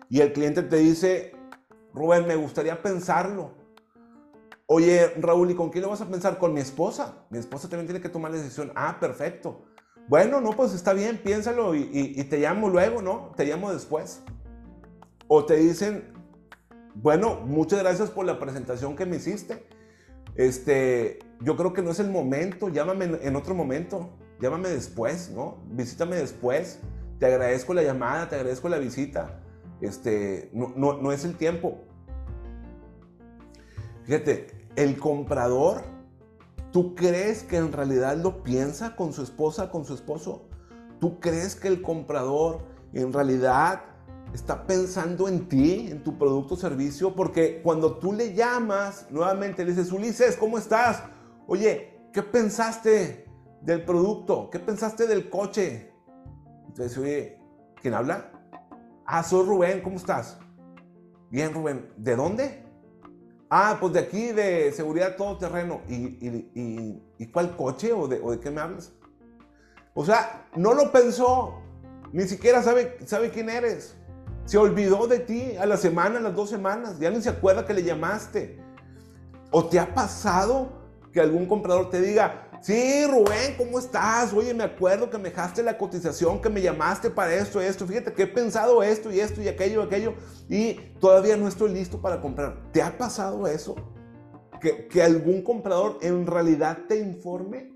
y 0.09 0.21
el 0.21 0.33
cliente 0.33 0.63
te 0.63 0.77
dice, 0.77 1.33
Rubén, 1.93 2.27
me 2.27 2.37
gustaría 2.37 2.83
pensarlo. 2.83 3.53
Oye, 4.67 5.09
Raúl, 5.19 5.51
¿y 5.51 5.55
con 5.55 5.71
quién 5.71 5.83
lo 5.83 5.91
vas 5.91 6.01
a 6.01 6.09
pensar? 6.09 6.39
Con 6.39 6.55
mi 6.55 6.61
esposa. 6.61 7.27
Mi 7.31 7.39
esposa 7.39 7.69
también 7.69 7.87
tiene 7.87 8.01
que 8.01 8.09
tomar 8.09 8.31
la 8.31 8.39
decisión. 8.39 8.73
Ah, 8.75 8.97
perfecto. 8.99 9.65
Bueno, 10.09 10.41
no, 10.41 10.53
pues 10.53 10.73
está 10.73 10.95
bien, 10.95 11.19
piénsalo 11.19 11.75
y, 11.75 11.89
y, 11.93 12.25
te 12.25 12.39
llamo 12.39 12.71
luego, 12.71 13.03
¿no? 13.03 13.33
Te 13.37 13.45
llamo 13.45 13.71
después. 13.71 14.23
O 15.27 15.45
te 15.45 15.57
dicen, 15.57 16.15
bueno, 16.95 17.41
muchas 17.45 17.81
gracias 17.81 18.11
por 18.11 18.25
la 18.25 18.39
presentación 18.39 18.97
que 18.97 19.05
me 19.05 19.17
hiciste. 19.17 19.69
Este, 20.39 21.18
yo 21.43 21.55
creo 21.57 21.74
que 21.74 21.82
no 21.82 21.91
es 21.91 22.01
el 22.01 22.11
momento, 22.11 22.70
llámame 22.70 23.18
en 23.20 23.36
otro 23.36 23.55
momento, 23.55 24.09
llámame 24.41 24.70
después, 24.70 25.30
¿no? 25.30 25.59
Visítame 25.70 26.16
después. 26.16 26.80
Te 27.18 27.26
agradezco 27.26 27.74
la 27.74 27.82
llamada, 27.82 28.30
te 28.30 28.36
agradezco 28.36 28.70
la 28.70 28.78
visita. 28.78 29.41
Este, 29.82 30.49
no, 30.55 30.72
no, 30.74 30.95
no 30.97 31.12
es 31.12 31.26
el 31.26 31.36
tiempo. 31.36 31.84
Fíjate, 34.05 34.47
el 34.76 34.97
comprador 34.97 35.82
¿Tú 36.72 36.95
crees 36.95 37.45
que 37.45 37.57
en 37.57 37.72
realidad 37.72 38.18
lo 38.18 38.43
piensa 38.43 38.95
con 38.95 39.14
su 39.14 39.22
esposa, 39.22 39.70
con 39.70 39.86
su 39.86 39.95
esposo? 39.95 40.49
¿Tú 41.01 41.18
crees 41.18 41.57
que 41.57 41.68
el 41.68 41.80
comprador 41.80 42.61
en 42.93 43.12
realidad 43.12 43.84
está 44.33 44.66
pensando 44.66 45.29
en 45.29 45.49
ti, 45.49 45.89
en 45.91 46.03
tu 46.03 46.18
producto 46.18 46.55
o 46.55 46.57
servicio? 46.57 47.14
Porque 47.14 47.61
cuando 47.62 47.99
tú 47.99 48.12
le 48.12 48.35
llamas, 48.35 49.07
nuevamente 49.11 49.64
le 49.64 49.72
dices, 49.72 49.93
Ulises, 49.93 50.37
¿cómo 50.37 50.59
estás? 50.59 51.03
Oye, 51.47 52.09
¿qué 52.12 52.22
pensaste 52.22 53.26
del 53.62 53.85
producto? 53.85 54.51
¿Qué 54.51 54.59
pensaste 54.59 55.07
del 55.07 55.31
coche? 55.31 55.93
Entonces, 56.68 56.97
oye, 56.99 57.39
¿quién 57.81 57.95
habla? 57.95 58.33
Ah, 59.07 59.22
soy 59.22 59.47
Rubén, 59.47 59.81
¿cómo 59.81 59.97
estás? 59.97 60.39
Bien, 61.31 61.53
Rubén, 61.53 61.93
¿de 61.97 62.16
dónde? 62.16 62.68
Ah, 63.51 63.79
pues 63.81 63.95
de 63.95 64.01
aquí, 64.01 64.33
de 64.33 64.72
seguridad 64.72 65.16
todo 65.16 65.39
terreno. 65.39 65.81
¿Y, 65.89 67.26
cuál 67.33 67.57
coche 67.57 67.93
o 67.93 68.07
de, 68.07 68.41
qué 68.41 68.51
me 68.51 68.61
hablas? 68.61 68.93
O 69.95 70.05
sea, 70.05 70.49
no 70.55 70.74
lo 70.74 70.93
pensó. 70.93 71.62
Ni 72.12 72.24
siquiera 72.24 72.62
sabe, 72.62 72.99
sabe 73.07 73.31
quién 73.31 73.51
eres. 73.51 73.97
Se 74.49 74.57
olvidó 74.57 75.07
de 75.07 75.18
ti 75.18 75.57
a 75.61 75.66
la 75.66 75.76
semana, 75.76 76.18
a 76.18 76.22
las 76.22 76.34
dos 76.34 76.49
semanas. 76.49 76.99
Ya 76.99 77.11
ni 77.11 77.20
se 77.20 77.28
acuerda 77.28 77.66
que 77.66 77.74
le 77.74 77.82
llamaste. 77.82 78.59
¿O 79.51 79.66
te 79.66 79.78
ha 79.78 79.94
pasado 79.94 80.70
que 81.12 81.20
algún 81.20 81.44
comprador 81.44 81.90
te 81.90 82.01
diga, 82.01 82.49
Sí, 82.62 83.05
Rubén, 83.07 83.57
¿cómo 83.59 83.78
estás? 83.78 84.32
Oye, 84.32 84.55
me 84.55 84.64
acuerdo 84.64 85.11
que 85.11 85.18
me 85.18 85.28
dejaste 85.28 85.62
la 85.62 85.76
cotización, 85.76 86.40
que 86.40 86.49
me 86.49 86.62
llamaste 86.62 87.11
para 87.11 87.34
esto, 87.34 87.61
esto. 87.61 87.86
Fíjate 87.86 88.14
que 88.14 88.22
he 88.22 88.26
pensado 88.26 88.82
esto 88.82 89.12
y 89.12 89.20
esto 89.20 89.42
y 89.42 89.49
aquello 89.49 89.82
aquello 89.82 90.14
y 90.49 90.72
todavía 90.99 91.36
no 91.36 91.46
estoy 91.46 91.72
listo 91.74 92.01
para 92.01 92.20
comprar. 92.20 92.72
¿Te 92.72 92.80
ha 92.80 92.96
pasado 92.96 93.46
eso? 93.46 93.76
¿Que, 94.62 94.88
que 94.88 95.03
algún 95.03 95.42
comprador 95.42 95.99
en 96.01 96.26
realidad 96.26 96.78
te 96.88 96.99
informe? 96.99 97.70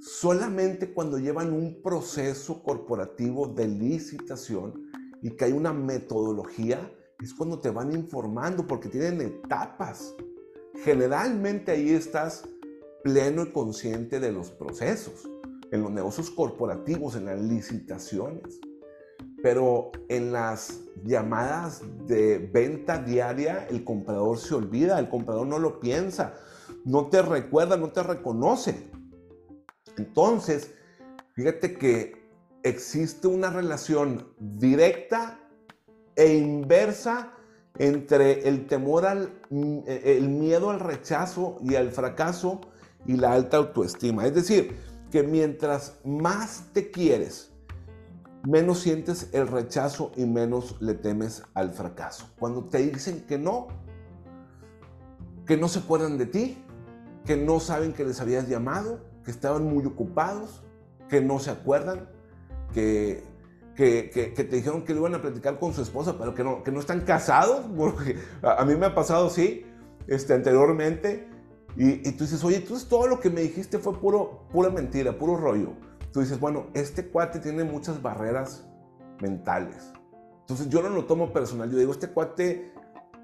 Solamente 0.00 0.94
cuando 0.94 1.18
llevan 1.18 1.52
un 1.52 1.82
proceso 1.82 2.62
corporativo 2.62 3.48
de 3.48 3.66
licitación 3.66 4.89
y 5.22 5.30
que 5.30 5.46
hay 5.46 5.52
una 5.52 5.72
metodología, 5.72 6.90
es 7.22 7.34
cuando 7.34 7.58
te 7.58 7.70
van 7.70 7.92
informando 7.92 8.66
porque 8.66 8.88
tienen 8.88 9.20
etapas. 9.20 10.14
Generalmente 10.84 11.72
ahí 11.72 11.90
estás 11.90 12.44
pleno 13.02 13.42
y 13.42 13.52
consciente 13.52 14.20
de 14.20 14.32
los 14.32 14.50
procesos, 14.50 15.28
en 15.70 15.82
los 15.82 15.90
negocios 15.90 16.30
corporativos, 16.30 17.16
en 17.16 17.26
las 17.26 17.40
licitaciones. 17.40 18.60
Pero 19.42 19.90
en 20.08 20.32
las 20.32 20.80
llamadas 21.04 21.82
de 22.06 22.38
venta 22.38 22.98
diaria, 22.98 23.66
el 23.68 23.84
comprador 23.84 24.38
se 24.38 24.54
olvida, 24.54 24.98
el 24.98 25.08
comprador 25.08 25.46
no 25.46 25.58
lo 25.58 25.80
piensa, 25.80 26.34
no 26.84 27.08
te 27.08 27.22
recuerda, 27.22 27.76
no 27.76 27.90
te 27.90 28.02
reconoce. 28.02 28.90
Entonces, 29.96 30.72
fíjate 31.34 31.74
que 31.74 32.19
existe 32.62 33.28
una 33.28 33.50
relación 33.50 34.28
directa 34.38 35.38
e 36.16 36.36
inversa 36.36 37.32
entre 37.78 38.48
el 38.48 38.66
temor 38.66 39.06
al 39.06 39.40
el 39.50 40.28
miedo 40.28 40.70
al 40.70 40.80
rechazo 40.80 41.58
y 41.62 41.76
al 41.76 41.90
fracaso 41.90 42.60
y 43.06 43.16
la 43.16 43.32
alta 43.32 43.56
autoestima. 43.56 44.26
Es 44.26 44.34
decir, 44.34 44.76
que 45.10 45.22
mientras 45.22 45.98
más 46.04 46.64
te 46.72 46.90
quieres, 46.90 47.50
menos 48.46 48.80
sientes 48.80 49.28
el 49.32 49.48
rechazo 49.48 50.12
y 50.16 50.24
menos 50.24 50.80
le 50.80 50.94
temes 50.94 51.42
al 51.54 51.72
fracaso. 51.72 52.30
Cuando 52.38 52.64
te 52.64 52.78
dicen 52.78 53.24
que 53.26 53.38
no, 53.38 53.68
que 55.46 55.56
no 55.56 55.68
se 55.68 55.80
acuerdan 55.80 56.18
de 56.18 56.26
ti, 56.26 56.64
que 57.24 57.36
no 57.36 57.60
saben 57.60 57.92
que 57.92 58.04
les 58.04 58.20
habías 58.20 58.48
llamado, 58.48 59.00
que 59.24 59.30
estaban 59.30 59.64
muy 59.64 59.84
ocupados, 59.84 60.62
que 61.08 61.20
no 61.20 61.38
se 61.38 61.50
acuerdan, 61.50 62.08
que, 62.72 63.22
que, 63.74 64.32
te 64.34 64.56
dijeron 64.56 64.84
que 64.84 64.92
lo 64.92 65.00
iban 65.00 65.14
a 65.14 65.22
platicar 65.22 65.58
con 65.58 65.72
su 65.72 65.82
esposa, 65.82 66.16
pero 66.18 66.34
que 66.34 66.44
no, 66.44 66.62
que 66.62 66.70
no 66.70 66.80
están 66.80 67.00
casados, 67.00 67.66
porque 67.76 68.16
a, 68.42 68.64
mí 68.64 68.74
me 68.74 68.86
ha 68.86 68.94
pasado 68.94 69.26
así 69.26 69.64
este, 70.06 70.34
anteriormente, 70.34 71.28
y, 71.76 72.12
tú 72.12 72.24
dices, 72.24 72.42
oye, 72.42 72.56
entonces 72.56 72.88
todo 72.88 73.06
lo 73.06 73.20
que 73.20 73.30
me 73.30 73.42
dijiste 73.42 73.78
fue 73.78 73.98
puro, 73.98 74.46
pura 74.50 74.70
mentira, 74.70 75.16
puro 75.16 75.36
rollo. 75.36 75.72
Tú 76.12 76.20
dices, 76.20 76.40
bueno, 76.40 76.66
este 76.74 77.06
cuate 77.06 77.38
tiene 77.38 77.62
muchas 77.62 78.02
barreras 78.02 78.66
mentales. 79.20 79.92
Entonces 80.40 80.68
yo 80.68 80.82
no 80.82 80.88
lo 80.90 81.04
tomo 81.04 81.32
personal. 81.32 81.70
Yo 81.70 81.78
digo, 81.78 81.92
este 81.92 82.08
cuate 82.08 82.72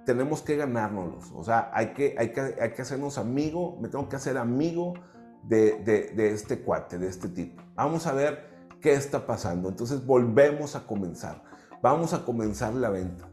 tenemos 0.07 0.43
que 0.43 0.57
ganárnoslos. 0.57 1.33
O 1.35 1.43
sea, 1.43 1.71
hay 1.75 1.93
que, 1.93 2.15
hay 2.17 2.31
que, 2.31 2.41
hay 2.41 2.71
que 2.71 2.83
hacernos 2.83 3.19
amigo, 3.19 3.77
me 3.81 3.89
tengo 3.89 4.09
que 4.09 4.15
hacer 4.15 4.39
amigo 4.39 4.95
de, 5.43 5.83
de, 5.83 6.13
de 6.15 6.31
este 6.31 6.61
cuate, 6.61 6.99
de 6.99 7.09
este 7.09 7.29
tipo. 7.29 7.63
Vamos 7.75 8.07
a 8.07 8.13
ver 8.13 8.56
qué 8.87 8.93
está 8.95 9.27
pasando. 9.27 9.69
Entonces 9.69 10.07
volvemos 10.07 10.77
a 10.77 10.87
comenzar. 10.87 11.43
Vamos 11.83 12.13
a 12.13 12.25
comenzar 12.25 12.73
la 12.73 12.89
venta. 12.89 13.29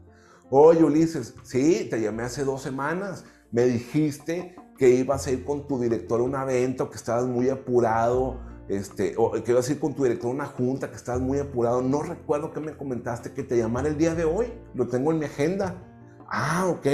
Oye, 0.50 0.82
Ulises, 0.82 1.32
sí, 1.44 1.86
te 1.88 2.00
llamé 2.00 2.24
hace 2.24 2.44
dos 2.44 2.60
semanas. 2.60 3.24
Me 3.52 3.64
dijiste 3.66 4.56
que 4.76 4.90
ibas 4.90 5.28
a 5.28 5.30
ir 5.30 5.44
con 5.44 5.68
tu 5.68 5.80
director 5.80 6.20
a 6.20 6.24
un 6.24 6.34
evento, 6.34 6.90
que 6.90 6.96
estabas 6.96 7.26
muy 7.26 7.50
apurado, 7.50 8.40
este, 8.68 9.14
o 9.16 9.30
que 9.30 9.52
ibas 9.52 9.68
a 9.68 9.72
ir 9.74 9.78
con 9.78 9.94
tu 9.94 10.02
director 10.02 10.28
a 10.28 10.34
una 10.34 10.46
junta, 10.46 10.90
que 10.90 10.96
estabas 10.96 11.20
muy 11.20 11.38
apurado. 11.38 11.82
No 11.82 12.02
recuerdo 12.02 12.52
que 12.52 12.58
me 12.58 12.76
comentaste 12.76 13.32
que 13.32 13.44
te 13.44 13.56
llamara 13.56 13.86
el 13.86 13.96
día 13.96 14.16
de 14.16 14.24
hoy, 14.24 14.52
lo 14.74 14.88
tengo 14.88 15.12
en 15.12 15.20
mi 15.20 15.26
agenda. 15.26 15.80
Ah, 16.28 16.66
ok. 16.66 16.86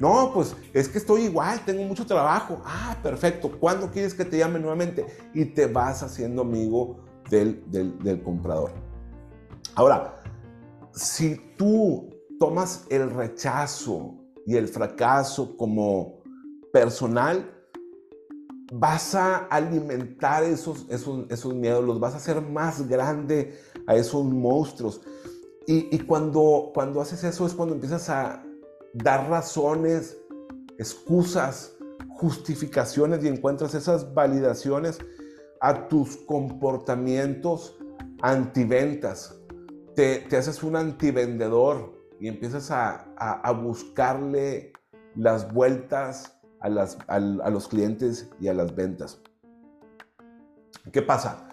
No, 0.00 0.30
pues 0.32 0.56
es 0.72 0.88
que 0.88 0.96
estoy 0.96 1.24
igual, 1.24 1.60
tengo 1.66 1.82
mucho 1.82 2.06
trabajo. 2.06 2.62
Ah, 2.64 2.96
perfecto. 3.02 3.50
¿Cuándo 3.60 3.90
quieres 3.90 4.14
que 4.14 4.24
te 4.24 4.38
llame 4.38 4.58
nuevamente? 4.58 5.04
Y 5.34 5.44
te 5.44 5.66
vas 5.66 6.02
haciendo 6.02 6.40
amigo 6.40 7.04
del, 7.30 7.62
del, 7.70 8.22
comprador. 8.22 8.72
Ahora, 9.74 10.22
si 10.92 11.36
tú 11.56 12.08
tomas 12.38 12.86
el 12.90 13.10
rechazo 13.10 14.14
y 14.46 14.56
el 14.56 14.68
fracaso 14.68 15.56
como 15.56 16.22
personal, 16.72 17.52
vas 18.72 19.14
a 19.14 19.46
alimentar 19.46 20.42
esos, 20.44 20.86
esos, 20.88 21.26
esos 21.30 21.54
miedos, 21.54 21.84
los 21.84 22.00
vas 22.00 22.14
a 22.14 22.18
hacer 22.18 22.40
más 22.40 22.88
grande 22.88 23.58
a 23.86 23.94
esos 23.94 24.24
monstruos. 24.24 25.02
Y, 25.66 25.94
y, 25.94 25.98
cuando, 26.00 26.70
cuando 26.74 27.00
haces 27.00 27.24
eso 27.24 27.46
es 27.46 27.54
cuando 27.54 27.74
empiezas 27.74 28.08
a 28.08 28.44
dar 28.94 29.28
razones, 29.28 30.16
excusas, 30.78 31.72
justificaciones 32.16 33.24
y 33.24 33.28
encuentras 33.28 33.74
esas 33.74 34.14
validaciones 34.14 34.98
a 35.60 35.88
tus 35.88 36.16
comportamientos 36.16 37.78
antiventas. 38.22 39.38
Te, 39.94 40.18
te 40.20 40.36
haces 40.36 40.62
un 40.62 40.76
antivendedor 40.76 41.94
y 42.20 42.28
empiezas 42.28 42.70
a, 42.70 43.12
a, 43.16 43.50
buscarle 43.52 44.72
las 45.14 45.52
vueltas 45.52 46.38
a, 46.60 46.68
las, 46.68 46.98
a, 47.08 47.16
a 47.16 47.50
los 47.50 47.68
clientes 47.68 48.30
y 48.40 48.48
a 48.48 48.54
las 48.54 48.74
ventas. 48.74 49.20
¿Qué 50.92 51.02
pasa? 51.02 51.46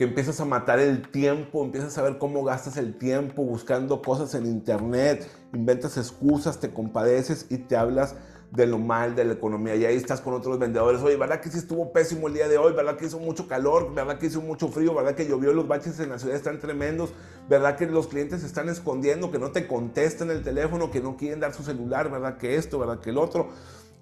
que 0.00 0.04
empiezas 0.04 0.40
a 0.40 0.46
matar 0.46 0.78
el 0.78 1.10
tiempo, 1.10 1.62
empiezas 1.62 1.98
a 1.98 2.02
ver 2.02 2.16
cómo 2.16 2.42
gastas 2.42 2.78
el 2.78 2.96
tiempo 2.96 3.44
buscando 3.44 4.00
cosas 4.00 4.34
en 4.34 4.46
internet, 4.46 5.30
inventas 5.52 5.98
excusas, 5.98 6.58
te 6.58 6.72
compadeces 6.72 7.46
y 7.50 7.58
te 7.58 7.76
hablas 7.76 8.16
de 8.50 8.66
lo 8.66 8.78
mal 8.78 9.14
de 9.14 9.24
la 9.24 9.34
economía. 9.34 9.76
Y 9.76 9.84
ahí 9.84 9.96
estás 9.96 10.20
con 10.20 10.34
otros 10.34 10.58
vendedores. 10.58 11.00
Oye, 11.02 11.16
¿verdad 11.16 11.40
que 11.40 11.50
sí 11.50 11.58
estuvo 11.58 11.92
pésimo 11.92 12.28
el 12.28 12.34
día 12.34 12.48
de 12.48 12.58
hoy? 12.58 12.72
¿Verdad 12.72 12.96
que 12.96 13.06
hizo 13.06 13.18
mucho 13.18 13.46
calor? 13.46 13.94
¿Verdad 13.94 14.18
que 14.18 14.26
hizo 14.26 14.40
mucho 14.40 14.68
frío? 14.68 14.94
¿Verdad 14.94 15.14
que 15.14 15.26
llovió? 15.26 15.52
Los 15.52 15.68
baches 15.68 16.00
en 16.00 16.10
la 16.10 16.18
ciudad 16.18 16.36
están 16.36 16.58
tremendos. 16.58 17.12
¿Verdad 17.48 17.76
que 17.76 17.86
los 17.86 18.08
clientes 18.08 18.40
se 18.40 18.46
están 18.46 18.68
escondiendo? 18.68 19.30
Que 19.30 19.38
no 19.38 19.52
te 19.52 19.66
contestan 19.66 20.30
el 20.30 20.42
teléfono, 20.42 20.90
que 20.90 21.00
no 21.00 21.16
quieren 21.16 21.40
dar 21.40 21.54
su 21.54 21.62
celular. 21.62 22.10
¿Verdad 22.10 22.38
que 22.38 22.56
esto? 22.56 22.78
¿Verdad 22.78 23.00
que 23.00 23.10
el 23.10 23.18
otro? 23.18 23.50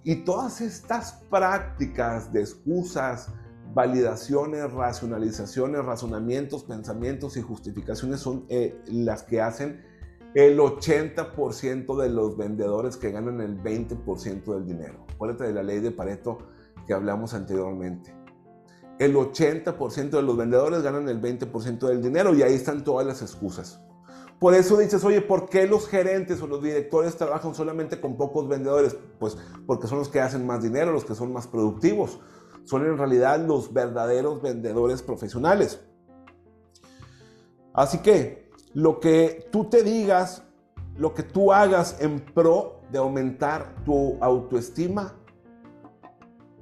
Y 0.02 0.16
todas 0.24 0.60
estas 0.60 1.12
prácticas 1.28 2.32
de 2.32 2.40
excusas, 2.40 3.28
validaciones, 3.74 4.72
racionalizaciones, 4.72 5.84
razonamientos, 5.84 6.64
pensamientos 6.64 7.36
y 7.36 7.42
justificaciones 7.42 8.20
son 8.20 8.46
eh, 8.48 8.80
las 8.86 9.22
que 9.24 9.42
hacen 9.42 9.84
el 10.34 10.58
80% 10.58 11.96
de 11.96 12.08
los 12.10 12.36
vendedores 12.36 12.96
que 12.96 13.10
ganan 13.10 13.40
el 13.40 13.62
20% 13.62 14.44
del 14.44 14.66
dinero. 14.66 15.06
Acuérdate 15.14 15.44
de 15.44 15.52
la 15.52 15.62
ley 15.62 15.80
de 15.80 15.90
Pareto 15.90 16.38
que 16.86 16.94
hablamos 16.94 17.34
anteriormente. 17.34 18.14
El 18.98 19.14
80% 19.14 20.10
de 20.10 20.22
los 20.22 20.36
vendedores 20.36 20.82
ganan 20.82 21.08
el 21.08 21.20
20% 21.20 21.86
del 21.86 22.02
dinero 22.02 22.34
y 22.34 22.42
ahí 22.42 22.54
están 22.54 22.84
todas 22.84 23.06
las 23.06 23.22
excusas. 23.22 23.80
Por 24.38 24.54
eso 24.54 24.76
dices, 24.76 25.04
oye, 25.04 25.20
¿por 25.20 25.48
qué 25.48 25.66
los 25.66 25.88
gerentes 25.88 26.40
o 26.42 26.46
los 26.46 26.62
directores 26.62 27.16
trabajan 27.16 27.54
solamente 27.54 28.00
con 28.00 28.16
pocos 28.16 28.48
vendedores? 28.48 28.96
Pues 29.18 29.36
porque 29.66 29.88
son 29.88 29.98
los 29.98 30.08
que 30.08 30.20
hacen 30.20 30.46
más 30.46 30.62
dinero, 30.62 30.92
los 30.92 31.04
que 31.04 31.14
son 31.14 31.32
más 31.32 31.46
productivos. 31.46 32.20
Son 32.64 32.84
en 32.84 32.98
realidad 32.98 33.44
los 33.44 33.72
verdaderos 33.72 34.42
vendedores 34.42 35.02
profesionales. 35.02 35.80
Así 37.72 37.98
que 37.98 38.47
lo 38.74 39.00
que 39.00 39.48
tú 39.50 39.64
te 39.64 39.82
digas, 39.82 40.42
lo 40.96 41.14
que 41.14 41.22
tú 41.22 41.52
hagas 41.52 41.96
en 42.00 42.20
pro 42.20 42.80
de 42.90 42.98
aumentar 42.98 43.74
tu 43.84 44.16
autoestima, 44.20 45.14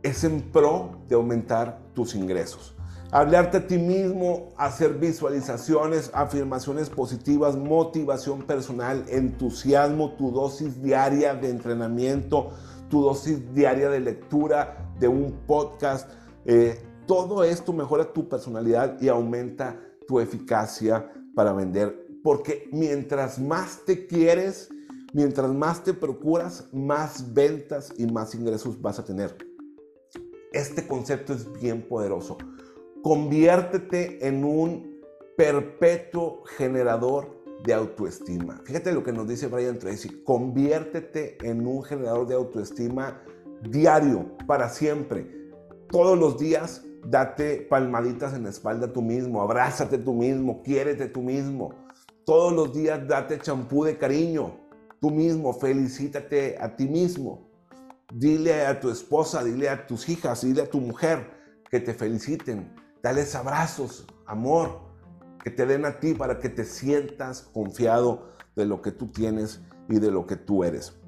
es 0.02 0.24
en 0.24 0.40
pro 0.52 1.00
de 1.08 1.14
aumentar 1.14 1.80
tus 1.94 2.14
ingresos. 2.14 2.74
Hablarte 3.12 3.58
a 3.58 3.66
ti 3.66 3.78
mismo, 3.78 4.48
hacer 4.56 4.94
visualizaciones, 4.94 6.10
afirmaciones 6.12 6.90
positivas, 6.90 7.56
motivación 7.56 8.42
personal, 8.42 9.04
entusiasmo, 9.08 10.12
tu 10.12 10.32
dosis 10.32 10.82
diaria 10.82 11.34
de 11.34 11.50
entrenamiento, 11.50 12.50
tu 12.90 13.02
dosis 13.02 13.54
diaria 13.54 13.88
de 13.88 14.00
lectura 14.00 14.92
de 14.98 15.08
un 15.08 15.32
podcast. 15.46 16.10
Eh, 16.44 16.82
todo 17.06 17.44
esto 17.44 17.72
mejora 17.72 18.12
tu 18.12 18.28
personalidad 18.28 19.00
y 19.00 19.08
aumenta 19.08 19.76
tu 20.06 20.20
eficacia 20.20 21.10
para 21.36 21.52
vender. 21.52 22.08
Porque 22.24 22.68
mientras 22.72 23.38
más 23.38 23.84
te 23.84 24.06
quieres, 24.06 24.70
mientras 25.12 25.52
más 25.52 25.84
te 25.84 25.92
procuras, 25.92 26.66
más 26.72 27.32
ventas 27.34 27.92
y 27.96 28.06
más 28.06 28.34
ingresos 28.34 28.80
vas 28.80 28.98
a 28.98 29.04
tener. 29.04 29.36
Este 30.52 30.86
concepto 30.86 31.34
es 31.34 31.52
bien 31.60 31.86
poderoso. 31.86 32.38
Conviértete 33.02 34.26
en 34.26 34.42
un 34.44 35.00
perpetuo 35.36 36.42
generador 36.56 37.36
de 37.64 37.74
autoestima. 37.74 38.62
Fíjate 38.64 38.92
lo 38.92 39.04
que 39.04 39.12
nos 39.12 39.28
dice 39.28 39.48
Brian 39.48 39.78
Tracy. 39.78 40.22
Conviértete 40.24 41.36
en 41.46 41.66
un 41.66 41.82
generador 41.84 42.26
de 42.26 42.34
autoestima 42.34 43.22
diario, 43.70 44.26
para 44.46 44.70
siempre. 44.70 45.50
Todos 45.90 46.18
los 46.18 46.38
días 46.38 46.82
date 47.10 47.66
palmaditas 47.68 48.34
en 48.34 48.44
la 48.44 48.50
espalda 48.50 48.92
tú 48.92 49.02
mismo, 49.02 49.42
abrázate 49.42 49.98
tú 49.98 50.14
mismo, 50.14 50.62
quiérete 50.62 51.06
tú 51.06 51.22
mismo. 51.22 51.74
Todos 52.24 52.52
los 52.52 52.74
días 52.74 53.06
date 53.06 53.38
champú 53.38 53.84
de 53.84 53.96
cariño, 53.96 54.56
tú 55.00 55.10
mismo, 55.10 55.52
felicítate 55.52 56.56
a 56.60 56.74
ti 56.74 56.88
mismo. 56.88 57.48
Dile 58.12 58.66
a 58.66 58.80
tu 58.80 58.90
esposa, 58.90 59.42
dile 59.44 59.68
a 59.68 59.86
tus 59.86 60.08
hijas, 60.08 60.42
dile 60.42 60.62
a 60.62 60.70
tu 60.70 60.80
mujer 60.80 61.30
que 61.70 61.80
te 61.80 61.94
feliciten. 61.94 62.74
Dales 63.02 63.34
abrazos, 63.34 64.06
amor, 64.26 64.80
que 65.42 65.50
te 65.50 65.66
den 65.66 65.84
a 65.84 66.00
ti 66.00 66.14
para 66.14 66.40
que 66.40 66.48
te 66.48 66.64
sientas 66.64 67.42
confiado 67.52 68.32
de 68.56 68.66
lo 68.66 68.82
que 68.82 68.90
tú 68.90 69.06
tienes 69.06 69.60
y 69.88 69.98
de 69.98 70.10
lo 70.10 70.26
que 70.26 70.36
tú 70.36 70.64
eres. 70.64 70.98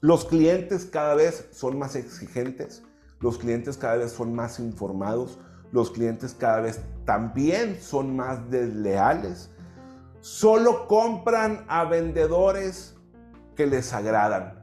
Los 0.00 0.24
clientes 0.24 0.86
cada 0.86 1.14
vez 1.14 1.48
son 1.52 1.78
más 1.78 1.94
exigentes, 1.96 2.82
los 3.22 3.38
clientes 3.38 3.78
cada 3.78 3.96
vez 3.96 4.12
son 4.12 4.34
más 4.34 4.58
informados, 4.58 5.38
los 5.70 5.90
clientes 5.90 6.36
cada 6.38 6.60
vez 6.60 6.80
también 7.06 7.80
son 7.80 8.14
más 8.14 8.50
desleales. 8.50 9.50
Solo 10.20 10.86
compran 10.86 11.64
a 11.68 11.84
vendedores 11.84 12.94
que 13.56 13.66
les 13.66 13.92
agradan. 13.92 14.60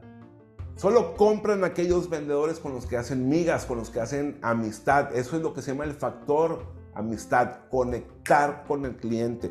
Solo 0.76 1.16
compran 1.16 1.64
aquellos 1.64 2.08
vendedores 2.08 2.58
con 2.58 2.72
los 2.72 2.86
que 2.86 2.96
hacen 2.96 3.28
migas, 3.28 3.66
con 3.66 3.78
los 3.78 3.90
que 3.90 4.00
hacen 4.00 4.38
amistad. 4.40 5.14
Eso 5.14 5.36
es 5.36 5.42
lo 5.42 5.52
que 5.52 5.62
se 5.62 5.72
llama 5.72 5.84
el 5.84 5.94
factor 5.94 6.64
amistad, 6.94 7.68
conectar 7.70 8.64
con 8.66 8.84
el 8.84 8.96
cliente. 8.96 9.50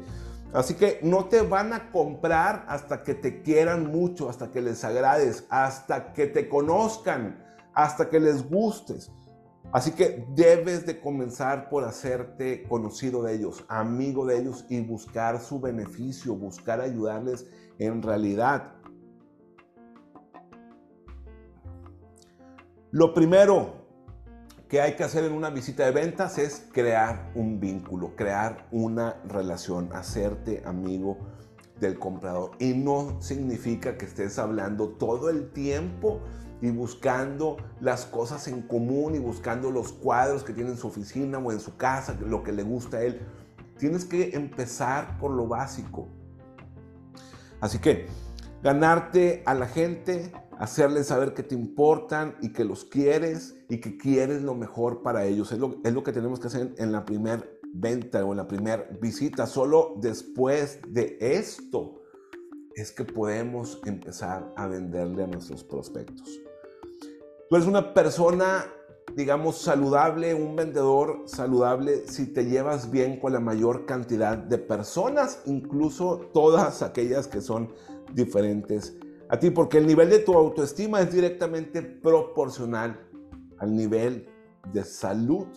Así 0.53 0.73
que 0.73 0.99
no 1.03 1.25
te 1.25 1.41
van 1.41 1.73
a 1.73 1.91
comprar 1.91 2.65
hasta 2.67 3.03
que 3.03 3.13
te 3.13 3.41
quieran 3.43 3.91
mucho, 3.91 4.29
hasta 4.29 4.49
que 4.49 4.61
les 4.61 4.83
agrades, 4.83 5.45
hasta 5.49 6.13
que 6.13 6.25
te 6.25 6.49
conozcan 6.49 7.48
hasta 7.83 8.09
que 8.09 8.19
les 8.19 8.49
gustes. 8.49 9.09
Así 9.71 9.91
que 9.91 10.25
debes 10.35 10.85
de 10.85 10.99
comenzar 10.99 11.69
por 11.69 11.85
hacerte 11.85 12.63
conocido 12.63 13.23
de 13.23 13.35
ellos, 13.35 13.63
amigo 13.69 14.25
de 14.25 14.37
ellos 14.37 14.65
y 14.69 14.81
buscar 14.81 15.39
su 15.39 15.61
beneficio, 15.61 16.35
buscar 16.35 16.81
ayudarles 16.81 17.47
en 17.77 18.01
realidad. 18.01 18.73
Lo 22.91 23.13
primero 23.13 23.85
que 24.67 24.81
hay 24.81 24.95
que 24.97 25.05
hacer 25.05 25.23
en 25.23 25.31
una 25.31 25.49
visita 25.49 25.85
de 25.85 25.91
ventas 25.91 26.37
es 26.37 26.67
crear 26.73 27.31
un 27.33 27.61
vínculo, 27.61 28.13
crear 28.17 28.67
una 28.71 29.21
relación, 29.25 29.89
hacerte 29.93 30.63
amigo 30.65 31.17
del 31.79 31.97
comprador. 31.97 32.51
Y 32.59 32.73
no 32.73 33.21
significa 33.21 33.97
que 33.97 34.05
estés 34.05 34.37
hablando 34.37 34.89
todo 34.89 35.29
el 35.29 35.51
tiempo 35.51 36.19
y 36.61 36.71
buscando 36.71 37.57
las 37.79 38.05
cosas 38.05 38.47
en 38.47 38.61
común 38.61 39.15
y 39.15 39.19
buscando 39.19 39.71
los 39.71 39.93
cuadros 39.93 40.43
que 40.43 40.53
tiene 40.53 40.71
en 40.71 40.77
su 40.77 40.87
oficina 40.87 41.37
o 41.37 41.51
en 41.51 41.59
su 41.59 41.77
casa, 41.77 42.17
lo 42.25 42.43
que 42.43 42.51
le 42.51 42.63
gusta 42.63 42.97
a 42.97 43.03
él. 43.03 43.21
Tienes 43.77 44.05
que 44.05 44.35
empezar 44.35 45.17
por 45.19 45.31
lo 45.31 45.47
básico. 45.47 46.07
Así 47.61 47.79
que 47.79 48.07
ganarte 48.61 49.43
a 49.45 49.53
la 49.53 49.67
gente, 49.67 50.33
hacerles 50.57 51.07
saber 51.07 51.33
que 51.33 51.43
te 51.43 51.55
importan 51.55 52.35
y 52.41 52.51
que 52.51 52.65
los 52.65 52.83
quieres 52.83 53.55
y 53.69 53.79
que 53.79 53.97
quieres 53.97 54.41
lo 54.41 54.53
mejor 54.53 55.01
para 55.01 55.25
ellos. 55.25 55.51
Es 55.51 55.59
lo, 55.59 55.77
es 55.83 55.93
lo 55.93 56.03
que 56.03 56.11
tenemos 56.11 56.39
que 56.39 56.47
hacer 56.47 56.73
en 56.77 56.91
la 56.91 57.05
primera 57.05 57.45
venta 57.73 58.25
o 58.25 58.31
en 58.31 58.37
la 58.37 58.47
primera 58.47 58.85
visita. 59.01 59.47
Solo 59.47 59.95
después 60.01 60.79
de 60.87 61.17
esto 61.21 62.01
es 62.75 62.91
que 62.91 63.05
podemos 63.05 63.81
empezar 63.85 64.53
a 64.55 64.67
venderle 64.67 65.23
a 65.23 65.27
nuestros 65.27 65.63
prospectos. 65.63 66.41
Tú 67.49 67.55
eres 67.55 67.67
una 67.67 67.95
persona, 67.95 68.63
digamos, 69.15 69.57
saludable, 69.57 70.35
un 70.35 70.55
vendedor 70.55 71.23
saludable 71.25 72.07
si 72.07 72.27
te 72.27 72.45
llevas 72.45 72.91
bien 72.91 73.19
con 73.19 73.33
la 73.33 73.39
mayor 73.39 73.87
cantidad 73.87 74.37
de 74.37 74.59
personas, 74.59 75.41
incluso 75.47 76.29
todas 76.31 76.83
aquellas 76.83 77.27
que 77.27 77.41
son 77.41 77.73
diferentes 78.13 78.95
a 79.29 79.39
ti, 79.39 79.49
porque 79.49 79.79
el 79.79 79.87
nivel 79.87 80.11
de 80.11 80.19
tu 80.19 80.35
autoestima 80.35 81.01
es 81.01 81.11
directamente 81.11 81.81
proporcional 81.81 82.99
al 83.57 83.75
nivel 83.75 84.29
de 84.71 84.83
salud 84.83 85.47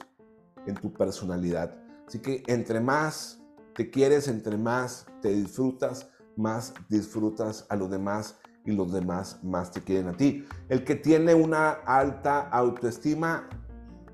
en 0.67 0.75
tu 0.77 0.95
personalidad. 0.95 1.77
Así 2.07 2.21
que 2.21 2.43
entre 2.47 2.81
más 2.81 3.43
te 3.75 3.91
quieres, 3.91 4.29
entre 4.29 4.57
más 4.57 5.05
te 5.21 5.29
disfrutas, 5.29 6.09
más 6.37 6.73
disfrutas 6.89 7.67
a 7.69 7.77
los 7.77 7.91
demás 7.91 8.39
y 8.65 8.73
los 8.73 8.93
demás 8.93 9.43
más 9.43 9.73
te 9.73 9.83
quieren 9.83 10.09
a 10.09 10.17
ti. 10.17 10.47
El 10.69 10.85
que 10.85 10.95
tiene 10.95 11.35
una 11.35 11.71
alta 11.71 12.41
autoestima 12.49 13.49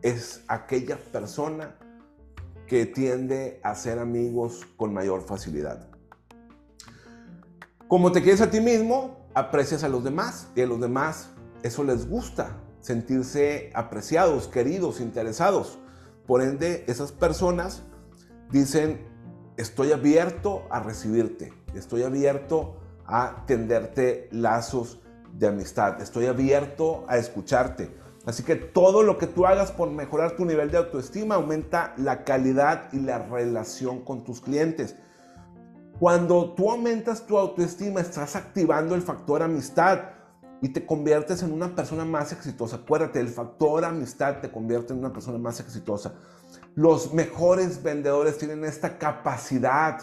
es 0.03 0.43
aquella 0.49 0.99
persona 0.99 1.77
que 2.67 2.87
tiende 2.87 3.61
a 3.63 3.75
ser 3.75 3.99
amigos 3.99 4.67
con 4.77 4.93
mayor 4.93 5.23
facilidad. 5.23 5.89
Como 7.89 8.13
te 8.13 8.23
quieres 8.23 8.43
a 8.43 8.51
ti 8.51 8.61
mismo, 8.61 9.27
aprecias 9.35 9.83
a 9.83 9.89
los 9.89 10.05
demás 10.05 10.49
y 10.55 10.61
a 10.61 10.67
los 10.67 10.81
demás 10.81 11.31
eso 11.63 11.83
les 11.85 12.09
gusta, 12.09 12.57
sentirse 12.81 13.71
apreciados, 13.75 14.47
queridos, 14.49 15.01
interesados. 15.01 15.79
Por 16.27 16.43
ende, 16.43 16.85
esas 16.87 17.13
personas 17.13 17.83
dicen, 18.51 19.01
estoy 19.57 19.93
abierto 19.93 20.65
a 20.71 20.81
recibirte, 20.81 21.53
estoy 21.75 22.03
abierto 22.03 22.77
a 23.09 23.45
tenderte 23.47 24.29
lazos 24.31 25.01
de 25.33 25.49
amistad, 25.49 26.01
estoy 26.01 26.27
abierto 26.27 27.05
a 27.09 27.17
escucharte. 27.17 27.91
Así 28.27 28.43
que 28.43 28.57
todo 28.57 29.03
lo 29.03 29.17
que 29.17 29.27
tú 29.27 29.47
hagas 29.47 29.73
por 29.73 29.91
mejorar 29.91 30.37
tu 30.37 30.45
nivel 30.45 30.71
de 30.71 30.77
autoestima 30.77 31.37
aumenta 31.37 31.95
la 31.97 32.25
calidad 32.25 32.93
y 32.93 33.01
la 33.01 33.19
relación 33.19 34.05
con 34.05 34.23
tus 34.23 34.43
clientes. 34.43 34.97
Cuando 35.99 36.53
tú 36.53 36.71
aumentas 36.71 37.27
tu 37.27 37.39
autoestima, 37.39 38.01
estás 38.01 38.37
activando 38.37 38.95
el 38.95 39.01
factor 39.01 39.43
amistad 39.43 40.01
y 40.61 40.69
te 40.69 40.85
conviertes 40.85 41.43
en 41.43 41.53
una 41.53 41.75
persona 41.75 42.05
más 42.05 42.33
exitosa. 42.33 42.77
Acuérdate, 42.77 43.21
el 43.21 43.29
factor 43.29 43.85
amistad 43.85 44.41
te 44.41 44.51
convierte 44.51 44.93
en 44.93 44.99
una 44.99 45.13
persona 45.13 45.39
más 45.39 45.61
exitosa. 45.61 46.13
Los 46.75 47.15
mejores 47.15 47.83
vendedores 47.83 48.37
tienen 48.37 48.65
esta 48.65 48.99
capacidad 48.99 50.01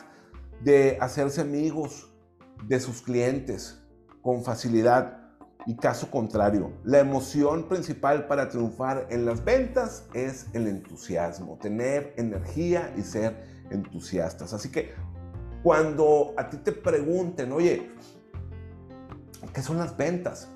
de 0.62 0.98
hacerse 1.00 1.42
amigos 1.42 2.15
de 2.64 2.80
sus 2.80 3.02
clientes 3.02 3.82
con 4.22 4.44
facilidad. 4.44 5.22
Y 5.68 5.76
caso 5.78 6.12
contrario, 6.12 6.74
la 6.84 7.00
emoción 7.00 7.68
principal 7.68 8.28
para 8.28 8.50
triunfar 8.50 9.08
en 9.10 9.26
las 9.26 9.44
ventas 9.44 10.06
es 10.14 10.46
el 10.54 10.68
entusiasmo, 10.68 11.58
tener 11.60 12.14
energía 12.18 12.94
y 12.96 13.02
ser 13.02 13.44
entusiastas. 13.72 14.54
Así 14.54 14.70
que 14.70 14.94
cuando 15.64 16.36
a 16.38 16.50
ti 16.50 16.58
te 16.58 16.72
pregunten, 16.72 17.52
oye, 17.52 17.90
¿qué 19.54 19.62
son 19.64 19.78
las 19.80 19.98
ventas? 19.98 20.50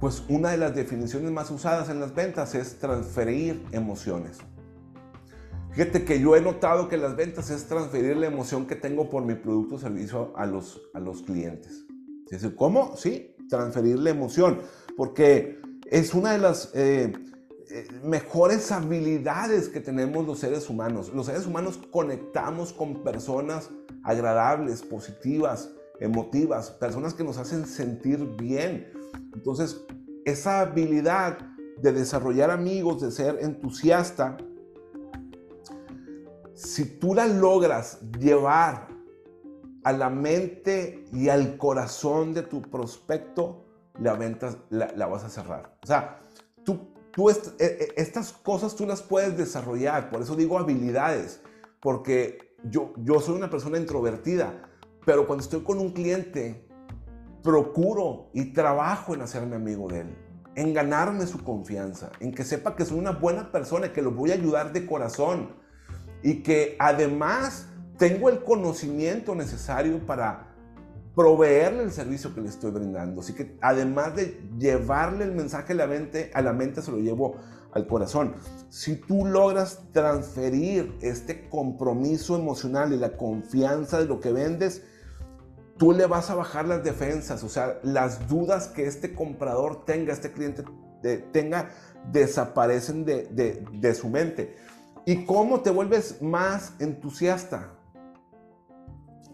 Pues 0.00 0.22
una 0.28 0.50
de 0.50 0.58
las 0.58 0.74
definiciones 0.74 1.30
más 1.30 1.50
usadas 1.50 1.88
en 1.88 2.00
las 2.00 2.14
ventas 2.14 2.54
es 2.54 2.78
transferir 2.78 3.66
emociones. 3.72 4.38
Fíjate 5.72 6.04
que 6.04 6.20
yo 6.20 6.34
he 6.34 6.40
notado 6.40 6.88
que 6.88 6.96
las 6.96 7.14
ventas 7.14 7.48
es 7.50 7.66
transferir 7.66 8.16
la 8.16 8.26
emoción 8.26 8.66
que 8.66 8.74
tengo 8.74 9.08
por 9.08 9.24
mi 9.24 9.34
producto 9.34 9.76
o 9.76 9.78
servicio 9.78 10.32
a 10.36 10.44
los, 10.44 10.82
a 10.94 11.00
los 11.00 11.22
clientes. 11.22 11.86
¿Cómo? 12.56 12.96
Sí, 12.96 13.34
transferir 13.48 13.98
la 13.98 14.10
emoción, 14.10 14.60
porque 14.96 15.60
es 15.86 16.14
una 16.14 16.32
de 16.32 16.38
las 16.38 16.70
eh, 16.74 17.12
eh, 17.70 17.88
mejores 18.04 18.70
habilidades 18.72 19.68
que 19.68 19.80
tenemos 19.80 20.26
los 20.26 20.38
seres 20.38 20.68
humanos. 20.70 21.12
Los 21.14 21.26
seres 21.26 21.46
humanos 21.46 21.78
conectamos 21.90 22.72
con 22.72 23.02
personas 23.02 23.70
agradables, 24.04 24.82
positivas, 24.82 25.70
emotivas, 26.00 26.70
personas 26.70 27.14
que 27.14 27.24
nos 27.24 27.38
hacen 27.38 27.66
sentir 27.66 28.18
bien. 28.36 28.92
Entonces, 29.34 29.84
esa 30.24 30.60
habilidad 30.60 31.38
de 31.80 31.92
desarrollar 31.92 32.50
amigos, 32.50 33.00
de 33.02 33.10
ser 33.10 33.38
entusiasta, 33.40 34.36
si 36.62 36.84
tú 36.84 37.14
la 37.14 37.26
logras 37.26 38.00
llevar 38.18 38.88
a 39.82 39.92
la 39.92 40.10
mente 40.10 41.06
y 41.12 41.28
al 41.30 41.56
corazón 41.56 42.34
de 42.34 42.42
tu 42.42 42.60
prospecto, 42.60 43.64
la 43.98 44.14
venta 44.14 44.54
la, 44.68 45.06
vas 45.06 45.24
a 45.24 45.30
cerrar. 45.30 45.78
O 45.82 45.86
sea, 45.86 46.20
tú, 46.64 46.92
tú 47.12 47.30
e, 47.30 47.34
e, 47.58 47.88
estas 47.96 48.32
cosas 48.32 48.76
tú 48.76 48.86
las 48.86 49.00
puedes 49.00 49.38
desarrollar, 49.38 50.10
por 50.10 50.20
eso 50.20 50.36
digo 50.36 50.58
habilidades, 50.58 51.40
porque 51.80 52.54
yo, 52.64 52.92
yo 52.98 53.20
soy 53.20 53.36
una 53.36 53.48
persona 53.48 53.78
introvertida, 53.78 54.68
pero 55.06 55.26
cuando 55.26 55.42
estoy 55.42 55.62
con 55.62 55.78
un 55.78 55.92
cliente, 55.92 56.68
procuro 57.42 58.28
y 58.34 58.52
trabajo 58.52 59.14
en 59.14 59.22
hacerme 59.22 59.56
amigo 59.56 59.88
de 59.88 60.00
él, 60.00 60.18
en 60.56 60.74
ganarme 60.74 61.26
su 61.26 61.42
confianza, 61.42 62.12
en 62.20 62.32
que 62.32 62.44
sepa 62.44 62.76
que 62.76 62.84
soy 62.84 62.98
una 62.98 63.12
buena 63.12 63.50
persona 63.50 63.94
que 63.94 64.02
lo 64.02 64.10
voy 64.10 64.30
a 64.30 64.34
ayudar 64.34 64.74
de 64.74 64.84
corazón 64.84 65.58
y 66.22 66.42
que 66.42 66.76
además 66.78 67.66
tengo 67.98 68.28
el 68.28 68.42
conocimiento 68.42 69.34
necesario 69.34 70.04
para 70.06 70.50
proveerle 71.14 71.82
el 71.82 71.92
servicio 71.92 72.34
que 72.34 72.40
le 72.40 72.48
estoy 72.48 72.70
brindando. 72.70 73.20
Así 73.20 73.34
que 73.34 73.56
además 73.60 74.16
de 74.16 74.40
llevarle 74.58 75.24
el 75.24 75.32
mensaje 75.32 75.72
a 75.72 75.76
la 75.76 75.86
mente, 75.86 76.30
a 76.34 76.40
la 76.40 76.52
mente 76.52 76.82
se 76.82 76.90
lo 76.90 76.98
llevo 76.98 77.36
al 77.72 77.86
corazón. 77.86 78.34
Si 78.68 78.96
tú 78.96 79.26
logras 79.26 79.80
transferir 79.92 80.96
este 81.02 81.48
compromiso 81.48 82.36
emocional 82.36 82.92
y 82.92 82.96
la 82.96 83.16
confianza 83.16 83.98
de 83.98 84.06
lo 84.06 84.20
que 84.20 84.32
vendes, 84.32 84.82
tú 85.76 85.92
le 85.92 86.06
vas 86.06 86.30
a 86.30 86.34
bajar 86.34 86.66
las 86.66 86.84
defensas, 86.84 87.42
o 87.42 87.48
sea, 87.48 87.78
las 87.82 88.28
dudas 88.28 88.68
que 88.68 88.86
este 88.86 89.14
comprador 89.14 89.84
tenga, 89.84 90.12
este 90.12 90.32
cliente 90.32 90.64
tenga, 91.32 91.70
desaparecen 92.12 93.04
de, 93.04 93.64
de 93.72 93.94
su 93.94 94.08
mente. 94.08 94.56
¿Y 95.10 95.24
cómo 95.24 95.58
te 95.58 95.70
vuelves 95.70 96.22
más 96.22 96.74
entusiasta? 96.78 97.72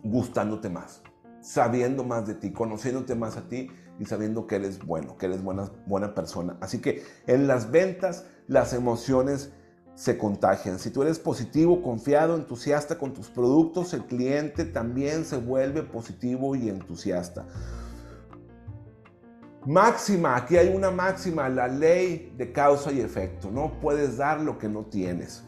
gustándote 0.03 0.71
más, 0.71 1.03
sabiendo 1.43 2.03
más 2.03 2.27
de 2.27 2.35
ti, 2.35 2.51
conociéndote 2.51 3.15
más 3.15 3.37
a 3.37 3.47
ti 3.47 3.69
y 3.99 4.07
sabiendo 4.07 4.47
que 4.47 4.57
eres 4.57 4.83
bueno, 4.83 5.19
que 5.19 5.27
eres 5.27 5.43
buena, 5.43 5.71
buena 5.87 6.15
persona. 6.15 6.57
Así 6.63 6.81
que 6.81 7.03
en 7.27 7.47
las 7.47 7.71
ventas 7.71 8.25
las 8.47 8.73
emociones 8.73 9.53
se 9.95 10.17
contagian. 10.17 10.79
Si 10.79 10.91
tú 10.91 11.03
eres 11.03 11.19
positivo, 11.19 11.83
confiado, 11.83 12.37
entusiasta 12.37 12.97
con 12.97 13.13
tus 13.13 13.29
productos, 13.29 13.93
el 13.93 14.07
cliente 14.07 14.65
también 14.65 15.27
se 15.27 15.37
vuelve 15.37 15.83
positivo 15.83 16.57
y 16.57 16.71
entusiasta. 16.71 17.45
Máxima, 19.67 20.37
aquí 20.37 20.57
hay 20.57 20.75
una 20.75 20.91
máxima, 20.91 21.51
la 21.51 21.69
ley 21.69 22.33
de 22.39 22.51
causa 22.51 22.93
y 22.93 23.01
efecto. 23.01 23.51
No 23.51 23.79
puedes 23.79 24.17
dar 24.17 24.41
lo 24.41 24.57
que 24.57 24.71
no 24.71 24.87
tienes. 24.87 25.43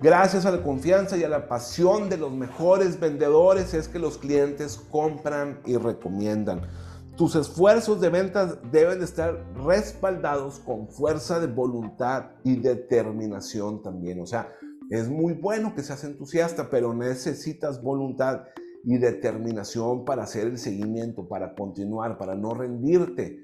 Gracias 0.00 0.46
a 0.46 0.52
la 0.52 0.62
confianza 0.62 1.16
y 1.16 1.24
a 1.24 1.28
la 1.28 1.48
pasión 1.48 2.08
de 2.08 2.18
los 2.18 2.32
mejores 2.32 3.00
vendedores 3.00 3.74
es 3.74 3.88
que 3.88 3.98
los 3.98 4.16
clientes 4.16 4.76
compran 4.92 5.60
y 5.66 5.76
recomiendan. 5.76 6.62
Tus 7.16 7.34
esfuerzos 7.34 8.00
de 8.00 8.08
ventas 8.08 8.58
deben 8.70 9.02
estar 9.02 9.44
respaldados 9.56 10.60
con 10.60 10.88
fuerza 10.88 11.40
de 11.40 11.48
voluntad 11.48 12.26
y 12.44 12.60
determinación 12.60 13.82
también. 13.82 14.20
O 14.20 14.26
sea, 14.26 14.52
es 14.88 15.08
muy 15.08 15.32
bueno 15.32 15.74
que 15.74 15.82
seas 15.82 16.04
entusiasta, 16.04 16.70
pero 16.70 16.94
necesitas 16.94 17.82
voluntad 17.82 18.44
y 18.84 18.98
determinación 18.98 20.04
para 20.04 20.22
hacer 20.22 20.46
el 20.46 20.58
seguimiento, 20.58 21.26
para 21.26 21.56
continuar, 21.56 22.18
para 22.18 22.36
no 22.36 22.54
rendirte. 22.54 23.42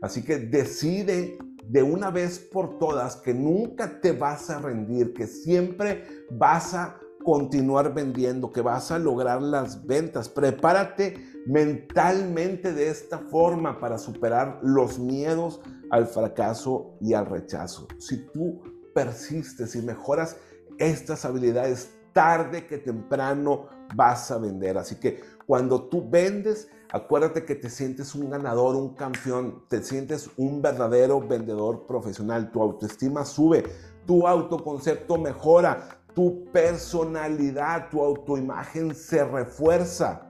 Así 0.00 0.22
que 0.22 0.38
decide 0.38 1.36
de 1.68 1.82
una 1.82 2.10
vez 2.10 2.38
por 2.38 2.78
todas 2.78 3.16
que 3.16 3.34
nunca 3.34 4.00
te 4.00 4.12
vas 4.12 4.50
a 4.50 4.60
rendir, 4.60 5.12
que 5.12 5.26
siempre 5.26 6.04
vas 6.30 6.74
a 6.74 6.98
continuar 7.24 7.92
vendiendo, 7.92 8.52
que 8.52 8.60
vas 8.60 8.92
a 8.92 8.98
lograr 8.98 9.42
las 9.42 9.84
ventas. 9.84 10.28
Prepárate 10.28 11.16
mentalmente 11.46 12.72
de 12.72 12.88
esta 12.88 13.18
forma 13.18 13.80
para 13.80 13.98
superar 13.98 14.60
los 14.62 14.98
miedos 14.98 15.60
al 15.90 16.06
fracaso 16.06 16.96
y 17.00 17.14
al 17.14 17.26
rechazo. 17.26 17.88
Si 17.98 18.26
tú 18.28 18.62
persistes 18.94 19.74
y 19.74 19.82
mejoras 19.82 20.36
estas 20.78 21.24
habilidades, 21.24 21.90
tarde 22.12 22.66
que 22.66 22.78
temprano 22.78 23.66
vas 23.94 24.30
a 24.30 24.38
vender. 24.38 24.78
Así 24.78 24.96
que 24.96 25.20
cuando 25.46 25.88
tú 25.88 26.08
vendes, 26.08 26.68
acuérdate 26.92 27.44
que 27.44 27.54
te 27.54 27.70
sientes 27.70 28.14
un 28.14 28.30
ganador, 28.30 28.76
un 28.76 28.94
campeón, 28.94 29.64
te 29.68 29.82
sientes 29.82 30.30
un 30.36 30.62
verdadero 30.62 31.20
vendedor 31.20 31.86
profesional. 31.86 32.50
Tu 32.50 32.62
autoestima 32.62 33.24
sube, 33.24 33.64
tu 34.06 34.26
autoconcepto 34.26 35.18
mejora, 35.18 36.00
tu 36.14 36.44
personalidad, 36.52 37.90
tu 37.90 38.02
autoimagen 38.02 38.94
se 38.94 39.24
refuerza. 39.24 40.22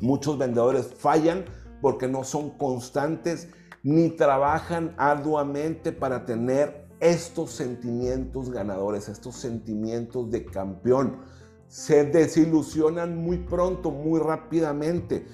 Muchos 0.00 0.38
vendedores 0.38 0.94
fallan 0.94 1.44
porque 1.80 2.08
no 2.08 2.24
son 2.24 2.50
constantes 2.50 3.48
ni 3.82 4.10
trabajan 4.10 4.94
arduamente 4.98 5.92
para 5.92 6.24
tener 6.24 6.88
estos 7.00 7.52
sentimientos 7.52 8.50
ganadores, 8.50 9.08
estos 9.08 9.36
sentimientos 9.36 10.30
de 10.30 10.44
campeón. 10.44 11.18
Se 11.68 12.04
desilusionan 12.04 13.16
muy 13.16 13.38
pronto, 13.38 13.90
muy 13.90 14.20
rápidamente. 14.20 15.26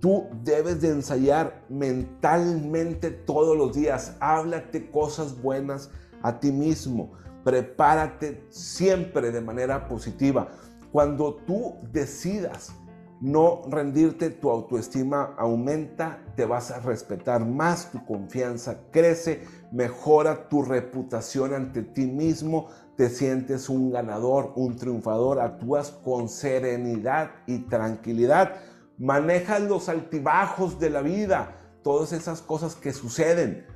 Tú 0.00 0.28
debes 0.42 0.80
de 0.80 0.88
ensayar 0.88 1.62
mentalmente 1.68 3.10
todos 3.10 3.56
los 3.56 3.74
días. 3.74 4.16
Háblate 4.20 4.90
cosas 4.90 5.40
buenas 5.40 5.90
a 6.22 6.40
ti 6.40 6.50
mismo. 6.50 7.12
Prepárate 7.44 8.46
siempre 8.48 9.30
de 9.30 9.42
manera 9.42 9.86
positiva. 9.86 10.48
Cuando 10.90 11.34
tú 11.46 11.76
decidas 11.92 12.72
no 13.20 13.60
rendirte, 13.68 14.30
tu 14.30 14.48
autoestima 14.48 15.34
aumenta, 15.36 16.24
te 16.36 16.46
vas 16.46 16.70
a 16.70 16.80
respetar 16.80 17.44
más, 17.44 17.92
tu 17.92 18.02
confianza 18.06 18.78
crece, 18.90 19.42
mejora 19.70 20.48
tu 20.48 20.62
reputación 20.62 21.52
ante 21.52 21.82
ti 21.82 22.06
mismo, 22.06 22.68
te 22.96 23.10
sientes 23.10 23.68
un 23.68 23.90
ganador, 23.90 24.52
un 24.56 24.76
triunfador, 24.76 25.38
actúas 25.38 25.90
con 25.90 26.30
serenidad 26.30 27.30
y 27.46 27.58
tranquilidad, 27.58 28.56
manejas 29.00 29.62
los 29.62 29.88
altibajos 29.88 30.78
de 30.78 30.90
la 30.90 31.00
vida, 31.00 31.56
todas 31.82 32.12
esas 32.12 32.42
cosas 32.42 32.76
que 32.76 32.92
suceden, 32.92 33.66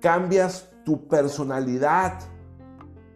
cambias 0.00 0.68
tu 0.84 1.06
personalidad 1.06 2.18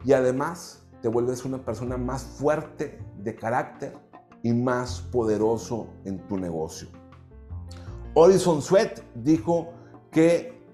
y 0.05 0.13
además 0.13 0.87
te 1.03 1.09
vuelves 1.09 1.45
una 1.45 1.59
persona 1.65 1.97
más 1.97 2.23
fuerte 2.23 3.05
de 3.19 3.35
carácter 3.35 3.99
y 4.45 4.53
más 4.53 5.01
poderoso 5.01 5.89
en 6.05 6.19
tu 6.29 6.39
negocio. 6.39 6.89
Odison 8.15 8.63
Sweat 8.63 9.01
dijo 9.17 9.73
que 10.13 10.65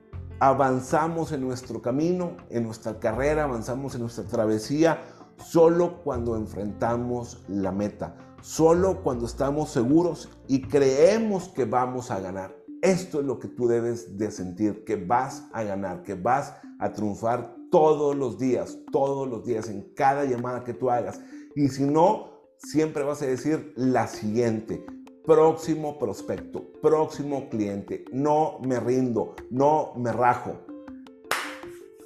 avanzamos 0.41 1.33
en 1.33 1.41
nuestro 1.41 1.81
camino, 1.81 2.37
en 2.51 2.65
nuestra 2.65 3.01
carrera, 3.01 3.45
avanzamos 3.45 3.95
en 3.95 4.03
nuestra 4.03 4.25
travesía 4.25 5.03
solo 5.39 6.03
cuando 6.05 6.37
enfrentamos 6.37 7.43
la 7.49 7.73
meta, 7.73 8.15
solo 8.45 9.03
cuando 9.03 9.25
estamos 9.25 9.71
seguros 9.71 10.29
y 10.49 10.61
creemos 10.61 11.49
que 11.49 11.65
vamos 11.65 12.11
a 12.11 12.21
ganar. 12.21 12.55
Esto 12.83 13.21
es 13.21 13.25
lo 13.25 13.39
que 13.39 13.49
tú 13.49 13.67
debes 13.67 14.19
de 14.19 14.31
sentir, 14.31 14.85
que 14.85 14.97
vas 14.97 15.49
a 15.55 15.63
ganar, 15.63 16.03
que 16.03 16.13
vas 16.13 16.55
a 16.79 16.93
triunfar 16.93 17.57
todos 17.71 18.15
los 18.15 18.39
días, 18.39 18.79
todos 18.93 19.27
los 19.27 19.47
días, 19.47 19.71
en 19.71 19.95
cada 19.95 20.27
llamada 20.27 20.63
que 20.63 20.75
tú 20.75 20.91
hagas. 20.91 21.23
Y 21.57 21.69
si 21.69 21.85
no, 21.85 22.33
siempre 22.59 23.03
vas 23.03 23.23
a 23.23 23.27
decir 23.27 23.73
la 23.77 24.07
siguiente. 24.07 24.85
Próximo 25.25 25.99
prospecto, 25.99 26.71
próximo 26.83 27.49
cliente, 27.49 28.05
no 28.13 28.59
me 28.61 28.79
rindo, 28.79 29.37
no 29.51 29.95
me 29.97 30.13
rajo. 30.13 30.59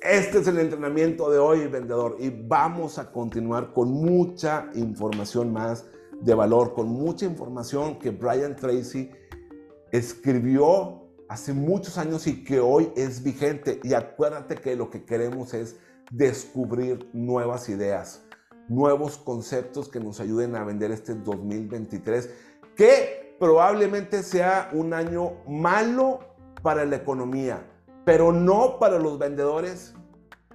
Este 0.00 0.38
es 0.38 0.46
el 0.46 0.60
entrenamiento 0.60 1.32
de 1.32 1.38
hoy, 1.40 1.66
vendedor, 1.66 2.14
y 2.20 2.30
vamos 2.30 2.96
a 3.00 3.10
continuar 3.10 3.72
con 3.72 3.90
mucha 3.90 4.70
información 4.76 5.52
más 5.52 5.84
de 6.20 6.34
valor, 6.34 6.74
con 6.74 6.88
mucha 6.88 7.26
información 7.26 7.98
que 7.98 8.10
Brian 8.10 8.56
Tracy 8.56 9.10
escribió 9.92 11.02
hace 11.28 11.52
muchos 11.52 11.98
años 11.98 12.26
y 12.26 12.44
que 12.44 12.60
hoy 12.60 12.92
es 12.96 13.22
vigente. 13.22 13.80
Y 13.84 13.94
acuérdate 13.94 14.56
que 14.56 14.76
lo 14.76 14.90
que 14.90 15.04
queremos 15.04 15.54
es 15.54 15.76
descubrir 16.10 17.08
nuevas 17.12 17.68
ideas 17.68 18.22
nuevos 18.68 19.16
conceptos 19.18 19.88
que 19.88 20.00
nos 20.00 20.20
ayuden 20.20 20.54
a 20.54 20.64
vender 20.64 20.90
este 20.90 21.14
2023, 21.14 22.30
que 22.76 23.36
probablemente 23.38 24.22
sea 24.22 24.70
un 24.72 24.92
año 24.92 25.32
malo 25.48 26.20
para 26.62 26.84
la 26.84 26.96
economía, 26.96 27.66
pero 28.04 28.32
no 28.32 28.78
para 28.78 28.98
los 28.98 29.18
vendedores 29.18 29.94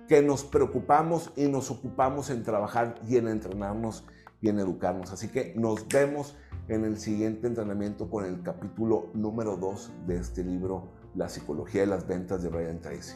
que 0.08 0.22
nos 0.22 0.44
preocupamos 0.44 1.32
y 1.36 1.48
nos 1.48 1.72
ocupamos 1.72 2.30
en 2.30 2.44
trabajar 2.44 2.96
y 3.08 3.18
en 3.18 3.28
entrenarnos 3.28 4.04
y 4.44 4.50
en 4.50 4.60
educarnos. 4.60 5.12
Así 5.12 5.30
que 5.30 5.54
nos 5.56 5.88
vemos 5.88 6.36
en 6.68 6.84
el 6.84 7.00
siguiente 7.00 7.48
entrenamiento 7.48 8.10
con 8.10 8.26
el 8.26 8.44
capítulo 8.44 9.10
número 9.14 9.58
2 9.58 9.92
de 10.06 10.18
este 10.18 10.44
libro, 10.44 10.90
La 11.16 11.30
psicología 11.30 11.82
de 11.82 11.88
las 11.88 12.06
ventas 12.06 12.44
de 12.44 12.50
Brian 12.50 12.80
Tracy. 12.80 13.16